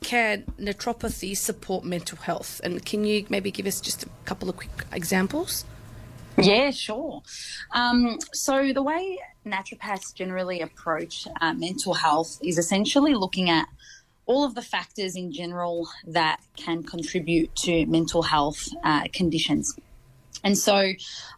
can 0.00 0.44
naturopathy 0.58 1.36
support 1.36 1.84
mental 1.84 2.16
health? 2.16 2.58
And 2.64 2.82
can 2.86 3.04
you 3.04 3.26
maybe 3.28 3.50
give 3.50 3.66
us 3.66 3.82
just 3.82 4.04
a 4.04 4.08
couple 4.24 4.48
of 4.48 4.56
quick 4.56 4.86
examples? 4.92 5.66
Yeah, 6.42 6.70
sure. 6.70 7.22
Um, 7.72 8.18
so 8.32 8.72
the 8.72 8.82
way 8.82 9.18
naturopaths 9.46 10.14
generally 10.14 10.60
approach 10.60 11.26
uh, 11.40 11.54
mental 11.54 11.94
health 11.94 12.38
is 12.42 12.58
essentially 12.58 13.14
looking 13.14 13.50
at 13.50 13.68
all 14.26 14.44
of 14.44 14.54
the 14.54 14.62
factors 14.62 15.16
in 15.16 15.32
general 15.32 15.88
that 16.06 16.40
can 16.56 16.82
contribute 16.82 17.54
to 17.56 17.86
mental 17.86 18.22
health 18.22 18.68
uh, 18.84 19.04
conditions. 19.12 19.76
And 20.44 20.56
so 20.56 20.92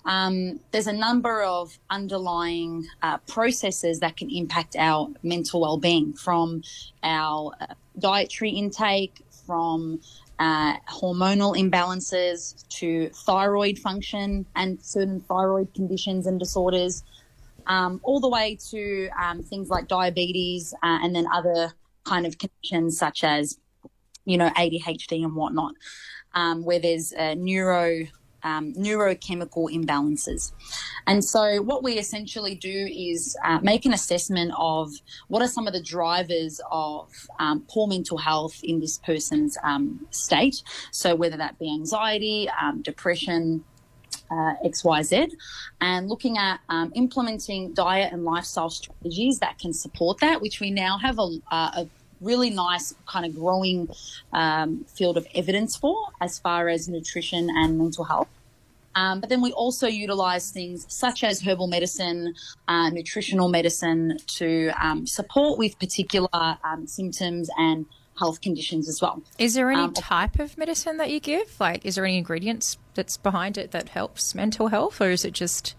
um, 0.04 0.60
there's 0.70 0.86
a 0.86 0.92
number 0.92 1.42
of 1.42 1.78
underlying 1.90 2.86
uh, 3.02 3.18
processes 3.18 4.00
that 4.00 4.16
can 4.16 4.30
impact 4.30 4.76
our 4.76 5.08
mental 5.22 5.60
well-being 5.60 6.12
from 6.12 6.62
our 7.02 7.52
uh, 7.60 7.74
dietary 7.98 8.50
intake, 8.50 9.22
from 9.46 10.00
uh, 10.42 10.76
hormonal 10.88 11.56
imbalances 11.56 12.66
to 12.68 13.08
thyroid 13.10 13.78
function 13.78 14.44
and 14.56 14.82
certain 14.82 15.20
thyroid 15.20 15.72
conditions 15.72 16.26
and 16.26 16.40
disorders, 16.40 17.04
um, 17.68 18.00
all 18.02 18.18
the 18.18 18.28
way 18.28 18.58
to 18.70 19.08
um, 19.22 19.40
things 19.40 19.68
like 19.68 19.86
diabetes 19.86 20.74
uh, 20.82 20.98
and 21.02 21.14
then 21.14 21.28
other 21.32 21.72
kind 22.02 22.26
of 22.26 22.38
conditions 22.38 22.98
such 22.98 23.22
as, 23.22 23.56
you 24.24 24.36
know, 24.36 24.50
ADHD 24.56 25.22
and 25.22 25.36
whatnot, 25.36 25.74
um, 26.34 26.64
where 26.64 26.80
there's 26.80 27.12
uh, 27.12 27.34
neuro 27.34 28.04
um, 28.44 28.72
neurochemical 28.74 29.72
imbalances. 29.72 30.52
And 31.06 31.24
so, 31.24 31.62
what 31.62 31.82
we 31.82 31.98
essentially 31.98 32.54
do 32.54 32.88
is 32.90 33.36
uh, 33.44 33.58
make 33.60 33.84
an 33.86 33.92
assessment 33.92 34.52
of 34.56 34.90
what 35.28 35.42
are 35.42 35.48
some 35.48 35.66
of 35.66 35.72
the 35.72 35.82
drivers 35.82 36.60
of 36.70 37.10
um, 37.38 37.64
poor 37.68 37.86
mental 37.86 38.18
health 38.18 38.60
in 38.62 38.80
this 38.80 38.98
person's 38.98 39.56
um, 39.62 40.06
state. 40.10 40.62
So, 40.90 41.14
whether 41.14 41.36
that 41.36 41.58
be 41.58 41.72
anxiety, 41.72 42.48
um, 42.60 42.82
depression, 42.82 43.64
uh, 44.30 44.54
XYZ, 44.64 45.32
and 45.80 46.08
looking 46.08 46.38
at 46.38 46.60
um, 46.68 46.92
implementing 46.94 47.72
diet 47.74 48.12
and 48.12 48.24
lifestyle 48.24 48.70
strategies 48.70 49.38
that 49.40 49.58
can 49.58 49.72
support 49.72 50.18
that, 50.20 50.40
which 50.40 50.60
we 50.60 50.70
now 50.70 50.98
have 50.98 51.18
a, 51.18 51.38
uh, 51.50 51.70
a 51.76 51.88
really 52.22 52.50
nice 52.50 52.94
kind 53.06 53.26
of 53.26 53.34
growing 53.34 53.88
um, 54.32 54.84
field 54.84 55.16
of 55.16 55.26
evidence 55.34 55.76
for 55.76 55.96
as 56.20 56.38
far 56.38 56.68
as 56.68 56.88
nutrition 56.88 57.48
and 57.50 57.78
mental 57.78 58.04
health. 58.04 58.28
Um, 58.94 59.20
but 59.20 59.30
then 59.30 59.40
we 59.40 59.52
also 59.52 59.86
utilize 59.86 60.50
things 60.50 60.84
such 60.88 61.24
as 61.24 61.40
herbal 61.40 61.66
medicine, 61.66 62.34
uh, 62.68 62.90
nutritional 62.90 63.48
medicine 63.48 64.18
to 64.38 64.70
um, 64.80 65.06
support 65.06 65.58
with 65.58 65.78
particular 65.78 66.28
um, 66.62 66.86
symptoms 66.86 67.48
and 67.56 67.86
health 68.18 68.42
conditions 68.42 68.90
as 68.90 69.00
well. 69.00 69.22
Is 69.38 69.54
there 69.54 69.70
any 69.70 69.84
Um, 69.84 69.94
type 69.94 70.38
of 70.38 70.58
medicine 70.58 70.98
that 70.98 71.10
you 71.10 71.20
give? 71.20 71.58
Like, 71.58 71.86
is 71.86 71.94
there 71.94 72.04
any 72.04 72.18
ingredients 72.18 72.76
that's 72.94 73.16
behind 73.16 73.56
it 73.56 73.70
that 73.70 73.88
helps 73.88 74.34
mental 74.34 74.68
health, 74.68 75.00
or 75.00 75.10
is 75.10 75.24
it 75.24 75.32
just 75.32 75.74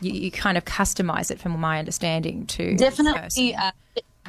you, 0.00 0.12
you 0.12 0.30
kind 0.30 0.56
of 0.56 0.64
customize 0.64 1.30
it, 1.30 1.38
from 1.38 1.60
my 1.60 1.78
understanding, 1.78 2.46
to 2.46 2.74
definitely 2.76 3.54
uh, 3.54 3.70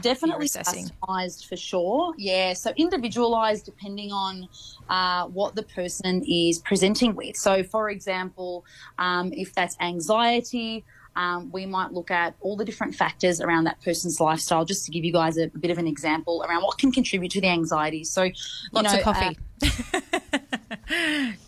definitely 0.01 0.45
assessing. 0.45 0.89
customized 1.01 1.47
for 1.47 1.55
sure 1.55 2.13
yeah 2.17 2.53
so 2.53 2.71
individualized 2.77 3.65
depending 3.65 4.11
on 4.11 4.47
uh, 4.89 5.25
what 5.27 5.55
the 5.55 5.63
person 5.63 6.23
is 6.27 6.59
presenting 6.59 7.15
with 7.15 7.35
so 7.35 7.63
for 7.63 7.89
example 7.89 8.65
um, 8.99 9.31
if 9.33 9.53
that's 9.53 9.75
anxiety 9.79 10.83
um, 11.15 11.51
we 11.51 11.65
might 11.65 11.91
look 11.93 12.11
at 12.11 12.35
all 12.41 12.55
the 12.55 12.63
different 12.63 12.93
factors 12.93 13.41
around 13.41 13.63
that 13.63 13.81
person's 13.81 14.19
lifestyle 14.19 14.63
just 14.65 14.85
to 14.85 14.91
give 14.91 15.03
you 15.03 15.11
guys 15.11 15.37
a, 15.37 15.47
bit 15.47 15.71
of 15.71 15.79
an 15.79 15.87
example 15.87 16.43
around 16.47 16.61
what 16.61 16.77
can 16.77 16.91
contribute 16.91 17.31
to 17.31 17.41
the 17.41 17.47
anxiety 17.47 18.03
so 18.03 18.23
you 18.23 18.33
Lots 18.71 18.93
know, 18.93 18.97
of 18.99 19.03
coffee. 19.03 19.37
uh, 19.63 19.67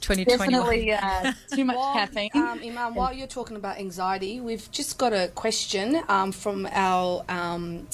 2021. 0.01 0.25
definitely 0.27 0.91
uh, 0.91 1.33
too 1.53 1.65
much 1.65 1.75
While, 1.75 1.93
caffeine 1.93 2.31
Um, 2.33 2.59
Eman, 2.59 2.93
while 2.95 3.13
you're 3.13 3.27
talking 3.27 3.55
about 3.57 3.77
anxiety, 3.77 4.39
we've 4.39 4.69
just 4.71 4.97
got 4.97 5.13
a 5.13 5.29
question 5.35 6.01
um, 6.07 6.31
from 6.31 6.67
our 6.71 7.23
um, 7.29 7.87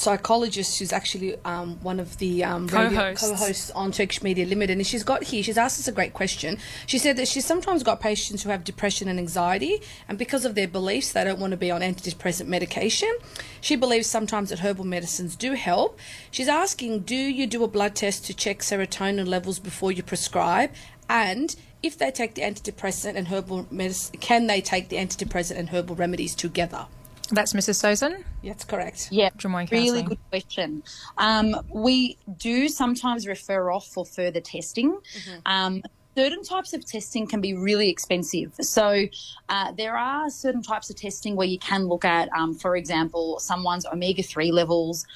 psychologist 0.00 0.78
who's 0.78 0.92
actually 0.92 1.36
um, 1.44 1.78
one 1.82 2.00
of 2.00 2.16
the 2.18 2.42
um, 2.42 2.68
Co-hosts. 2.68 3.28
co-hosts 3.28 3.70
on 3.72 3.92
Turkish 3.92 4.22
Media 4.22 4.46
Limited, 4.46 4.78
and 4.78 4.86
she's 4.86 5.04
got 5.04 5.22
here. 5.24 5.42
She's 5.42 5.58
asked 5.58 5.78
us 5.78 5.88
a 5.88 5.92
great 5.92 6.14
question. 6.14 6.58
She 6.86 6.98
said 6.98 7.16
that 7.16 7.28
she's 7.28 7.44
sometimes 7.44 7.82
got 7.82 8.00
patients 8.00 8.42
who 8.42 8.50
have 8.50 8.64
depression 8.64 9.08
and 9.08 9.18
anxiety, 9.18 9.82
and 10.08 10.18
because 10.18 10.44
of 10.44 10.54
their 10.54 10.68
beliefs, 10.68 11.12
they 11.12 11.22
don't 11.22 11.38
want 11.38 11.50
to 11.50 11.56
be 11.56 11.70
on 11.70 11.82
antidepressant 11.82 12.46
medication. 12.46 13.14
She 13.60 13.76
believes 13.76 14.06
sometimes 14.06 14.48
that 14.48 14.60
herbal 14.60 14.86
medicines 14.86 15.36
do 15.36 15.52
help. 15.52 15.98
She's 16.30 16.48
asking, 16.48 17.00
do 17.00 17.14
you 17.14 17.46
do 17.46 17.62
a 17.62 17.68
blood 17.68 17.94
test 17.94 18.24
to 18.26 18.34
check 18.34 18.60
serotonin 18.60 19.26
levels 19.26 19.58
before 19.58 19.92
you 19.92 20.02
prescribe, 20.02 20.70
and 21.08 21.54
if 21.82 21.98
they 21.98 22.10
take 22.10 22.34
the 22.34 22.42
antidepressant 22.42 23.16
and 23.16 23.28
herbal 23.28 23.66
medicine, 23.70 24.18
can 24.20 24.46
they 24.46 24.60
take 24.60 24.88
the 24.88 24.96
antidepressant 24.96 25.56
and 25.58 25.68
herbal 25.70 25.96
remedies 25.96 26.34
together? 26.34 26.86
That's 27.30 27.52
Mrs. 27.52 27.76
Sozin. 27.76 28.24
That's 28.44 28.64
correct. 28.64 29.08
Yeah, 29.10 29.30
Drummoyne 29.36 29.70
really 29.70 29.86
Counselling. 30.00 30.06
good 30.06 30.18
question. 30.30 30.82
Um, 31.18 31.56
we 31.72 32.16
do 32.38 32.68
sometimes 32.68 33.26
refer 33.26 33.70
off 33.70 33.86
for 33.86 34.04
further 34.04 34.40
testing. 34.40 34.98
Um, 35.46 35.82
certain 36.16 36.42
types 36.42 36.72
of 36.72 36.84
testing 36.84 37.26
can 37.26 37.40
be 37.40 37.54
really 37.54 37.88
expensive. 37.88 38.52
So 38.60 39.06
uh, 39.48 39.72
there 39.72 39.96
are 39.96 40.28
certain 40.28 40.62
types 40.62 40.90
of 40.90 40.96
testing 40.96 41.36
where 41.36 41.46
you 41.46 41.58
can 41.58 41.86
look 41.86 42.04
at, 42.04 42.28
um, 42.36 42.54
for 42.54 42.76
example, 42.76 43.38
someone's 43.38 43.86
omega 43.86 44.22
3 44.22 44.50
levels, 44.52 45.06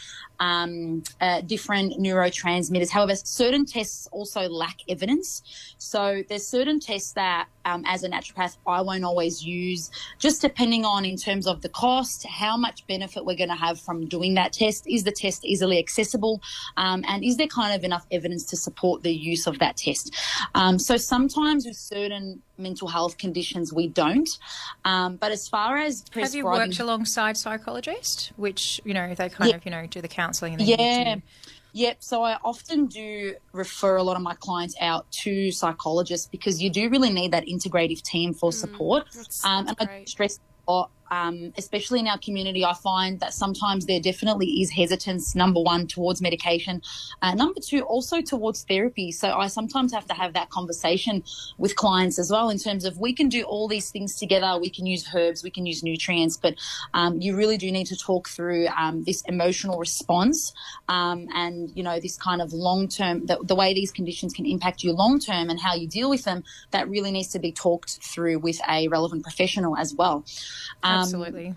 um, 0.41 1.03
uh, 1.21 1.41
different 1.43 1.95
neurotransmitters. 2.01 2.91
However, 2.91 3.17
certain 3.17 3.67
tests 3.67 4.09
also 4.13 4.49
lack 4.49 4.79
evidence. 4.89 5.43
So 5.79 6.23
there's 6.29 6.47
certain 6.47 6.81
tests 6.81 7.13
that, 7.13 7.49
um, 7.65 7.83
as 7.87 8.03
a 8.05 8.09
naturopath, 8.09 8.57
I 8.67 8.81
won't 8.83 9.05
always 9.05 9.45
use, 9.45 9.91
just 10.19 10.43
depending 10.43 10.85
on 10.85 11.05
in 11.05 11.17
terms 11.17 11.47
of 11.47 11.63
the 11.63 11.69
cost, 11.69 12.27
how 12.27 12.57
much 12.57 12.87
benefit 12.87 13.25
we're 13.25 13.37
going 13.37 13.49
to 13.51 13.55
have 13.55 13.81
from 13.81 14.07
doing 14.07 14.35
that 14.35 14.53
test. 14.53 14.87
Is 14.87 15.05
the 15.05 15.13
test 15.13 15.45
easily 15.45 15.79
accessible? 15.79 16.43
Um, 16.77 17.05
and 17.09 17.25
is 17.25 17.37
there 17.37 17.47
kind 17.47 17.75
of 17.75 17.85
enough 17.85 18.07
evidence 18.11 18.45
to 18.47 18.57
support 18.57 19.03
the 19.03 19.15
use 19.15 19.47
of 19.47 19.59
that 19.59 19.77
test? 19.77 20.15
Um, 20.55 20.79
so 20.79 20.97
sometimes 20.97 21.67
with 21.67 21.77
certain 21.77 22.43
mental 22.59 22.89
health 22.89 23.19
conditions, 23.19 23.73
we 23.73 23.89
don't. 23.89 24.29
Um, 24.85 25.17
but 25.17 25.33
as 25.33 25.49
far 25.49 25.77
as 25.79 26.05
Have 26.15 26.35
you 26.35 26.45
worked 26.45 26.79
alongside 26.81 27.37
psychologists, 27.37 28.33
which 28.37 28.81
you 28.85 28.95
know 28.95 29.15
they 29.15 29.29
kind 29.29 29.51
Yeah. 29.51 29.57
of 29.57 29.65
you 29.65 29.71
know 29.71 29.87
do 29.87 30.01
the 30.01 30.09
counselling 30.09 30.55
and 30.55 30.61
then 30.61 30.69
you 30.69 30.77
Yeah. 30.79 31.15
do 31.17 31.23
Yep. 31.75 31.97
So 32.05 32.23
I 32.23 32.39
often 32.45 32.87
do 32.87 33.35
refer 33.53 33.97
a 33.97 34.03
lot 34.03 34.17
of 34.17 34.23
my 34.23 34.35
clients 34.35 34.77
out 34.81 35.11
to 35.25 35.51
psychologists 35.51 36.29
because 36.29 36.63
you 36.63 36.71
do 36.71 36.89
really 36.89 37.13
need 37.13 37.33
that 37.33 37.47
integrative 37.47 38.01
team 38.03 38.33
for 38.33 38.53
support. 38.53 39.07
that's- 39.13 39.45
um, 39.45 39.67
and 39.69 39.77
I 39.81 40.05
stress 40.07 40.39
a 40.69 40.73
lot, 40.73 40.91
um, 41.11 41.53
especially 41.57 42.01
in 42.01 42.09
our 42.09 42.19
community, 42.19 42.65
I 42.65 42.75
find 42.75 43.21
that 43.21 43.35
sometimes 43.35 43.87
there 43.87 44.01
definitely 44.01 44.47
is 44.63 44.71
hesitance, 44.71 45.35
number 45.35 45.61
one, 45.61 45.87
towards 45.87 46.21
medication. 46.21 46.83
Uh, 47.23 47.35
number 47.35 47.61
two, 47.61 47.83
also 47.83 48.21
towards 48.21 48.65
therapy. 48.65 49.13
So 49.13 49.33
I 49.33 49.49
sometimes 49.49 49.93
have 49.93 50.07
to 50.07 50.15
have 50.15 50.33
that 50.35 50.51
conversation 50.51 51.23
with 51.59 51.77
clients 51.77 52.19
as 52.19 52.31
well 52.31 52.51
in 52.51 52.59
terms 52.59 52.85
of 52.85 52.99
we 52.99 53.13
can 53.13 53.29
do 53.29 53.43
all 53.45 53.69
these 53.69 53.91
things 53.91 54.17
together. 54.17 54.59
We 54.61 54.71
can 54.71 54.87
use 54.87 55.07
herbs, 55.15 55.43
we 55.43 55.51
can 55.51 55.67
use 55.67 55.83
nutrients, 55.83 56.37
but 56.37 56.55
um, 56.95 57.21
you 57.21 57.37
really 57.37 57.57
do 57.57 57.71
need 57.71 57.87
to 57.87 57.97
talk 57.97 58.29
through 58.29 58.69
um, 58.69 59.05
this 59.05 59.23
emotional 59.23 59.79
response 59.79 60.53
um, 60.89 61.29
and, 61.35 61.71
you 61.75 61.83
know, 61.83 62.01
this 62.01 62.17
kind 62.17 62.41
of 62.41 62.53
long 62.53 62.89
term, 62.89 63.27
the, 63.27 63.39
the 63.43 63.55
way 63.55 63.75
these 63.75 63.93
conditions 63.93 64.33
can 64.33 64.47
impact 64.47 64.83
you 64.83 64.93
long 64.93 65.19
term 65.19 65.51
and 65.51 65.61
how 65.61 65.75
you 65.75 65.87
deal 65.87 66.11
with 66.11 66.25
them. 66.25 66.45
That 66.71 66.89
really 66.89 67.11
needs 67.11 67.29
to 67.29 67.39
be 67.39 67.53
talked 67.53 67.99
through 68.03 68.39
with 68.39 68.61
a 68.69 68.89
relevant 68.89 69.23
professional 69.23 69.77
as 69.77 69.95
well. 69.95 70.25
Um, 70.83 71.04
Absolutely. 71.05 71.55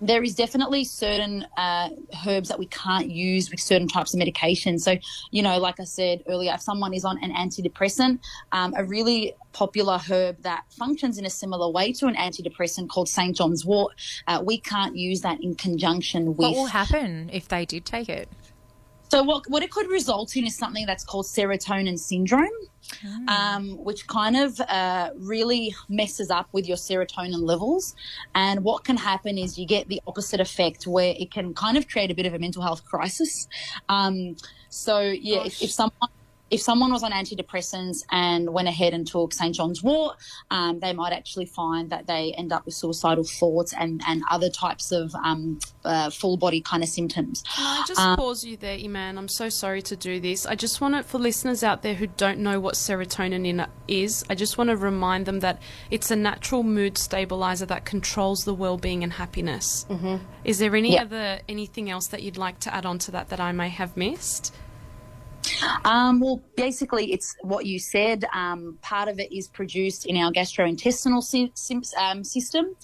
there 0.00 0.22
is 0.22 0.34
definitely 0.34 0.84
certain 0.84 1.46
uh, 1.56 1.88
herbs 2.26 2.48
that 2.48 2.58
we 2.58 2.66
can't 2.66 3.10
use 3.10 3.50
with 3.50 3.60
certain 3.60 3.88
types 3.88 4.12
of 4.12 4.18
medication. 4.18 4.78
So, 4.78 4.96
you 5.30 5.42
know, 5.42 5.58
like 5.58 5.80
I 5.80 5.84
said 5.84 6.22
earlier, 6.28 6.52
if 6.54 6.60
someone 6.60 6.92
is 6.92 7.04
on 7.04 7.22
an 7.22 7.32
antidepressant, 7.32 8.18
um, 8.52 8.74
a 8.76 8.84
really 8.84 9.34
popular 9.52 9.98
herb 9.98 10.42
that 10.42 10.64
functions 10.70 11.16
in 11.16 11.24
a 11.24 11.30
similar 11.30 11.70
way 11.70 11.92
to 11.94 12.06
an 12.06 12.16
antidepressant 12.16 12.88
called 12.88 13.08
St. 13.08 13.36
John's 13.36 13.64
wort, 13.64 13.94
uh, 14.26 14.42
we 14.44 14.58
can't 14.58 14.96
use 14.96 15.22
that 15.22 15.42
in 15.42 15.54
conjunction 15.54 16.26
with. 16.26 16.38
what 16.38 16.54
will 16.54 16.66
happen 16.66 17.30
if 17.32 17.48
they 17.48 17.64
did 17.64 17.84
take 17.84 18.08
it? 18.08 18.28
So 19.10 19.22
what 19.22 19.48
what 19.48 19.62
it 19.62 19.70
could 19.70 19.88
result 19.88 20.36
in 20.36 20.46
is 20.46 20.56
something 20.56 20.86
that's 20.86 21.04
called 21.04 21.26
serotonin 21.26 21.98
syndrome, 21.98 22.48
um, 23.28 23.76
which 23.84 24.06
kind 24.06 24.36
of 24.36 24.60
uh, 24.62 25.10
really 25.16 25.74
messes 25.88 26.30
up 26.30 26.48
with 26.52 26.66
your 26.66 26.76
serotonin 26.76 27.42
levels. 27.42 27.94
And 28.34 28.64
what 28.64 28.84
can 28.84 28.96
happen 28.96 29.38
is 29.38 29.58
you 29.58 29.66
get 29.66 29.88
the 29.88 30.00
opposite 30.06 30.40
effect, 30.40 30.86
where 30.86 31.14
it 31.16 31.30
can 31.30 31.54
kind 31.54 31.76
of 31.76 31.86
create 31.88 32.10
a 32.10 32.14
bit 32.14 32.26
of 32.26 32.34
a 32.34 32.38
mental 32.38 32.62
health 32.62 32.84
crisis. 32.84 33.46
Um, 33.88 34.36
so 34.68 35.00
yeah, 35.00 35.44
if, 35.44 35.62
if 35.62 35.70
someone 35.70 36.10
if 36.54 36.60
someone 36.62 36.92
was 36.92 37.02
on 37.02 37.12
antidepressants 37.12 38.04
and 38.10 38.50
went 38.52 38.68
ahead 38.68 38.94
and 38.94 39.06
took 39.06 39.32
St. 39.32 39.54
John's 39.54 39.82
wort, 39.82 40.16
um, 40.50 40.78
they 40.80 40.92
might 40.92 41.12
actually 41.12 41.46
find 41.46 41.90
that 41.90 42.06
they 42.06 42.32
end 42.38 42.52
up 42.52 42.64
with 42.64 42.74
suicidal 42.74 43.24
thoughts 43.24 43.72
and, 43.78 44.00
and 44.06 44.22
other 44.30 44.48
types 44.48 44.92
of 44.92 45.14
um, 45.16 45.58
uh, 45.84 46.10
full 46.10 46.36
body 46.36 46.60
kind 46.60 46.82
of 46.82 46.88
symptoms. 46.88 47.42
Can 47.54 47.64
I 47.66 47.84
just 47.86 48.00
Um, 48.00 48.16
pause 48.16 48.44
you 48.44 48.56
there, 48.56 48.78
Eman? 48.78 49.18
I'm 49.18 49.28
so 49.28 49.48
sorry 49.48 49.82
to 49.82 49.96
do 49.96 50.20
this. 50.20 50.46
I 50.46 50.54
just 50.54 50.80
want 50.80 50.94
to, 50.94 51.02
for 51.02 51.18
listeners 51.18 51.62
out 51.62 51.82
there 51.82 51.94
who 51.94 52.06
don't 52.06 52.38
know 52.38 52.60
what 52.60 52.74
serotonin 52.74 53.46
in 53.46 53.66
is, 53.88 54.24
I 54.30 54.34
just 54.34 54.56
want 54.58 54.70
to 54.70 54.76
remind 54.76 55.26
them 55.26 55.40
that 55.40 55.60
it's 55.90 56.10
a 56.10 56.16
natural 56.16 56.62
mood 56.62 56.96
stabilizer 56.98 57.66
that 57.66 57.84
controls 57.84 58.44
the 58.44 58.54
well-being 58.54 59.02
and 59.02 59.12
happiness. 59.14 59.86
Mm-hmm. 59.90 60.16
Is 60.44 60.58
there 60.58 60.74
any 60.76 60.94
Yeah. 60.94 61.02
other 61.02 61.40
anything 61.48 61.90
else 61.90 62.06
that 62.08 62.22
you'd 62.22 62.36
like 62.36 62.60
to 62.60 62.74
add 62.74 62.86
on 62.86 62.98
to 63.00 63.10
that 63.12 63.28
that 63.30 63.40
I 63.40 63.52
may 63.52 63.68
have 63.70 63.96
missed? 63.96 64.54
Um, 65.84 66.20
well, 66.20 66.42
basically, 66.56 67.12
it's 67.12 67.36
what 67.42 67.66
you 67.66 67.78
said. 67.78 68.24
Um, 68.32 68.78
part 68.82 69.08
of 69.08 69.18
it 69.18 69.32
is 69.32 69.48
produced 69.48 70.06
in 70.06 70.16
our 70.16 70.32
gastrointestinal 70.32 71.22
sy- 71.22 71.50
sym- 71.54 71.82
um, 71.98 72.24
system, 72.24 72.74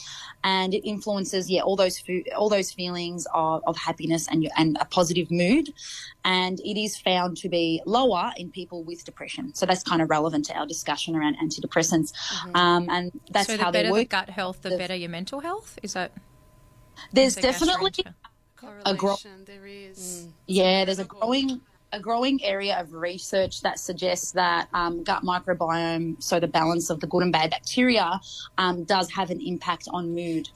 and 0.45 0.75
it 0.75 0.87
influences, 0.89 1.51
yeah, 1.51 1.63
all 1.63 1.77
those 1.77 1.99
fo- 1.99 2.23
all 2.37 2.49
those 2.49 2.71
feelings 2.73 3.27
of, 3.35 3.63
of 3.67 3.77
happiness 3.77 4.29
and 4.29 4.51
and 4.57 4.77
a 4.81 4.85
positive 4.85 5.31
mood. 5.31 5.71
And 6.25 6.61
it 6.61 6.79
is 6.79 6.99
found 6.99 7.39
to 7.39 7.49
be 7.49 7.81
lower 7.87 8.33
in 8.37 8.51
people 8.51 8.85
with 8.85 9.05
depression. 9.05 9.55
So 9.55 9.65
that's 9.67 9.83
kind 9.83 10.03
of 10.03 10.11
relevant 10.11 10.45
to 10.47 10.55
our 10.55 10.67
discussion 10.67 11.17
around 11.17 11.37
antidepressants. 11.43 12.13
Um, 12.55 12.89
and 12.91 13.11
that's 13.31 13.47
so 13.47 13.57
how 13.57 13.71
the 13.71 13.79
they 13.79 13.83
better 13.85 13.95
the 13.95 14.05
gut 14.05 14.31
health, 14.31 14.63
the 14.63 14.71
The- 14.71 14.77
better 14.79 14.95
your 14.95 15.09
mental 15.11 15.41
health. 15.41 15.79
Is 15.83 15.95
that? 15.95 16.13
There's 17.13 17.35
the 17.37 17.43
definitely 17.43 17.91
gastrointestinal? 17.93 18.15
A 18.85 18.95
gro- 18.95 19.09
Correlation, 19.17 19.45
there 19.47 19.67
is. 19.67 20.27
Yeah, 20.47 20.85
there's 20.85 20.99
a 20.99 21.05
growing 21.05 21.63
a 21.93 22.01
growing 22.01 22.43
area 22.45 22.79
of 22.79 22.93
research 22.93 23.63
that 23.63 23.79
suggests 23.79 24.33
that 24.33 24.69
um, 24.73 25.03
gut 25.03 25.23
microbiome, 25.23 26.23
so 26.23 26.39
the 26.39 26.47
balance 26.47 26.89
of 26.91 27.01
the 27.01 27.07
good 27.07 27.23
and 27.23 27.33
bad 27.33 27.51
bacteria, 27.51 28.21
um, 28.59 28.85
does 28.85 29.11
have 29.11 29.31
an 29.31 29.41
impact 29.41 29.89
on 29.93 30.15
mood. 30.15 30.49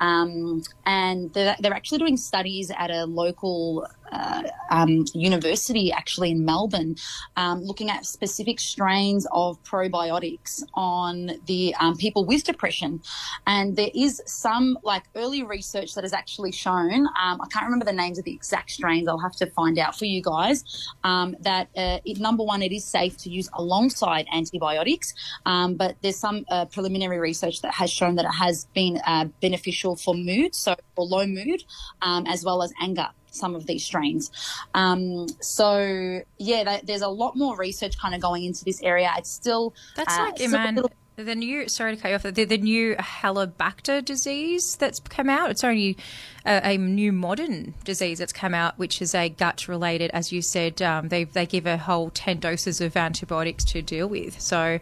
Um, 0.00 0.62
and 0.86 1.32
they're, 1.32 1.56
they're 1.60 1.74
actually 1.74 1.98
doing 1.98 2.16
studies 2.16 2.70
at 2.76 2.90
a 2.90 3.04
local 3.04 3.86
uh, 4.12 4.42
um, 4.70 5.04
university, 5.14 5.92
actually 5.92 6.30
in 6.30 6.44
Melbourne, 6.44 6.96
um, 7.36 7.62
looking 7.62 7.90
at 7.90 8.06
specific 8.06 8.60
strains 8.60 9.26
of 9.32 9.62
probiotics 9.62 10.62
on 10.74 11.32
the 11.46 11.74
um, 11.80 11.96
people 11.96 12.24
with 12.24 12.44
depression. 12.44 13.00
And 13.46 13.76
there 13.76 13.90
is 13.94 14.22
some 14.26 14.78
like 14.82 15.04
early 15.16 15.42
research 15.42 15.94
that 15.94 16.04
has 16.04 16.12
actually 16.12 16.52
shown, 16.52 17.06
um, 17.06 17.40
I 17.40 17.46
can't 17.50 17.64
remember 17.64 17.84
the 17.84 17.92
names 17.92 18.18
of 18.18 18.24
the 18.24 18.32
exact 18.32 18.70
strains, 18.70 19.08
I'll 19.08 19.18
have 19.18 19.36
to 19.36 19.46
find 19.46 19.78
out 19.78 19.98
for 19.98 20.04
you 20.04 20.22
guys, 20.22 20.64
um, 21.04 21.36
that 21.40 21.68
uh, 21.76 21.98
it, 22.04 22.18
number 22.18 22.44
one, 22.44 22.62
it 22.62 22.72
is 22.72 22.84
safe 22.84 23.16
to 23.18 23.30
use 23.30 23.48
alongside 23.54 24.26
antibiotics. 24.32 25.14
Um, 25.46 25.74
but 25.74 25.96
there's 26.02 26.16
some 26.16 26.44
uh, 26.48 26.66
preliminary 26.66 27.18
research 27.18 27.62
that 27.62 27.74
has 27.74 27.90
shown 27.90 28.16
that 28.16 28.24
it 28.24 28.34
has 28.34 28.66
been 28.74 29.00
uh, 29.06 29.26
beneficial 29.40 29.96
for 29.96 30.14
mood, 30.14 30.54
so 30.54 30.74
for 30.94 31.04
low 31.04 31.26
mood, 31.26 31.64
as 32.02 32.44
well 32.44 32.62
as 32.62 32.72
anger 32.80 33.08
some 33.30 33.54
of 33.54 33.66
these 33.66 33.84
strains. 33.84 34.30
Um, 34.74 35.26
so 35.40 36.22
yeah, 36.38 36.64
that, 36.64 36.86
there's 36.86 37.02
a 37.02 37.08
lot 37.08 37.36
more 37.36 37.56
research 37.56 37.98
kind 37.98 38.14
of 38.14 38.20
going 38.20 38.44
into 38.44 38.64
this 38.64 38.82
area. 38.82 39.10
It's 39.16 39.30
still 39.30 39.74
That's 39.96 40.16
uh, 40.18 40.22
like 40.22 40.36
still 40.36 40.50
Eman. 40.50 40.76
little- 40.76 40.90
The 41.16 41.34
new, 41.34 41.68
sorry 41.68 41.96
to 41.96 42.00
cut 42.00 42.08
you 42.08 42.14
off, 42.14 42.22
the, 42.22 42.44
the 42.44 42.56
new 42.56 42.94
Helicobacter 42.96 44.02
disease 44.02 44.76
that's 44.76 45.00
come 45.00 45.28
out. 45.28 45.50
It's 45.50 45.62
only 45.62 45.98
a, 46.46 46.72
a 46.74 46.78
new 46.78 47.12
modern 47.12 47.74
disease 47.84 48.18
that's 48.20 48.32
come 48.32 48.54
out, 48.54 48.78
which 48.78 49.02
is 49.02 49.14
a 49.14 49.28
gut 49.28 49.68
related, 49.68 50.10
as 50.12 50.32
you 50.32 50.40
said, 50.40 50.80
um, 50.80 51.08
they, 51.08 51.24
they 51.24 51.44
give 51.44 51.66
a 51.66 51.76
whole 51.76 52.08
10 52.10 52.38
doses 52.38 52.80
of 52.80 52.96
antibiotics 52.96 53.64
to 53.64 53.82
deal 53.82 54.08
with. 54.08 54.40
So, 54.40 54.80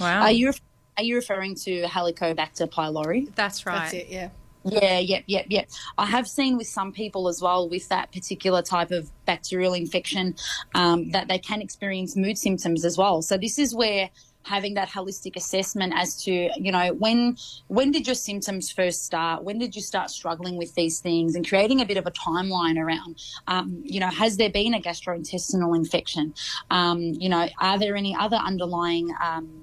wow. 0.00 0.22
Are 0.22 0.32
you 0.32 0.52
are 0.98 1.04
you 1.04 1.16
referring 1.16 1.54
to 1.56 1.82
Helicobacter 1.84 2.68
pylori? 2.70 3.34
that's 3.34 3.64
right. 3.66 3.78
That's 3.80 3.94
it, 3.94 4.08
yeah. 4.08 4.28
Yeah, 4.64 4.98
yep, 4.98 5.24
yep, 5.26 5.46
yep. 5.48 5.68
I 5.98 6.06
have 6.06 6.28
seen 6.28 6.56
with 6.56 6.68
some 6.68 6.92
people 6.92 7.28
as 7.28 7.40
well 7.42 7.68
with 7.68 7.88
that 7.88 8.12
particular 8.12 8.62
type 8.62 8.90
of 8.90 9.10
bacterial 9.26 9.74
infection 9.74 10.36
um, 10.74 11.10
that 11.10 11.28
they 11.28 11.38
can 11.38 11.60
experience 11.60 12.16
mood 12.16 12.38
symptoms 12.38 12.84
as 12.84 12.96
well. 12.96 13.22
So 13.22 13.36
this 13.36 13.58
is 13.58 13.74
where 13.74 14.10
having 14.44 14.74
that 14.74 14.88
holistic 14.88 15.36
assessment 15.36 15.92
as 15.96 16.22
to 16.24 16.50
you 16.56 16.72
know 16.72 16.92
when 16.94 17.36
when 17.68 17.90
did 17.92 18.06
your 18.06 18.14
symptoms 18.14 18.70
first 18.70 19.04
start 19.04 19.44
when 19.44 19.58
did 19.58 19.76
you 19.76 19.82
start 19.82 20.10
struggling 20.10 20.56
with 20.56 20.74
these 20.74 21.00
things 21.00 21.34
and 21.34 21.48
creating 21.48 21.80
a 21.80 21.84
bit 21.84 21.96
of 21.96 22.06
a 22.06 22.10
timeline 22.10 22.76
around 22.76 23.22
um, 23.46 23.80
you 23.84 24.00
know 24.00 24.08
has 24.08 24.36
there 24.38 24.50
been 24.50 24.74
a 24.74 24.80
gastrointestinal 24.80 25.76
infection 25.76 26.34
um, 26.70 27.00
you 27.00 27.28
know 27.28 27.48
are 27.60 27.78
there 27.78 27.96
any 27.96 28.16
other 28.16 28.36
underlying 28.36 29.14
um, 29.22 29.61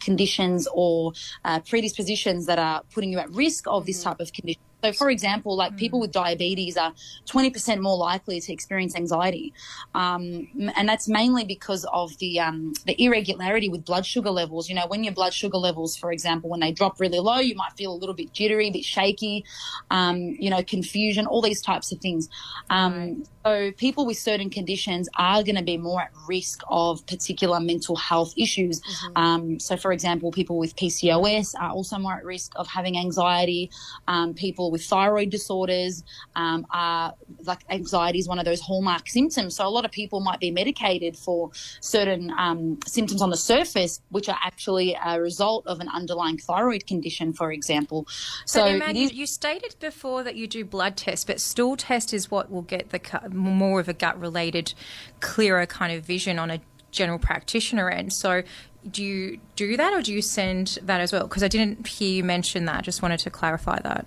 conditions 0.00 0.68
or 0.74 1.12
uh, 1.44 1.60
predispositions 1.60 2.46
that 2.46 2.58
are 2.58 2.82
putting 2.92 3.10
you 3.10 3.18
at 3.18 3.30
risk 3.30 3.64
of 3.66 3.86
this 3.86 4.02
type 4.02 4.20
of 4.20 4.32
condition. 4.32 4.62
So, 4.82 4.92
for 4.92 5.10
example, 5.10 5.56
like 5.56 5.76
people 5.76 6.00
with 6.00 6.12
diabetes 6.12 6.76
are 6.76 6.92
20% 7.26 7.80
more 7.80 7.96
likely 7.96 8.40
to 8.40 8.52
experience 8.52 8.96
anxiety. 8.96 9.52
Um, 9.94 10.48
and 10.76 10.88
that's 10.88 11.08
mainly 11.08 11.44
because 11.44 11.84
of 11.92 12.16
the, 12.18 12.40
um, 12.40 12.72
the 12.86 13.00
irregularity 13.02 13.68
with 13.68 13.84
blood 13.84 14.06
sugar 14.06 14.30
levels. 14.30 14.68
You 14.68 14.74
know, 14.74 14.86
when 14.86 15.04
your 15.04 15.12
blood 15.12 15.34
sugar 15.34 15.58
levels, 15.58 15.96
for 15.96 16.12
example, 16.12 16.50
when 16.50 16.60
they 16.60 16.72
drop 16.72 16.98
really 17.00 17.18
low, 17.18 17.38
you 17.38 17.54
might 17.54 17.72
feel 17.76 17.92
a 17.92 17.98
little 17.98 18.14
bit 18.14 18.32
jittery, 18.32 18.68
a 18.68 18.72
bit 18.72 18.84
shaky, 18.84 19.44
um, 19.90 20.16
you 20.38 20.50
know, 20.50 20.62
confusion, 20.62 21.26
all 21.26 21.42
these 21.42 21.60
types 21.60 21.92
of 21.92 21.98
things. 22.00 22.28
Um, 22.70 23.24
So, 23.44 23.72
people 23.72 24.04
with 24.04 24.18
certain 24.18 24.50
conditions 24.50 25.08
are 25.16 25.42
going 25.42 25.56
to 25.56 25.62
be 25.62 25.78
more 25.78 26.02
at 26.02 26.10
risk 26.28 26.60
of 26.68 27.04
particular 27.06 27.58
mental 27.58 27.96
health 27.96 28.34
issues. 28.36 28.82
Um, 29.16 29.58
so, 29.58 29.78
for 29.78 29.92
example, 29.92 30.30
people 30.30 30.58
with 30.58 30.76
PCOS 30.76 31.54
are 31.58 31.70
also 31.70 31.96
more 31.98 32.12
at 32.12 32.24
risk 32.24 32.52
of 32.56 32.66
having 32.68 32.98
anxiety. 32.98 33.70
Um, 34.08 34.34
people 34.70 34.72
with 34.72 34.84
thyroid 34.84 35.30
disorders 35.30 36.04
um, 36.36 36.66
are 36.70 37.14
like 37.44 37.60
anxiety 37.70 38.18
is 38.18 38.28
one 38.28 38.38
of 38.38 38.44
those 38.44 38.60
hallmark 38.60 39.08
symptoms. 39.08 39.56
So, 39.56 39.66
a 39.66 39.68
lot 39.68 39.84
of 39.84 39.90
people 39.90 40.20
might 40.20 40.40
be 40.40 40.50
medicated 40.50 41.16
for 41.16 41.50
certain 41.80 42.30
um, 42.38 42.78
symptoms 42.86 43.22
on 43.22 43.30
the 43.30 43.36
surface, 43.36 44.00
which 44.10 44.28
are 44.28 44.38
actually 44.42 44.96
a 45.04 45.20
result 45.20 45.66
of 45.66 45.80
an 45.80 45.88
underlying 45.88 46.38
thyroid 46.38 46.86
condition, 46.86 47.32
for 47.32 47.52
example. 47.52 48.06
So, 48.46 48.78
So, 48.78 48.86
is- 48.94 49.12
you 49.12 49.26
stated 49.26 49.76
before 49.80 50.22
that 50.22 50.36
you 50.36 50.46
do 50.46 50.64
blood 50.64 50.96
tests, 50.96 51.24
but 51.24 51.40
stool 51.40 51.76
test 51.76 52.12
is 52.14 52.30
what 52.30 52.50
will 52.50 52.62
get 52.62 52.90
the 52.90 53.00
more 53.32 53.80
of 53.80 53.88
a 53.88 53.92
gut 53.94 54.18
related, 54.20 54.74
clearer 55.20 55.66
kind 55.66 55.92
of 55.92 56.04
vision 56.04 56.38
on 56.38 56.50
a 56.50 56.60
general 56.90 57.18
practitioner 57.18 57.88
end. 57.88 58.12
So, 58.12 58.42
do 58.90 59.04
you 59.04 59.38
do 59.56 59.76
that, 59.76 59.92
or 59.92 60.00
do 60.02 60.12
you 60.12 60.22
send 60.22 60.78
that 60.82 61.00
as 61.00 61.12
well? 61.12 61.24
Because 61.24 61.42
I 61.42 61.48
didn't 61.48 61.86
hear 61.86 62.10
you 62.10 62.24
mention 62.24 62.64
that. 62.64 62.76
I 62.78 62.80
just 62.80 63.02
wanted 63.02 63.20
to 63.20 63.30
clarify 63.30 63.78
that. 63.80 64.06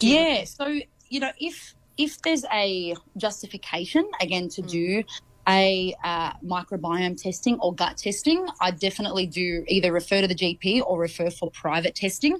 Yeah. 0.00 0.44
So, 0.44 0.80
you 1.08 1.20
know, 1.20 1.32
if 1.40 1.74
if 1.96 2.22
there's 2.22 2.44
a 2.52 2.94
justification 3.16 4.08
again 4.20 4.48
to 4.50 4.62
do 4.62 5.02
a 5.48 5.94
uh, 6.04 6.34
microbiome 6.44 7.20
testing 7.20 7.58
or 7.60 7.74
gut 7.74 7.96
testing, 7.96 8.46
I 8.60 8.70
definitely 8.70 9.26
do 9.26 9.64
either 9.66 9.92
refer 9.92 10.20
to 10.20 10.28
the 10.28 10.34
GP 10.34 10.82
or 10.86 10.98
refer 10.98 11.30
for 11.30 11.50
private 11.50 11.94
testing. 11.94 12.38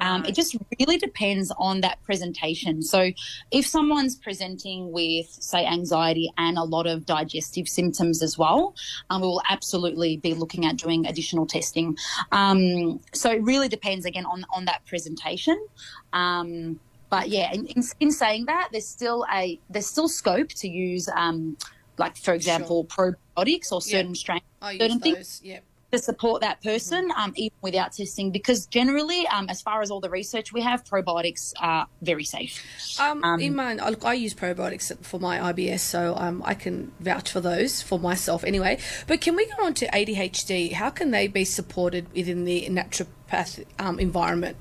Um, 0.00 0.24
it 0.24 0.34
just 0.34 0.56
really 0.80 0.98
depends 0.98 1.52
on 1.56 1.82
that 1.82 2.02
presentation. 2.02 2.82
So, 2.82 3.12
if 3.52 3.66
someone's 3.66 4.16
presenting 4.16 4.90
with, 4.90 5.28
say, 5.28 5.64
anxiety 5.64 6.32
and 6.36 6.58
a 6.58 6.64
lot 6.64 6.88
of 6.88 7.06
digestive 7.06 7.68
symptoms 7.68 8.22
as 8.22 8.36
well, 8.36 8.74
um, 9.08 9.22
we 9.22 9.28
will 9.28 9.42
absolutely 9.48 10.16
be 10.16 10.34
looking 10.34 10.66
at 10.66 10.76
doing 10.76 11.06
additional 11.06 11.46
testing. 11.46 11.96
Um, 12.32 13.00
so, 13.14 13.30
it 13.30 13.42
really 13.42 13.68
depends 13.68 14.04
again 14.04 14.26
on 14.26 14.44
on 14.52 14.64
that 14.64 14.84
presentation. 14.84 15.64
Um, 16.12 16.80
but 17.10 17.28
yeah, 17.28 17.52
in, 17.52 17.66
in, 17.66 17.82
in 18.00 18.12
saying 18.12 18.46
that, 18.46 18.68
there's 18.72 18.86
still 18.88 19.24
a 19.32 19.58
there's 19.70 19.86
still 19.86 20.08
scope 20.08 20.48
to 20.50 20.68
use, 20.68 21.08
um, 21.14 21.56
like 21.96 22.16
for 22.16 22.34
example, 22.34 22.84
probiotics 22.84 23.72
or 23.72 23.80
certain 23.80 24.14
strains, 24.14 24.42
I 24.60 24.72
use 24.72 24.80
certain 24.82 25.00
things. 25.00 25.40
Yep. 25.42 25.64
to 25.90 25.98
support 25.98 26.42
that 26.42 26.62
person, 26.62 27.10
um, 27.16 27.32
even 27.36 27.56
without 27.62 27.92
testing. 27.92 28.30
Because 28.30 28.66
generally, 28.66 29.26
um, 29.28 29.48
as 29.48 29.62
far 29.62 29.80
as 29.80 29.90
all 29.90 30.00
the 30.00 30.10
research 30.10 30.52
we 30.52 30.60
have, 30.60 30.84
probiotics 30.84 31.54
are 31.60 31.86
very 32.02 32.24
safe. 32.24 32.62
Um, 33.00 33.24
Um, 33.24 33.40
in 33.40 33.54
mine, 33.56 33.80
I, 33.80 33.88
look, 33.88 34.04
I 34.04 34.12
use 34.12 34.34
probiotics 34.34 34.94
for 35.02 35.18
my 35.18 35.38
IBS, 35.38 35.80
so 35.80 36.14
um, 36.14 36.42
I 36.44 36.52
can 36.52 36.92
vouch 37.00 37.30
for 37.32 37.40
those 37.40 37.80
for 37.80 37.98
myself 37.98 38.44
anyway. 38.44 38.78
But 39.06 39.22
can 39.22 39.34
we 39.34 39.46
go 39.46 39.64
on 39.64 39.72
to 39.74 39.86
ADHD? 39.86 40.72
How 40.74 40.90
can 40.90 41.10
they 41.10 41.26
be 41.26 41.46
supported 41.46 42.12
within 42.14 42.44
the 42.44 42.68
naturopath 42.68 43.64
um, 43.78 43.98
environment? 43.98 44.58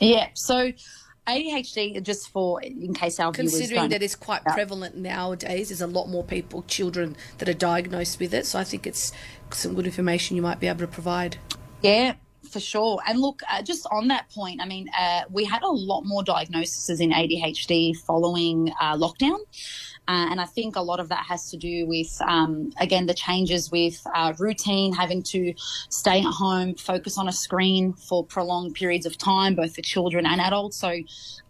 Yeah. 0.00 0.28
So. 0.34 0.72
ADHD, 1.30 2.02
just 2.02 2.30
for 2.30 2.60
in 2.62 2.94
case 2.94 3.20
our 3.20 3.32
viewers 3.32 3.52
Considering 3.52 3.90
that 3.90 4.02
it's 4.02 4.16
quite 4.16 4.44
prevalent 4.44 4.96
nowadays, 4.96 5.68
there's 5.68 5.80
a 5.80 5.86
lot 5.86 6.08
more 6.08 6.24
people, 6.24 6.62
children, 6.62 7.16
that 7.38 7.48
are 7.48 7.54
diagnosed 7.54 8.18
with 8.20 8.34
it. 8.34 8.46
So 8.46 8.58
I 8.58 8.64
think 8.64 8.86
it's 8.86 9.12
some 9.50 9.74
good 9.74 9.86
information 9.86 10.36
you 10.36 10.42
might 10.42 10.60
be 10.60 10.66
able 10.66 10.80
to 10.80 10.86
provide. 10.86 11.38
Yeah, 11.82 12.14
for 12.50 12.60
sure. 12.60 13.00
And 13.06 13.20
look, 13.20 13.40
uh, 13.50 13.62
just 13.62 13.86
on 13.90 14.08
that 14.08 14.28
point, 14.30 14.60
I 14.60 14.66
mean, 14.66 14.88
uh, 14.98 15.22
we 15.30 15.44
had 15.44 15.62
a 15.62 15.70
lot 15.70 16.02
more 16.02 16.22
diagnoses 16.22 17.00
in 17.00 17.10
ADHD 17.10 17.96
following 17.96 18.72
uh, 18.80 18.96
lockdown. 18.96 19.38
Uh, 20.08 20.26
and 20.30 20.40
I 20.40 20.44
think 20.44 20.74
a 20.74 20.80
lot 20.80 20.98
of 20.98 21.08
that 21.10 21.24
has 21.26 21.50
to 21.50 21.56
do 21.56 21.86
with, 21.86 22.20
um, 22.26 22.72
again, 22.80 23.06
the 23.06 23.14
changes 23.14 23.70
with 23.70 24.00
uh, 24.12 24.32
routine, 24.38 24.92
having 24.92 25.22
to 25.24 25.54
stay 25.88 26.18
at 26.20 26.32
home, 26.32 26.74
focus 26.74 27.16
on 27.16 27.28
a 27.28 27.32
screen 27.32 27.92
for 27.92 28.24
prolonged 28.24 28.74
periods 28.74 29.06
of 29.06 29.16
time, 29.16 29.54
both 29.54 29.74
for 29.74 29.82
children 29.82 30.26
and 30.26 30.40
adults. 30.40 30.76
So 30.76 30.96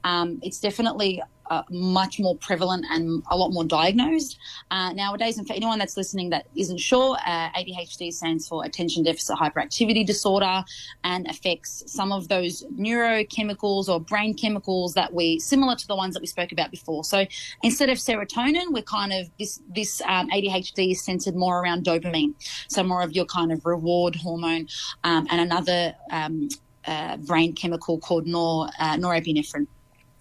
um, 0.05 0.41
it's 0.43 0.61
definitely 0.61 1.23
uh, 1.51 1.63
much 1.71 2.19
more 2.19 2.37
prevalent 2.37 2.87
and 2.91 3.23
a 3.31 3.37
lot 3.37 3.51
more 3.51 3.65
diagnosed 3.65 4.39
uh, 4.71 4.93
nowadays. 4.93 5.37
And 5.37 5.47
for 5.47 5.53
anyone 5.53 5.79
that's 5.79 5.97
listening 5.97 6.31
that 6.31 6.47
isn't 6.57 6.79
sure, 6.79 7.17
uh, 7.27 7.51
ADHD 7.51 8.13
stands 8.13 8.49
for 8.49 8.65
Attention 8.65 9.03
Deficit 9.03 9.37
Hyperactivity 9.37 10.07
Disorder 10.07 10.65
and 11.05 11.29
affects 11.29 11.83
some 11.87 12.13
of 12.13 12.29
those 12.29 12.65
neurochemicals 12.75 13.89
or 13.89 14.01
brain 14.01 14.35
chemicals 14.35 14.95
that 14.95 15.13
we 15.13 15.39
similar 15.41 15.75
to 15.75 15.87
the 15.87 15.97
ones 15.97 16.15
that 16.15 16.21
we 16.21 16.27
spoke 16.27 16.53
about 16.53 16.71
before. 16.71 17.05
So 17.05 17.27
instead 17.63 17.89
of 17.89 17.99
serotonin, 17.99 18.67
we're 18.71 18.83
kind 18.83 19.13
of 19.13 19.29
this 19.39 19.61
this 19.69 20.01
um, 20.07 20.31
ADHD 20.31 20.93
is 20.93 21.05
centered 21.05 21.35
more 21.35 21.61
around 21.61 21.85
dopamine, 21.85 22.35
so 22.69 22.83
more 22.83 23.03
of 23.03 23.13
your 23.13 23.25
kind 23.25 23.53
of 23.53 23.67
reward 23.67 24.15
hormone, 24.15 24.69
um, 25.05 25.27
and 25.31 25.41
another 25.41 25.95
um, 26.11 26.49
uh, 26.87 27.17
brain 27.17 27.53
chemical 27.55 27.99
called 27.99 28.27
nor 28.27 28.69
uh, 28.79 28.97
norepinephrine. 28.97 29.67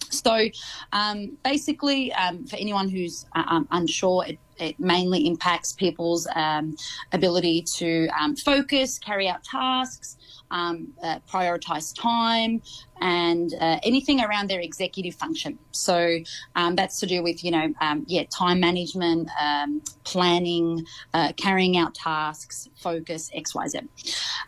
So, 0.10 0.49
um, 0.91 1.38
basically, 1.43 2.12
um, 2.14 2.45
for 2.45 2.55
anyone 2.55 2.89
who's 2.89 3.26
uh, 3.36 3.43
um, 3.47 3.68
unsure, 3.72 4.26
it, 4.28 4.39
it 4.57 4.80
mainly 4.80 5.26
impacts 5.28 5.74
people's 5.74 6.28
um, 6.36 6.76
ability 7.14 7.64
to 7.78 8.07
um, 8.20 8.36
focus, 8.36 8.99
carry 8.99 9.28
out 9.28 9.43
tasks, 9.43 10.18
um, 10.51 10.88
uh, 11.03 11.20
prioritize 11.32 11.95
time, 11.95 12.62
and 13.01 13.53
uh, 13.62 13.80
anything 13.84 14.22
around 14.22 14.49
their 14.49 14.60
executive 14.60 15.16
function. 15.16 15.57
So 15.72 16.20
um, 16.55 16.76
that's 16.76 16.99
to 16.99 17.05
do 17.05 17.24
with, 17.24 17.43
you 17.43 17.51
know, 17.51 17.74
um, 17.80 18.05
yeah, 18.07 18.24
time 18.26 18.60
management, 18.60 19.30
um, 19.39 19.82
planning, 20.03 20.86
uh, 21.14 21.34
carrying 21.38 21.78
out 21.78 21.95
tasks, 21.95 22.68
focus, 22.76 23.30
X, 23.34 23.55
Y, 23.55 23.68
Z. 23.68 23.80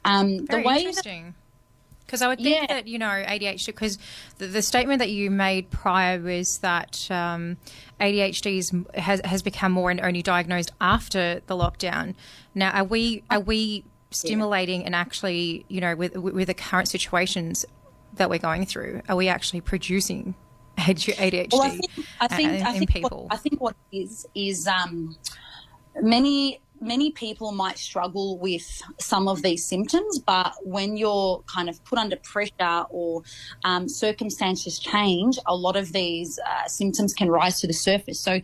Um, 0.06 0.46
the 0.46 0.58
way 0.58 0.64
that 0.64 0.80
interesting. 0.80 1.36
Because 2.12 2.22
I 2.22 2.28
would 2.28 2.40
think 2.40 2.58
Yeah. 2.58 2.68
that 2.68 2.88
you 2.88 3.00
know 3.00 3.08
ADHD. 3.08 3.68
Because 3.68 3.98
the, 4.38 4.48
the 4.48 4.62
statement 4.62 5.00
that 5.00 5.12
you 5.12 5.32
made 5.32 5.70
prior 5.70 6.20
was 6.20 6.58
that 6.58 7.10
um, 7.10 7.56
ADHD 8.02 8.58
is, 8.58 8.74
has 8.96 9.22
has 9.24 9.42
become 9.42 9.72
more 9.72 9.90
and 9.90 10.02
only 10.02 10.22
diagnosed 10.22 10.74
after 10.82 11.42
the 11.48 11.56
lockdown. 11.56 12.16
Now, 12.54 12.72
are 12.72 12.84
we 12.84 13.24
are 13.30 13.40
we 13.40 13.86
stimulating 14.10 14.84
and 14.84 14.94
actually 14.94 15.66
you 15.70 15.80
know 15.80 15.96
with 15.96 16.18
with 16.18 16.48
the 16.48 16.54
current 16.54 16.90
situations 16.90 17.66
that 18.16 18.30
we're 18.30 18.40
going 18.40 18.66
through, 18.66 19.02
are 19.08 19.16
we 19.16 19.30
actually 19.30 19.62
producing 19.62 20.36
ADHD 20.78 21.54
Well, 21.54 21.62
I 21.62 21.70
think 21.70 21.92
I 22.20 22.28
think 22.28 22.50
in, 22.52 22.62
I 22.66 22.72
in 22.72 22.78
think 22.80 22.92
people? 22.92 23.24
What, 23.24 23.34
I 23.34 23.38
think 23.38 23.62
what 23.62 23.76
is 23.94 24.28
is 24.36 24.68
um, 24.68 25.16
many 26.02 26.60
many 26.82 27.12
people 27.12 27.52
might 27.52 27.78
struggle 27.78 28.38
with 28.38 28.82
some 29.00 29.28
of 29.28 29.44
these 29.44 29.64
symptoms, 29.66 30.20
but 30.20 30.54
when 30.64 30.98
you're 30.98 31.44
kind 31.46 31.70
of 31.70 31.82
put 31.86 32.00
under 32.00 32.18
pressure 32.18 32.86
or 32.90 33.22
um, 33.64 33.88
circumstances 33.88 34.80
change, 34.80 35.38
a 35.46 35.56
lot 35.56 35.76
of 35.76 35.94
these 35.94 36.40
uh, 36.40 36.68
symptoms 36.68 37.14
can 37.14 37.30
rise 37.30 37.62
to 37.62 37.68
the 37.68 37.74
surface. 37.74 38.20
So, 38.20 38.42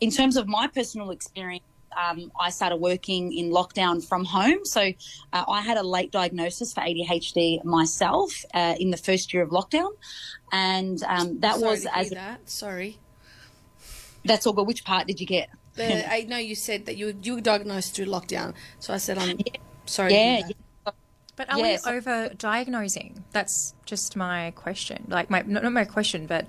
in 0.00 0.10
terms 0.10 0.36
of 0.36 0.46
my 0.46 0.68
personal 0.68 1.10
experience. 1.10 1.64
Um, 1.96 2.30
I 2.38 2.50
started 2.50 2.76
working 2.76 3.32
in 3.32 3.50
lockdown 3.50 4.06
from 4.06 4.24
home. 4.24 4.64
So 4.64 4.92
uh, 5.32 5.44
I 5.48 5.62
had 5.62 5.78
a 5.78 5.82
late 5.82 6.12
diagnosis 6.12 6.72
for 6.72 6.80
ADHD 6.82 7.64
myself 7.64 8.44
uh, 8.54 8.76
in 8.78 8.90
the 8.90 8.96
first 8.96 9.34
year 9.34 9.42
of 9.42 9.50
lockdown. 9.50 9.90
And 10.52 11.02
um, 11.04 11.40
that 11.40 11.56
Sorry 11.56 11.70
was 11.70 11.86
as 11.92 12.10
that. 12.10 12.48
Sorry. 12.48 12.98
that's 14.24 14.46
all 14.46 14.52
good. 14.52 14.66
Which 14.66 14.84
part 14.84 15.08
did 15.08 15.18
you 15.18 15.26
get? 15.26 15.48
The, 15.78 16.12
I 16.12 16.22
know 16.24 16.38
you 16.38 16.54
said 16.54 16.86
that 16.86 16.96
you 16.96 17.18
you 17.22 17.36
were 17.36 17.40
diagnosed 17.40 17.96
through 17.96 18.06
lockdown, 18.06 18.54
so 18.80 18.94
I 18.94 18.98
said 18.98 19.18
I'm 19.18 19.38
sorry. 19.86 20.14
Yeah, 20.14 20.36
hear. 20.38 20.56
But 21.36 21.50
are 21.50 21.58
Yeah, 21.58 21.78
we 21.86 21.92
over 21.92 22.30
diagnosing? 22.36 23.24
That's 23.32 23.74
just 23.86 24.16
my 24.16 24.52
question. 24.56 25.06
Like 25.08 25.30
my 25.30 25.42
not, 25.46 25.62
not 25.62 25.72
my 25.72 25.84
question, 25.84 26.26
but 26.26 26.46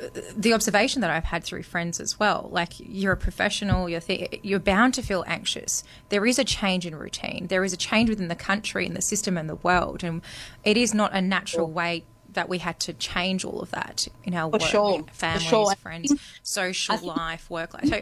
uh, 0.00 0.08
the 0.36 0.52
observation 0.54 1.02
that 1.02 1.10
I've 1.10 1.24
had 1.24 1.44
through 1.44 1.62
friends 1.62 2.00
as 2.00 2.18
well. 2.18 2.48
Like 2.52 2.72
you're 2.78 3.12
a 3.12 3.16
professional, 3.16 3.88
you're 3.88 4.00
th- 4.00 4.40
you're 4.42 4.58
bound 4.58 4.94
to 4.94 5.02
feel 5.02 5.24
anxious. 5.28 5.84
There 6.08 6.26
is 6.26 6.40
a 6.40 6.44
change 6.44 6.84
in 6.84 6.96
routine. 6.96 7.46
There 7.46 7.62
is 7.64 7.72
a 7.72 7.76
change 7.76 8.10
within 8.10 8.28
the 8.28 8.34
country 8.34 8.86
and 8.86 8.96
the 8.96 9.02
system 9.02 9.38
and 9.38 9.48
the 9.48 9.54
world, 9.56 10.02
and 10.02 10.20
it 10.64 10.76
is 10.76 10.92
not 10.94 11.14
a 11.14 11.22
natural 11.22 11.70
way 11.70 12.04
that 12.34 12.48
we 12.48 12.58
had 12.58 12.78
to 12.80 12.92
change 12.92 13.44
all 13.44 13.60
of 13.60 13.70
that 13.72 14.06
in 14.24 14.34
our 14.34 14.50
For 14.50 14.58
work, 14.58 14.68
sure, 14.68 15.04
families, 15.12 15.48
sure. 15.48 15.74
Friends, 15.76 16.12
social 16.42 16.98
life, 16.98 17.48
work 17.50 17.74
life. 17.74 17.86
So, 17.88 18.00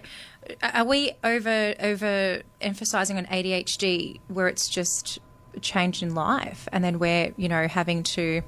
are 0.63 0.85
we 0.85 1.13
over 1.23 1.75
over 1.81 2.43
emphasizing 2.61 3.17
on 3.19 3.27
ADHD 3.27 4.21
where 4.29 4.49
it's 4.49 4.69
just 4.69 5.19
a 5.55 5.61
change 5.61 6.03
in 6.03 6.15
life, 6.15 6.69
and 6.73 6.83
then 6.83 6.99
we're 6.99 7.33
you 7.37 7.49
know 7.49 7.69
having 7.69 8.03
to 8.03 8.43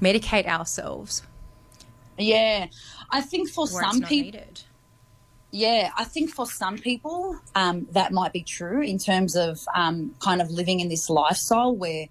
medicate 0.00 0.46
ourselves 0.46 1.22
Yeah, 2.18 2.66
I 3.10 3.20
think 3.22 3.48
for 3.50 3.66
some 3.66 4.00
people, 4.02 4.16
needed? 4.40 4.62
yeah, 5.52 5.90
I 5.96 6.04
think 6.04 6.30
for 6.30 6.46
some 6.46 6.78
people 6.78 7.38
um, 7.54 7.86
that 7.92 8.12
might 8.12 8.32
be 8.32 8.42
true 8.42 8.82
in 8.82 8.98
terms 8.98 9.36
of 9.36 9.60
um, 9.74 10.14
kind 10.20 10.40
of 10.42 10.50
living 10.50 10.80
in 10.80 10.88
this 10.88 11.08
lifestyle 11.10 11.74
where 11.74 12.06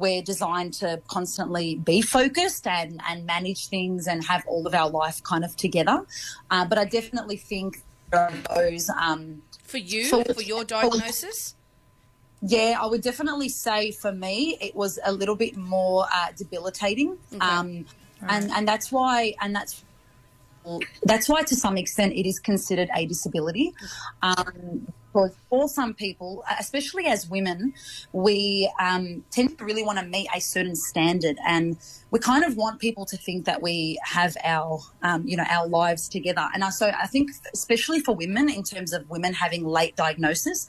we're 0.00 0.22
designed 0.22 0.72
to 0.82 1.00
constantly 1.08 1.76
be 1.76 2.00
focused 2.02 2.66
and, 2.66 3.00
and 3.08 3.26
manage 3.26 3.68
things 3.68 4.08
and 4.08 4.24
have 4.24 4.42
all 4.46 4.66
of 4.66 4.74
our 4.74 4.90
life 4.90 5.22
kind 5.22 5.44
of 5.44 5.54
together. 5.56 5.98
Uh, 6.50 6.64
but 6.64 6.78
I 6.78 6.86
definitely 6.86 7.36
think 7.36 7.82
those. 8.56 8.88
Um, 8.90 9.42
For 9.64 9.78
you, 9.78 10.04
For- 10.06 10.34
for 10.34 10.42
your 10.42 10.64
diagnosis, 10.64 11.54
Yeah, 12.42 12.78
I 12.80 12.86
would 12.86 13.02
definitely 13.02 13.50
say 13.50 13.90
for 13.92 14.12
me 14.12 14.56
it 14.60 14.74
was 14.74 14.98
a 15.04 15.12
little 15.12 15.36
bit 15.36 15.56
more 15.58 16.06
uh, 16.12 16.28
debilitating, 16.36 17.18
um, 17.40 17.84
and 18.34 18.50
and 18.56 18.66
that's 18.66 18.90
why 18.90 19.34
and 19.42 19.54
that's 19.54 19.84
that's 21.04 21.28
why 21.28 21.42
to 21.42 21.54
some 21.64 21.76
extent 21.76 22.14
it 22.14 22.26
is 22.26 22.38
considered 22.38 22.88
a 22.96 23.04
disability. 23.06 23.72
Um, 24.22 24.88
because 25.12 25.34
for 25.48 25.68
some 25.68 25.94
people, 25.94 26.44
especially 26.58 27.06
as 27.06 27.28
women, 27.28 27.74
we 28.12 28.70
um, 28.80 29.24
tend 29.30 29.58
to 29.58 29.64
really 29.64 29.82
want 29.82 29.98
to 29.98 30.04
meet 30.04 30.28
a 30.34 30.40
certain 30.40 30.76
standard, 30.76 31.36
and 31.46 31.76
we 32.10 32.18
kind 32.18 32.44
of 32.44 32.56
want 32.56 32.80
people 32.80 33.04
to 33.06 33.16
think 33.16 33.44
that 33.44 33.62
we 33.62 33.98
have 34.02 34.36
our, 34.42 34.80
um, 35.02 35.26
you 35.26 35.36
know, 35.36 35.44
our 35.48 35.66
lives 35.68 36.08
together. 36.08 36.48
And 36.52 36.64
I, 36.64 36.70
so 36.70 36.88
I 36.88 37.06
think, 37.06 37.30
especially 37.54 38.00
for 38.00 38.14
women, 38.14 38.48
in 38.48 38.62
terms 38.62 38.92
of 38.92 39.08
women 39.08 39.32
having 39.32 39.64
late 39.64 39.96
diagnosis, 39.96 40.66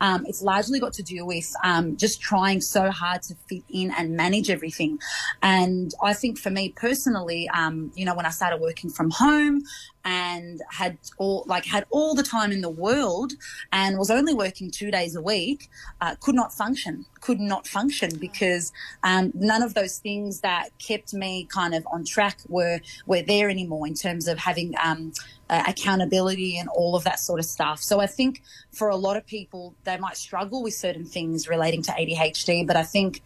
um, 0.00 0.24
it's 0.26 0.42
largely 0.42 0.78
got 0.78 0.92
to 0.94 1.02
do 1.02 1.26
with 1.26 1.52
um, 1.64 1.96
just 1.96 2.20
trying 2.20 2.60
so 2.60 2.90
hard 2.90 3.22
to 3.22 3.34
fit 3.48 3.64
in 3.68 3.92
and 3.96 4.16
manage 4.16 4.50
everything. 4.50 4.98
And 5.42 5.92
I 6.02 6.14
think 6.14 6.38
for 6.38 6.50
me 6.50 6.70
personally, 6.70 7.48
um, 7.50 7.90
you 7.94 8.04
know, 8.04 8.14
when 8.14 8.26
I 8.26 8.30
started 8.30 8.60
working 8.60 8.90
from 8.90 9.10
home 9.10 9.62
and 10.04 10.60
had 10.70 10.98
all 11.16 11.44
like 11.46 11.64
had 11.64 11.86
all 11.90 12.14
the 12.14 12.22
time 12.22 12.52
in 12.52 12.60
the 12.60 12.68
world 12.68 13.32
and 13.72 13.98
was 13.98 14.10
only 14.10 14.34
working 14.34 14.70
two 14.70 14.90
days 14.90 15.16
a 15.16 15.22
week 15.22 15.70
uh, 16.00 16.14
could 16.16 16.34
not 16.34 16.52
function 16.52 17.06
could 17.20 17.40
not 17.40 17.66
function 17.66 18.10
because 18.18 18.72
um, 19.02 19.32
none 19.34 19.62
of 19.62 19.72
those 19.74 19.98
things 19.98 20.40
that 20.40 20.68
kept 20.86 21.14
me 21.14 21.46
kind 21.52 21.74
of 21.74 21.86
on 21.90 22.04
track 22.04 22.38
were 22.48 22.80
were 23.06 23.22
there 23.22 23.48
anymore 23.48 23.86
in 23.86 23.94
terms 23.94 24.28
of 24.28 24.38
having 24.38 24.74
um, 24.82 25.12
uh, 25.50 25.62
accountability 25.68 26.58
and 26.58 26.68
all 26.70 26.96
of 26.96 27.04
that 27.04 27.20
sort 27.20 27.38
of 27.38 27.44
stuff. 27.44 27.82
So 27.82 28.00
I 28.00 28.06
think 28.06 28.42
for 28.72 28.88
a 28.88 28.96
lot 28.96 29.16
of 29.16 29.26
people, 29.26 29.74
they 29.84 29.96
might 29.98 30.16
struggle 30.16 30.62
with 30.62 30.74
certain 30.74 31.04
things 31.04 31.48
relating 31.48 31.82
to 31.82 31.92
ADHD, 31.92 32.66
but 32.66 32.76
I 32.76 32.82
think 32.82 33.22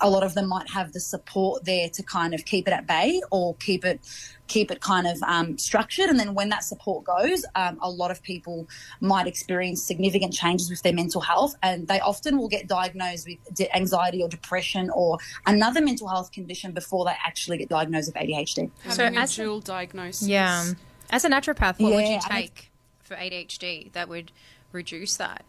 a 0.00 0.08
lot 0.08 0.22
of 0.22 0.34
them 0.34 0.46
might 0.48 0.68
have 0.70 0.92
the 0.92 1.00
support 1.00 1.64
there 1.64 1.88
to 1.90 2.02
kind 2.02 2.34
of 2.34 2.44
keep 2.44 2.66
it 2.68 2.72
at 2.72 2.86
bay 2.86 3.20
or 3.30 3.54
keep 3.56 3.84
it 3.84 4.00
keep 4.46 4.70
it 4.70 4.80
kind 4.80 5.06
of 5.06 5.22
um, 5.22 5.56
structured. 5.56 6.10
And 6.10 6.20
then 6.20 6.34
when 6.34 6.50
that 6.50 6.62
support 6.64 7.04
goes, 7.04 7.46
um, 7.54 7.78
a 7.80 7.88
lot 7.88 8.10
of 8.10 8.22
people 8.22 8.68
might 9.00 9.26
experience 9.26 9.82
significant 9.82 10.34
changes 10.34 10.68
with 10.68 10.82
their 10.82 10.92
mental 10.92 11.22
health, 11.22 11.54
and 11.62 11.88
they 11.88 11.98
often 12.00 12.36
will 12.36 12.48
get 12.48 12.66
diagnosed 12.68 13.26
with 13.26 13.38
de- 13.54 13.74
anxiety 13.74 14.22
or 14.22 14.28
depression 14.28 14.90
or 14.90 15.18
another 15.46 15.80
mental 15.80 16.08
health 16.08 16.30
condition 16.30 16.72
before 16.72 17.06
they 17.06 17.14
actually 17.24 17.56
get 17.56 17.70
diagnosed 17.70 18.12
with 18.12 18.22
ADHD. 18.22 18.70
Having 18.82 19.16
a 19.16 19.20
as 19.20 19.38
a- 19.38 19.42
dual 19.42 19.60
diagnosis. 19.60 20.28
Yeah. 20.28 20.72
As 21.14 21.24
a 21.24 21.28
naturopath, 21.28 21.78
what 21.78 21.94
would 21.94 22.08
you 22.08 22.18
take 22.28 22.72
for 23.04 23.14
ADHD 23.14 23.92
that 23.92 24.08
would 24.08 24.32
reduce 24.72 25.16
that? 25.18 25.44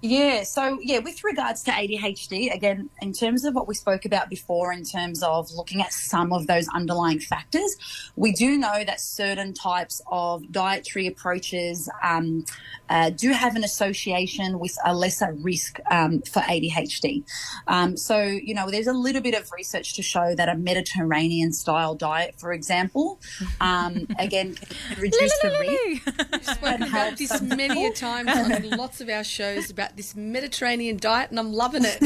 Yeah, 0.00 0.44
so 0.44 0.78
yeah, 0.80 1.00
with 1.00 1.24
regards 1.24 1.64
to 1.64 1.72
ADHD, 1.72 2.54
again, 2.54 2.88
in 3.02 3.12
terms 3.12 3.44
of 3.44 3.54
what 3.54 3.66
we 3.66 3.74
spoke 3.74 4.04
about 4.04 4.28
before, 4.28 4.72
in 4.72 4.84
terms 4.84 5.24
of 5.24 5.50
looking 5.50 5.80
at 5.80 5.92
some 5.92 6.32
of 6.32 6.46
those 6.46 6.68
underlying 6.68 7.18
factors, 7.18 7.76
we 8.14 8.30
do 8.32 8.56
know 8.56 8.84
that 8.84 9.00
certain 9.00 9.52
types 9.52 10.00
of 10.10 10.52
dietary 10.52 11.08
approaches 11.08 11.90
um, 12.04 12.44
uh, 12.88 13.10
do 13.10 13.32
have 13.32 13.56
an 13.56 13.64
association 13.64 14.60
with 14.60 14.76
a 14.84 14.94
lesser 14.94 15.32
risk 15.32 15.80
um, 15.90 16.20
for 16.22 16.40
ADHD. 16.42 17.24
Um, 17.66 17.96
so, 17.96 18.22
you 18.22 18.54
know, 18.54 18.70
there's 18.70 18.86
a 18.86 18.92
little 18.92 19.20
bit 19.20 19.34
of 19.34 19.50
research 19.50 19.94
to 19.94 20.02
show 20.02 20.34
that 20.36 20.48
a 20.48 20.54
Mediterranean 20.54 21.52
style 21.52 21.96
diet, 21.96 22.36
for 22.38 22.52
example, 22.52 23.20
um, 23.60 24.06
again, 24.18 24.54
can 24.54 25.00
reduce 25.00 25.38
the 25.40 25.50
risk. 25.58 26.52
spoken 26.58 26.82
about 26.84 27.16
this 27.16 27.40
many 27.42 27.86
a 27.86 27.92
time 27.92 28.28
on 28.28 28.70
lots 28.70 29.00
of 29.00 29.08
our 29.08 29.24
shows 29.24 29.70
about 29.70 29.87
this 29.96 30.14
Mediterranean 30.14 30.96
diet, 30.96 31.30
and 31.30 31.38
I'm 31.38 31.52
loving 31.52 31.84
it. 31.84 31.98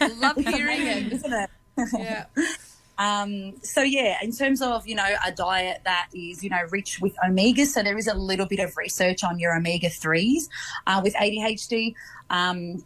I 0.00 0.08
love 0.18 0.36
hearing 0.36 0.86
it. 0.86 1.12
Isn't 1.12 1.32
it? 1.32 1.50
Yeah. 1.98 2.24
Um, 2.98 3.62
so 3.62 3.82
yeah, 3.82 4.16
in 4.22 4.32
terms 4.32 4.62
of 4.62 4.86
you 4.86 4.94
know 4.94 5.06
a 5.22 5.30
diet 5.30 5.82
that 5.84 6.08
is 6.14 6.42
you 6.42 6.48
know 6.48 6.62
rich 6.70 6.98
with 7.00 7.14
omegas, 7.22 7.66
so 7.66 7.82
there 7.82 7.98
is 7.98 8.06
a 8.06 8.14
little 8.14 8.46
bit 8.46 8.58
of 8.58 8.74
research 8.76 9.22
on 9.22 9.38
your 9.38 9.54
omega 9.54 9.90
threes 9.90 10.48
uh, 10.86 11.00
with 11.04 11.12
ADHD. 11.14 11.94
Um, 12.30 12.82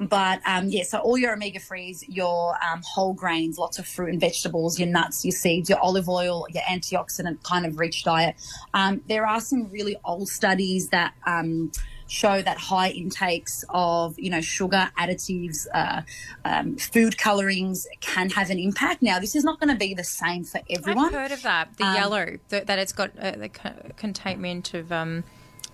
but 0.00 0.40
um, 0.46 0.68
yeah, 0.68 0.84
so 0.84 0.98
all 0.98 1.18
your 1.18 1.32
omega 1.32 1.58
threes, 1.58 2.04
your 2.08 2.54
um, 2.64 2.82
whole 2.84 3.14
grains, 3.14 3.58
lots 3.58 3.80
of 3.80 3.86
fruit 3.86 4.10
and 4.10 4.20
vegetables, 4.20 4.78
your 4.78 4.88
nuts, 4.88 5.24
your 5.24 5.32
seeds, 5.32 5.68
your 5.68 5.80
olive 5.80 6.08
oil, 6.08 6.46
your 6.50 6.62
antioxidant 6.62 7.42
kind 7.42 7.66
of 7.66 7.80
rich 7.80 8.04
diet. 8.04 8.36
Um, 8.74 9.00
there 9.08 9.26
are 9.26 9.40
some 9.40 9.68
really 9.70 9.96
old 10.04 10.28
studies 10.28 10.90
that 10.90 11.14
um, 11.26 11.72
show 12.08 12.42
that 12.42 12.56
high 12.58 12.88
intakes 12.90 13.64
of 13.68 14.18
you 14.18 14.30
know 14.30 14.40
sugar 14.40 14.90
additives, 14.98 15.66
uh, 15.72 16.02
um, 16.44 16.76
food 16.76 17.16
colorings 17.18 17.86
can 18.00 18.30
have 18.30 18.50
an 18.50 18.58
impact. 18.58 19.02
Now, 19.02 19.20
this 19.20 19.36
is 19.36 19.44
not 19.44 19.60
going 19.60 19.70
to 19.70 19.76
be 19.78 19.94
the 19.94 20.04
same 20.04 20.42
for 20.44 20.60
everyone. 20.68 21.06
I've 21.06 21.12
heard 21.12 21.32
of 21.32 21.42
that. 21.42 21.76
The 21.76 21.84
Um, 21.84 21.94
yellow, 21.94 22.38
that, 22.48 22.66
that 22.66 22.78
it's 22.78 22.92
got 22.92 23.10
uh, 23.18 23.32
the 23.32 23.48
co- 23.48 23.90
containment 23.96 24.74
of 24.74 24.90
um, 24.90 25.22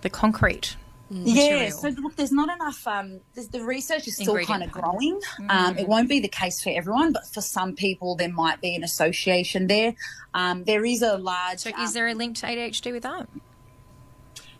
the 0.01 0.09
concrete. 0.09 0.75
Yeah, 1.11 1.69
so 1.69 1.89
look, 1.89 2.15
there's 2.15 2.31
not 2.31 2.49
enough. 2.53 2.85
Um, 2.87 3.19
the 3.35 3.63
research 3.63 4.07
is 4.07 4.15
still 4.15 4.39
kind 4.39 4.63
of 4.63 4.71
growing. 4.71 5.21
Um, 5.49 5.77
it 5.77 5.87
won't 5.87 6.09
be 6.09 6.19
the 6.19 6.27
case 6.27 6.63
for 6.63 6.71
everyone, 6.71 7.13
but 7.13 7.27
for 7.27 7.41
some 7.41 7.75
people, 7.75 8.15
there 8.15 8.31
might 8.31 8.59
be 8.59 8.75
an 8.75 8.83
association 8.83 9.67
there. 9.67 9.93
Um, 10.33 10.63
there 10.63 10.83
is 10.83 11.03
a 11.03 11.17
large. 11.17 11.59
So, 11.59 11.71
um, 11.75 11.83
is 11.83 11.93
there 11.93 12.07
a 12.07 12.15
link 12.15 12.37
to 12.37 12.47
ADHD 12.47 12.91
with 12.91 13.03
that? 13.03 13.29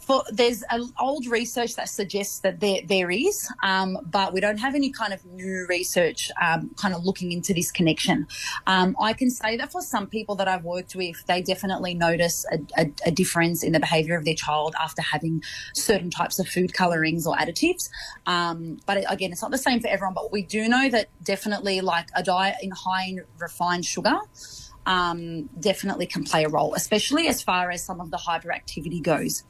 For 0.05 0.23
there's 0.31 0.63
a, 0.69 0.81
old 0.99 1.25
research 1.25 1.75
that 1.75 1.89
suggests 1.89 2.39
that 2.39 2.59
there 2.59 2.81
there 2.85 3.09
is, 3.09 3.49
um, 3.63 3.97
but 4.05 4.33
we 4.33 4.39
don't 4.39 4.57
have 4.57 4.75
any 4.75 4.91
kind 4.91 5.13
of 5.13 5.25
new 5.25 5.65
research 5.67 6.31
um, 6.41 6.69
kind 6.77 6.93
of 6.93 7.03
looking 7.05 7.31
into 7.31 7.53
this 7.53 7.71
connection. 7.71 8.27
Um, 8.67 8.95
I 9.01 9.13
can 9.13 9.29
say 9.29 9.57
that 9.57 9.71
for 9.71 9.81
some 9.81 10.07
people 10.07 10.35
that 10.35 10.47
I've 10.47 10.63
worked 10.63 10.95
with, 10.95 11.25
they 11.25 11.41
definitely 11.41 11.95
notice 11.95 12.45
a, 12.51 12.59
a, 12.77 12.91
a 13.07 13.11
difference 13.11 13.63
in 13.63 13.71
the 13.73 13.79
behaviour 13.79 14.15
of 14.15 14.25
their 14.25 14.35
child 14.35 14.75
after 14.79 15.01
having 15.01 15.41
certain 15.73 16.11
types 16.11 16.37
of 16.39 16.47
food 16.47 16.73
colorings 16.73 17.25
or 17.25 17.35
additives. 17.35 17.89
Um, 18.27 18.79
but 18.85 19.03
again, 19.11 19.31
it's 19.31 19.41
not 19.41 19.51
the 19.51 19.57
same 19.57 19.79
for 19.79 19.87
everyone. 19.87 20.13
But 20.13 20.31
we 20.31 20.43
do 20.43 20.67
know 20.67 20.89
that 20.89 21.09
definitely, 21.23 21.81
like 21.81 22.09
a 22.15 22.21
diet 22.21 22.57
in 22.61 22.71
high 22.71 23.05
in 23.07 23.23
refined 23.39 23.85
sugar 23.85 24.19
um, 24.85 25.49
definitely 25.59 26.05
can 26.05 26.23
play 26.23 26.43
a 26.43 26.49
role, 26.49 26.73
especially 26.75 27.27
as 27.27 27.41
far 27.41 27.71
as 27.71 27.83
some 27.83 27.99
of 27.99 28.11
the 28.11 28.17
hyperactivity 28.17 29.01
goes. 29.01 29.43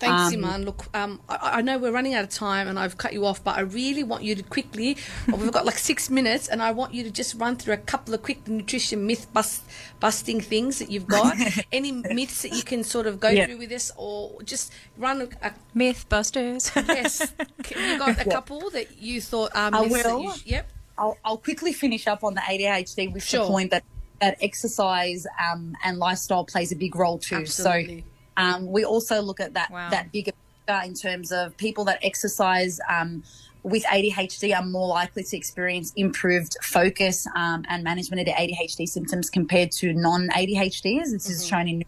Thanks, 0.00 0.34
Um, 0.34 0.42
Eman. 0.42 0.64
Look, 0.64 0.86
um, 0.94 1.20
I, 1.28 1.58
I 1.58 1.60
know 1.62 1.76
we're 1.78 1.92
running 1.92 2.14
out 2.14 2.24
of 2.24 2.30
time 2.30 2.66
and 2.68 2.78
I've 2.78 2.96
cut 2.96 3.12
you 3.12 3.26
off, 3.26 3.44
but 3.44 3.56
I 3.56 3.60
really 3.60 4.02
want 4.02 4.22
you 4.24 4.34
to 4.34 4.42
quickly, 4.42 4.96
we've 5.28 5.52
got 5.52 5.66
like 5.66 5.78
six 5.78 6.08
minutes, 6.08 6.48
and 6.48 6.62
I 6.62 6.70
want 6.72 6.94
you 6.94 7.02
to 7.02 7.10
just 7.10 7.34
run 7.34 7.56
through 7.56 7.74
a 7.74 7.78
couple 7.78 8.14
of 8.14 8.22
quick 8.22 8.46
nutrition 8.48 9.06
myth 9.06 9.26
bust, 9.32 9.62
busting 10.00 10.40
things 10.40 10.78
that 10.78 10.90
you've 10.90 11.06
got. 11.06 11.36
Any 11.72 11.92
myths 11.92 12.42
that 12.42 12.52
you 12.52 12.62
can 12.62 12.82
sort 12.84 13.06
of 13.06 13.20
go 13.20 13.28
Yeah. 13.28 13.46
through 13.46 13.58
with 13.58 13.72
us, 13.72 13.92
or 13.96 14.42
just 14.42 14.72
run 14.96 15.20
a, 15.42 15.46
a 15.48 15.52
Mythbusters. 15.76 16.70
yes. 16.88 17.32
You 17.76 17.98
got 17.98 18.20
a 18.20 18.24
couple 18.28 18.70
that 18.70 18.98
you 19.00 19.20
thought 19.20 19.54
um, 19.54 19.74
I 19.74 19.82
myths 19.82 20.02
that 20.02 20.14
will. 20.14 20.22
you- 20.24 20.32
yep. 20.46 20.70
I'll, 20.98 21.16
I'll 21.24 21.38
quickly 21.38 21.72
finish 21.72 22.06
up 22.06 22.22
on 22.24 22.34
the 22.34 22.40
ADHD 22.42 23.10
with 23.12 23.24
Sure. 23.24 23.44
the 23.44 23.50
point 23.50 23.70
that, 23.70 23.84
that 24.20 24.36
exercise 24.42 25.26
um, 25.50 25.74
and 25.84 25.98
lifestyle 25.98 26.44
plays 26.44 26.72
a 26.72 26.76
big 26.76 26.94
role 26.94 27.18
too. 27.18 27.36
Absolutely. 27.36 28.04
So 28.36 28.42
um, 28.42 28.66
we 28.66 28.84
also 28.84 29.20
look 29.20 29.40
at 29.40 29.54
that 29.54 29.70
Wow. 29.70 29.90
that 29.90 30.12
bigger 30.12 30.32
picture 30.66 30.86
in 30.86 30.94
terms 30.94 31.32
of 31.32 31.56
people 31.56 31.84
that 31.86 31.98
exercise 32.02 32.80
um, 32.88 33.22
with 33.62 33.84
ADHD 33.84 34.56
are 34.56 34.64
more 34.64 34.88
likely 34.88 35.22
to 35.22 35.36
experience 35.36 35.92
improved 35.96 36.56
focus 36.62 37.26
um, 37.36 37.64
and 37.68 37.84
management 37.84 38.20
of 38.20 38.26
their 38.26 38.36
ADHD 38.36 38.88
symptoms 38.88 39.28
compared 39.28 39.70
to 39.72 39.92
non-ADHDers. 39.92 41.12
This 41.12 41.28
is 41.28 41.46
shown 41.46 41.68
in 41.68 41.78
new 41.78 41.84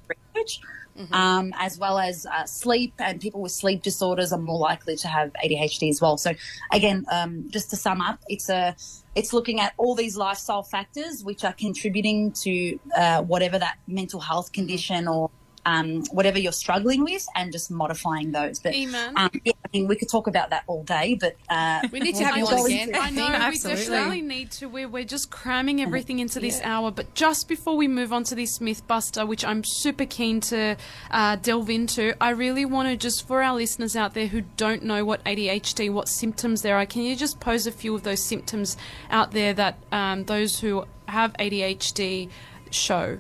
research. 0.97 1.13
Um, 1.13 1.55
as 1.59 1.79
well 1.79 1.99
as 1.99 2.27
uh, 2.27 2.45
sleep, 2.45 2.95
and 2.99 3.21
people 3.21 3.41
with 3.41 3.53
sleep 3.53 3.83
disorders 3.83 4.33
are 4.33 4.39
more 4.39 4.59
likely 4.59 4.97
to 4.97 5.09
have 5.09 5.33
ADHD 5.45 5.89
as 5.89 6.01
well. 6.01 6.19
So, 6.19 6.33
again, 6.73 7.07
um, 7.11 7.49
just 7.51 7.71
to 7.71 7.77
sum 7.77 8.01
up, 8.01 8.21
it's 8.29 8.49
a 8.49 8.77
it's 9.15 9.33
looking 9.33 9.61
at 9.61 9.75
all 9.77 9.95
these 9.95 10.17
lifestyle 10.17 10.63
factors 10.63 11.23
which 11.23 11.45
are 11.45 11.53
contributing 11.53 12.33
to 12.33 12.79
uh, 12.97 13.23
whatever 13.23 13.59
that 13.59 13.79
mental 13.87 14.21
health 14.21 14.53
condition 14.53 15.07
or 15.09 15.31
um, 15.67 16.05
whatever 16.07 16.39
you're 16.39 16.53
struggling 16.53 17.05
with, 17.05 17.27
and 17.35 17.53
just 17.53 17.71
modifying 17.71 18.33
those. 18.33 18.59
But 18.59 18.75
um, 18.75 19.31
yeah, 19.45 19.53
I 19.65 19.69
mean, 19.73 19.89
we 19.89 19.97
could 19.97 20.09
talk 20.11 20.27
about 20.27 20.51
that 20.51 20.65
all 20.67 20.83
day, 20.85 21.17
but 21.21 21.37
uh, 21.49 21.87
We 21.93 22.01
need 22.01 22.17
to 22.17 22.25
have 22.25 22.37
we'll 22.37 22.51
you 22.51 22.57
on 22.57 22.67
again. 22.67 22.89
into. 22.89 23.01
I 23.01 23.11
know 23.11 23.27
Absolutely. 23.33 23.81
we 23.81 23.87
definitely 23.87 24.23
need 24.23 24.51
to. 24.53 24.69
We're, 24.69 24.89
we're 24.89 25.05
just 25.05 25.31
cramming 25.31 25.81
everything 25.81 26.19
into 26.19 26.41
this 26.41 26.61
hour. 26.63 26.91
But 26.91 27.15
just 27.15 27.49
before 27.49 27.77
we 27.77 27.89
move 27.89 28.13
on 28.13 28.25
to 28.25 28.35
this 28.35 28.59
Mythbuster, 28.59 29.27
which 29.27 29.45
I'm 29.45 29.63
super 29.65 30.07
keen 30.07 30.41
to 30.43 30.77
uh, 31.11 31.37
delve 31.37 31.71
into, 31.71 32.15
I 32.23 32.31
really 32.31 32.65
want 32.65 32.89
to 32.89 32.97
just 32.97 33.27
for 33.27 33.43
our 33.43 33.55
listeners 33.55 33.97
out 33.97 34.15
there 34.15 34.27
who 34.27 34.43
don't 34.57 34.83
know 34.83 35.05
what 35.05 35.25
ADHD, 35.25 35.91
what 35.93 36.09
symptoms 36.09 36.63
there 36.63 36.77
are, 36.77 36.87
can 36.87 37.03
you 37.03 37.17
just 37.17 37.41
pose 37.41 37.67
a 37.67 37.73
few 37.73 37.95
of 37.95 38.03
those 38.03 38.23
symptoms 38.23 38.77
out 39.11 39.33
there 39.33 39.53
that 39.55 39.79
um, 39.93 40.25
those 40.25 40.59
who 40.61 40.85
have 41.09 41.33
ADHD 41.35 42.31
show? 42.71 43.19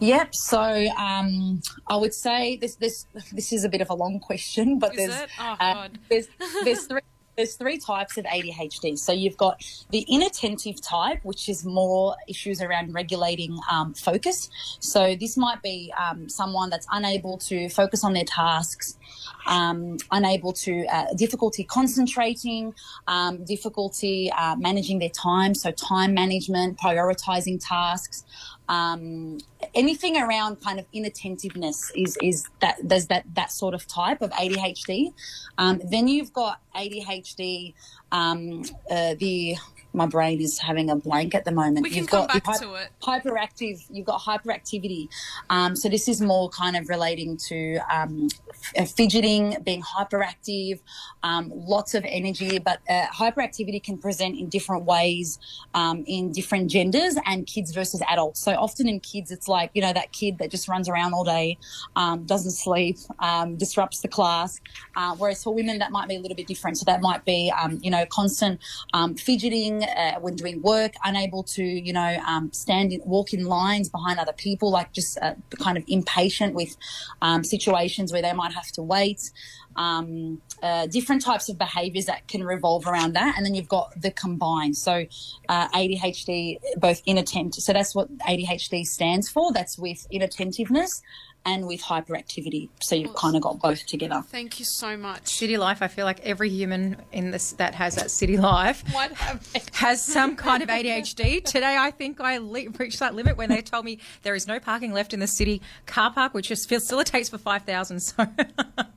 Yep. 0.00 0.34
So 0.34 0.60
um, 0.98 1.60
I 1.86 1.96
would 1.96 2.14
say 2.14 2.56
this 2.56 2.76
this 2.76 3.06
this 3.32 3.52
is 3.52 3.64
a 3.64 3.68
bit 3.68 3.80
of 3.80 3.90
a 3.90 3.94
long 3.94 4.20
question, 4.20 4.78
but 4.78 4.94
there's? 4.94 5.14
Oh, 5.40 5.56
uh, 5.60 5.88
there's 6.08 6.28
there's 6.64 6.86
three. 6.86 7.00
There's 7.36 7.54
three 7.54 7.78
types 7.78 8.18
of 8.18 8.24
ADHD. 8.24 8.98
So 8.98 9.12
you've 9.12 9.36
got 9.36 9.62
the 9.90 10.04
inattentive 10.08 10.82
type, 10.82 11.20
which 11.22 11.48
is 11.48 11.64
more 11.64 12.16
issues 12.26 12.60
around 12.60 12.94
regulating 12.94 13.56
um, 13.70 13.94
focus. 13.94 14.50
So 14.80 15.14
this 15.14 15.36
might 15.36 15.62
be 15.62 15.94
um, 15.96 16.28
someone 16.28 16.68
that's 16.68 16.88
unable 16.90 17.38
to 17.38 17.68
focus 17.68 18.02
on 18.02 18.12
their 18.12 18.24
tasks, 18.24 18.98
um, 19.46 19.98
unable 20.10 20.52
to 20.54 20.84
uh, 20.86 21.14
difficulty 21.14 21.62
concentrating, 21.62 22.74
um, 23.06 23.44
difficulty 23.44 24.32
uh, 24.36 24.56
managing 24.56 24.98
their 24.98 25.08
time. 25.08 25.54
So 25.54 25.70
time 25.70 26.14
management, 26.14 26.76
prioritizing 26.76 27.64
tasks, 27.64 28.24
um, 28.68 29.38
anything 29.74 30.16
around 30.16 30.60
kind 30.60 30.78
of 30.78 30.86
inattentiveness 30.92 31.90
is 31.96 32.18
is 32.22 32.46
that 32.60 32.76
there's 32.82 33.06
that 33.06 33.24
that 33.34 33.50
sort 33.50 33.74
of 33.74 33.86
type 33.86 34.22
of 34.22 34.30
ADHD. 34.32 35.12
Um, 35.56 35.80
then 35.84 36.08
you've 36.08 36.32
got 36.32 36.60
ADHD, 36.74 37.74
um, 38.12 38.62
uh, 38.90 39.14
the 39.18 39.56
my 39.98 40.06
brain 40.06 40.40
is 40.40 40.58
having 40.58 40.88
a 40.88 40.96
blank 40.96 41.34
at 41.34 41.44
the 41.44 41.52
moment. 41.52 41.82
We 41.82 41.90
can 41.90 41.98
You've 41.98 42.08
come 42.08 42.26
got 42.26 42.44
back 42.44 42.60
to 42.60 42.74
it. 42.74 42.88
hyperactive 43.02 43.84
you've 43.90 44.06
got 44.06 44.20
hyperactivity 44.20 45.08
um, 45.50 45.74
so 45.76 45.88
this 45.88 46.08
is 46.08 46.20
more 46.20 46.48
kind 46.50 46.76
of 46.76 46.88
relating 46.88 47.36
to 47.48 47.78
um, 47.92 48.28
f- 48.76 48.90
fidgeting 48.90 49.56
being 49.64 49.82
hyperactive 49.82 50.80
um, 51.22 51.52
lots 51.54 51.94
of 51.94 52.04
energy 52.06 52.58
but 52.58 52.78
uh, 52.88 53.06
hyperactivity 53.06 53.82
can 53.82 53.98
present 53.98 54.38
in 54.38 54.48
different 54.48 54.84
ways 54.84 55.38
um, 55.74 56.04
in 56.06 56.32
different 56.32 56.70
genders 56.70 57.16
and 57.26 57.46
kids 57.46 57.72
versus 57.72 58.00
adults 58.08 58.40
so 58.40 58.52
often 58.52 58.88
in 58.88 59.00
kids 59.00 59.30
it's 59.30 59.48
like 59.48 59.70
you 59.74 59.82
know 59.82 59.92
that 59.92 60.12
kid 60.12 60.38
that 60.38 60.50
just 60.50 60.68
runs 60.68 60.88
around 60.88 61.12
all 61.12 61.24
day 61.24 61.58
um, 61.96 62.24
doesn't 62.24 62.52
sleep 62.52 62.96
um, 63.18 63.56
disrupts 63.56 64.00
the 64.00 64.08
class 64.08 64.60
uh, 64.96 65.14
whereas 65.16 65.42
for 65.42 65.52
women 65.52 65.78
that 65.78 65.90
might 65.90 66.08
be 66.08 66.16
a 66.16 66.20
little 66.20 66.36
bit 66.36 66.46
different 66.46 66.76
so 66.78 66.84
that 66.84 67.00
might 67.00 67.24
be 67.24 67.52
um, 67.60 67.78
you 67.82 67.90
know 67.90 68.04
constant 68.06 68.60
um, 68.94 69.14
fidgeting 69.14 69.82
uh, 69.96 70.20
when 70.20 70.36
doing 70.36 70.62
work 70.62 70.92
unable 71.04 71.42
to 71.42 71.62
you 71.62 71.92
know 71.92 72.20
um, 72.26 72.52
stand 72.52 72.92
in, 72.92 73.00
walk 73.04 73.32
in 73.32 73.44
lines 73.44 73.88
behind 73.88 74.18
other 74.18 74.32
people 74.32 74.70
like 74.70 74.92
just 74.92 75.18
uh, 75.20 75.34
kind 75.58 75.76
of 75.76 75.84
impatient 75.88 76.54
with 76.54 76.76
um, 77.22 77.44
situations 77.44 78.12
where 78.12 78.22
they 78.22 78.32
might 78.32 78.52
have 78.52 78.70
to 78.72 78.82
wait. 78.82 79.30
Um, 79.76 80.42
uh, 80.60 80.86
different 80.86 81.22
types 81.22 81.48
of 81.48 81.56
behaviors 81.56 82.06
that 82.06 82.26
can 82.26 82.42
revolve 82.42 82.88
around 82.88 83.12
that. 83.12 83.36
And 83.36 83.46
then 83.46 83.54
you've 83.54 83.68
got 83.68 83.92
the 84.00 84.10
combined. 84.10 84.76
So 84.76 85.06
uh, 85.48 85.68
adhd 85.68 86.58
both 86.78 87.00
inattentive 87.06 87.62
so 87.62 87.72
that's 87.72 87.94
what 87.94 88.12
adhd 88.18 88.86
stands 88.86 89.28
for. 89.28 89.52
That's 89.52 89.78
with 89.78 90.06
inattentiveness 90.10 91.02
and 91.44 91.66
with 91.66 91.80
hyperactivity 91.82 92.68
so 92.80 92.94
you've 92.94 93.14
kind 93.14 93.36
of 93.36 93.42
got 93.42 93.58
both 93.58 93.86
together 93.86 94.22
Thank 94.30 94.60
you 94.60 94.66
so 94.66 94.96
much. 94.96 95.28
City 95.28 95.56
life. 95.56 95.82
I 95.82 95.88
feel 95.88 96.04
like 96.04 96.20
every 96.20 96.50
human 96.50 96.96
in 97.12 97.30
this 97.30 97.52
that 97.52 97.74
has 97.74 97.94
that 97.96 98.10
city 98.10 98.36
life 98.36 98.84
has 99.72 100.02
some 100.02 100.36
kind 100.48 100.62
of 100.62 100.68
ADHD. 100.68 101.44
Today, 101.44 101.76
I 101.78 101.90
think 101.90 102.20
I 102.20 102.38
le- 102.38 102.70
reached 102.78 103.00
that 103.00 103.14
limit 103.14 103.36
when 103.36 103.48
they 103.48 103.62
told 103.62 103.84
me 103.84 103.98
there 104.22 104.34
is 104.34 104.46
no 104.46 104.60
parking 104.60 104.92
left 104.92 105.12
in 105.12 105.20
the 105.20 105.26
city 105.26 105.62
car 105.86 106.12
park, 106.12 106.34
which 106.34 106.48
just 106.48 106.68
facilitates 106.68 107.28
for 107.28 107.38
5,000. 107.38 108.00
So, 108.00 108.26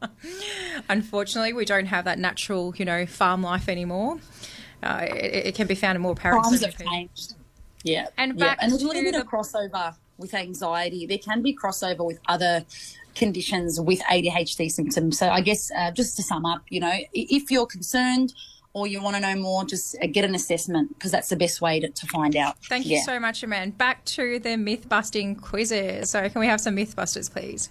unfortunately, 0.90 1.54
we 1.54 1.66
don't 1.66 1.88
have 1.88 2.06
that 2.06 2.20
natural, 2.20 2.74
you 2.76 2.86
know, 2.86 3.06
farm 3.06 3.42
life 3.42 3.70
anymore. 3.70 4.20
Uh, 4.84 5.06
it, 5.10 5.48
it 5.48 5.56
can 5.56 5.68
be 5.68 5.76
found 5.76 5.96
in 5.96 6.02
more 6.02 6.16
parents. 6.16 6.50
times 6.50 6.62
than 6.62 6.72
have 6.72 6.80
changed. 6.80 7.36
Yeah. 7.84 8.08
And 8.18 8.38
yeah. 8.38 8.46
back 8.46 8.58
and 8.62 8.72
a 8.72 8.76
little 8.76 8.94
to 8.94 9.02
bit 9.02 9.16
of 9.16 9.28
crossover 9.28 9.96
with 10.22 10.34
anxiety. 10.34 11.06
There 11.06 11.18
can 11.18 11.42
be 11.42 11.56
crossover 11.56 12.06
with 12.06 12.20
other 12.28 12.66
conditions 13.16 13.80
with 13.80 14.00
ADHD 14.02 14.72
symptoms. 14.72 15.18
So 15.18 15.28
I 15.30 15.42
guess 15.42 15.72
uh, 15.76 15.92
just 15.92 16.16
to 16.18 16.24
sum 16.24 16.46
up, 16.46 16.64
you 16.70 16.80
know, 16.80 16.94
if 17.14 17.52
you're 17.52 17.66
concerned 17.66 18.34
or 18.74 18.88
you 18.88 19.02
want 19.02 19.16
to 19.18 19.22
know 19.22 19.36
more, 19.36 19.66
just 19.66 19.98
uh, 20.02 20.08
get 20.08 20.24
an 20.24 20.34
assessment 20.34 20.98
because 20.98 21.12
that's 21.12 21.30
the 21.30 21.36
best 21.36 21.62
way 21.62 21.80
to, 21.80 21.90
to 21.90 22.08
find 22.08 22.36
out. 22.36 22.58
Thank 22.66 22.86
you 22.86 23.02
so 23.02 23.20
much, 23.20 23.44
Aman. 23.44 23.72
Back 23.72 24.06
to 24.06 24.40
the 24.40 24.56
myth 24.56 24.88
busting 24.88 25.36
quizzes. 25.36 26.10
So, 26.10 26.30
can 26.30 26.40
we 26.40 26.48
have 26.48 26.62
some 26.62 26.76
myth 26.76 26.96
busters, 26.96 27.28
please? 27.28 27.70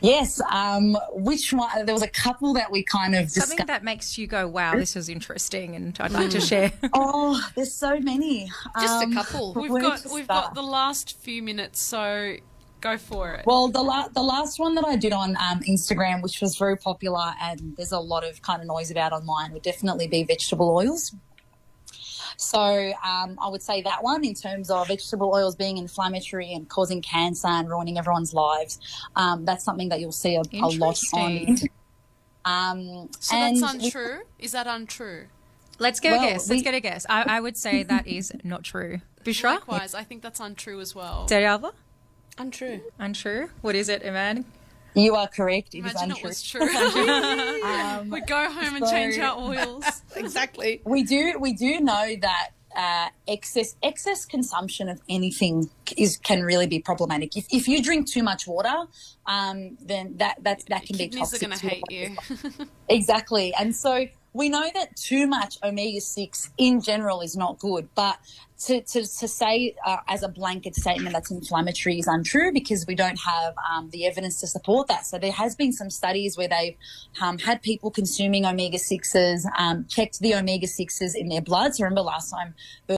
Yes. 0.00 0.40
Um, 0.50 0.96
which 1.12 1.52
one? 1.52 1.84
There 1.86 1.94
was 1.94 2.02
a 2.02 2.08
couple 2.08 2.54
that 2.54 2.70
we 2.70 2.82
kind 2.82 3.14
of 3.14 3.30
Something 3.30 3.50
discussed. 3.56 3.66
that 3.68 3.84
makes 3.84 4.18
you 4.18 4.26
go, 4.26 4.46
wow, 4.48 4.74
this 4.74 4.96
is 4.96 5.08
interesting, 5.08 5.74
and 5.76 5.96
I'd 6.00 6.12
like 6.12 6.30
to 6.30 6.40
share. 6.40 6.72
Oh, 6.94 7.40
there's 7.54 7.74
so 7.74 7.98
many. 8.00 8.50
Just 8.80 9.04
Um, 9.04 9.12
a 9.12 9.14
couple. 9.14 9.54
We've 9.54 9.70
got 9.82 10.04
we've 10.12 10.24
start? 10.24 10.46
got 10.46 10.54
the 10.54 10.62
last 10.62 11.18
few 11.20 11.42
minutes, 11.42 11.80
so 11.82 12.34
go 12.80 12.96
for 12.96 13.34
it. 13.34 13.44
Well, 13.46 13.68
the 13.68 13.82
la- 13.82 14.08
the 14.08 14.22
last 14.22 14.58
one 14.58 14.74
that 14.76 14.84
I 14.86 14.96
did 14.96 15.12
on 15.12 15.36
um, 15.36 15.60
Instagram, 15.68 16.22
which 16.22 16.40
was 16.40 16.56
very 16.56 16.76
popular, 16.76 17.32
and 17.42 17.74
there's 17.76 17.92
a 17.92 17.98
lot 17.98 18.24
of 18.24 18.40
kind 18.42 18.60
of 18.62 18.68
noise 18.68 18.90
about 18.90 19.12
online, 19.12 19.52
would 19.52 19.62
definitely 19.62 20.06
be 20.08 20.22
vegetable 20.24 20.70
oils. 20.70 21.14
So 22.40 22.92
um, 23.04 23.36
I 23.42 23.48
would 23.48 23.62
say 23.62 23.82
that 23.82 24.02
one 24.02 24.24
in 24.24 24.32
terms 24.32 24.70
of 24.70 24.86
vegetable 24.86 25.32
oils 25.34 25.56
being 25.56 25.76
inflammatory 25.76 26.52
and 26.52 26.68
causing 26.68 27.02
cancer 27.02 27.48
and 27.48 27.68
ruining 27.68 27.98
everyone's 27.98 28.32
lives. 28.32 28.78
Um, 29.16 29.44
that's 29.44 29.64
something 29.64 29.88
that 29.88 29.98
you'll 29.98 30.12
see 30.12 30.36
a, 30.36 30.42
a 30.52 30.68
lot 30.78 31.00
on. 31.12 31.34
the 31.34 31.40
internet. 31.40 31.72
Um, 32.44 33.10
so 33.20 33.36
and 33.36 33.60
that's 33.60 33.74
untrue. 33.74 34.20
Is 34.38 34.52
that 34.52 34.66
untrue? 34.66 35.24
Let's 35.78 36.00
get 36.00 36.12
Well, 36.12 36.24
a 36.24 36.30
guess. 36.30 36.48
Let's 36.48 36.62
get 36.62 36.72
a 36.72 36.80
guess. 36.80 37.04
I, 37.06 37.24
I 37.24 37.40
would 37.40 37.58
say 37.58 37.82
that 37.82 38.06
is 38.06 38.32
not 38.42 38.62
true. 38.64 39.00
Bushra? 39.24 39.56
Likewise, 39.56 39.92
I 39.92 40.02
think 40.02 40.22
that's 40.22 40.40
untrue 40.40 40.80
as 40.80 40.94
well. 40.94 41.26
Darialva? 41.28 41.72
Untrue. 42.38 42.80
Untrue. 42.98 43.50
What 43.60 43.74
is 43.74 43.90
it, 43.90 44.02
Eman? 44.02 44.44
You 44.94 45.14
are 45.14 45.28
correct. 45.28 45.74
It 45.74 45.78
is 45.84 45.92
Imagine 45.92 46.10
it 46.10 46.14
untrue. 46.14 46.28
was 46.28 46.42
true. 46.42 46.68
Um, 47.68 48.10
we 48.10 48.20
go 48.22 48.50
home 48.50 48.76
and 48.76 48.84
so- 48.86 48.90
change 48.90 49.18
our 49.18 49.38
oils. 49.38 49.84
Exactly. 50.16 50.80
we 50.84 51.02
do 51.04 51.38
we 51.38 51.52
do 51.52 51.80
know 51.80 52.16
that 52.20 52.48
uh, 52.76 53.08
excess 53.26 53.76
excess 53.82 54.24
consumption 54.24 54.88
of 54.88 55.00
anything 55.08 55.68
is 55.96 56.16
can 56.16 56.42
really 56.42 56.66
be 56.66 56.78
problematic. 56.80 57.36
If, 57.36 57.46
if 57.50 57.66
you 57.68 57.82
drink 57.82 58.08
too 58.08 58.22
much 58.22 58.46
water, 58.46 58.74
um, 59.26 59.76
then 59.80 60.14
that 60.18 60.42
that 60.44 60.62
that 60.68 60.86
can 60.86 60.96
be 60.96 61.08
Kidneys 61.08 61.34
are 61.34 61.38
toxic. 61.38 61.40
going 61.40 61.58
to 61.58 61.68
to 61.68 61.68
hate 61.68 61.84
you. 62.60 62.66
Exactly. 62.88 63.54
And 63.54 63.74
so 63.74 64.06
we 64.32 64.48
know 64.48 64.68
that 64.74 64.94
too 64.96 65.26
much 65.26 65.58
omega 65.62 66.00
6 66.00 66.50
in 66.58 66.80
general 66.80 67.20
is 67.20 67.36
not 67.36 67.58
good, 67.58 67.88
but 67.94 68.18
to, 68.66 68.80
to, 68.82 69.00
to 69.02 69.28
say 69.28 69.74
uh, 69.86 69.98
as 70.08 70.22
a 70.22 70.28
blanket 70.28 70.74
statement 70.74 71.12
that's 71.12 71.30
inflammatory 71.30 71.98
is 71.98 72.06
untrue 72.06 72.52
because 72.52 72.86
we 72.86 72.94
don't 72.94 73.18
have 73.20 73.54
um, 73.72 73.88
the 73.90 74.04
evidence 74.06 74.40
to 74.40 74.46
support 74.46 74.88
that. 74.88 75.06
So 75.06 75.18
there 75.18 75.32
has 75.32 75.54
been 75.54 75.72
some 75.72 75.90
studies 75.90 76.36
where 76.36 76.48
they've 76.48 76.76
um, 77.20 77.38
had 77.38 77.62
people 77.62 77.90
consuming 77.90 78.44
omega 78.44 78.78
6s, 78.78 79.44
um, 79.56 79.86
checked 79.88 80.18
the 80.18 80.34
omega 80.34 80.66
6s 80.66 81.14
in 81.14 81.28
their 81.28 81.42
blood. 81.42 81.74
So 81.76 81.84
remember 81.84 82.02
last 82.02 82.30
time 82.30 82.54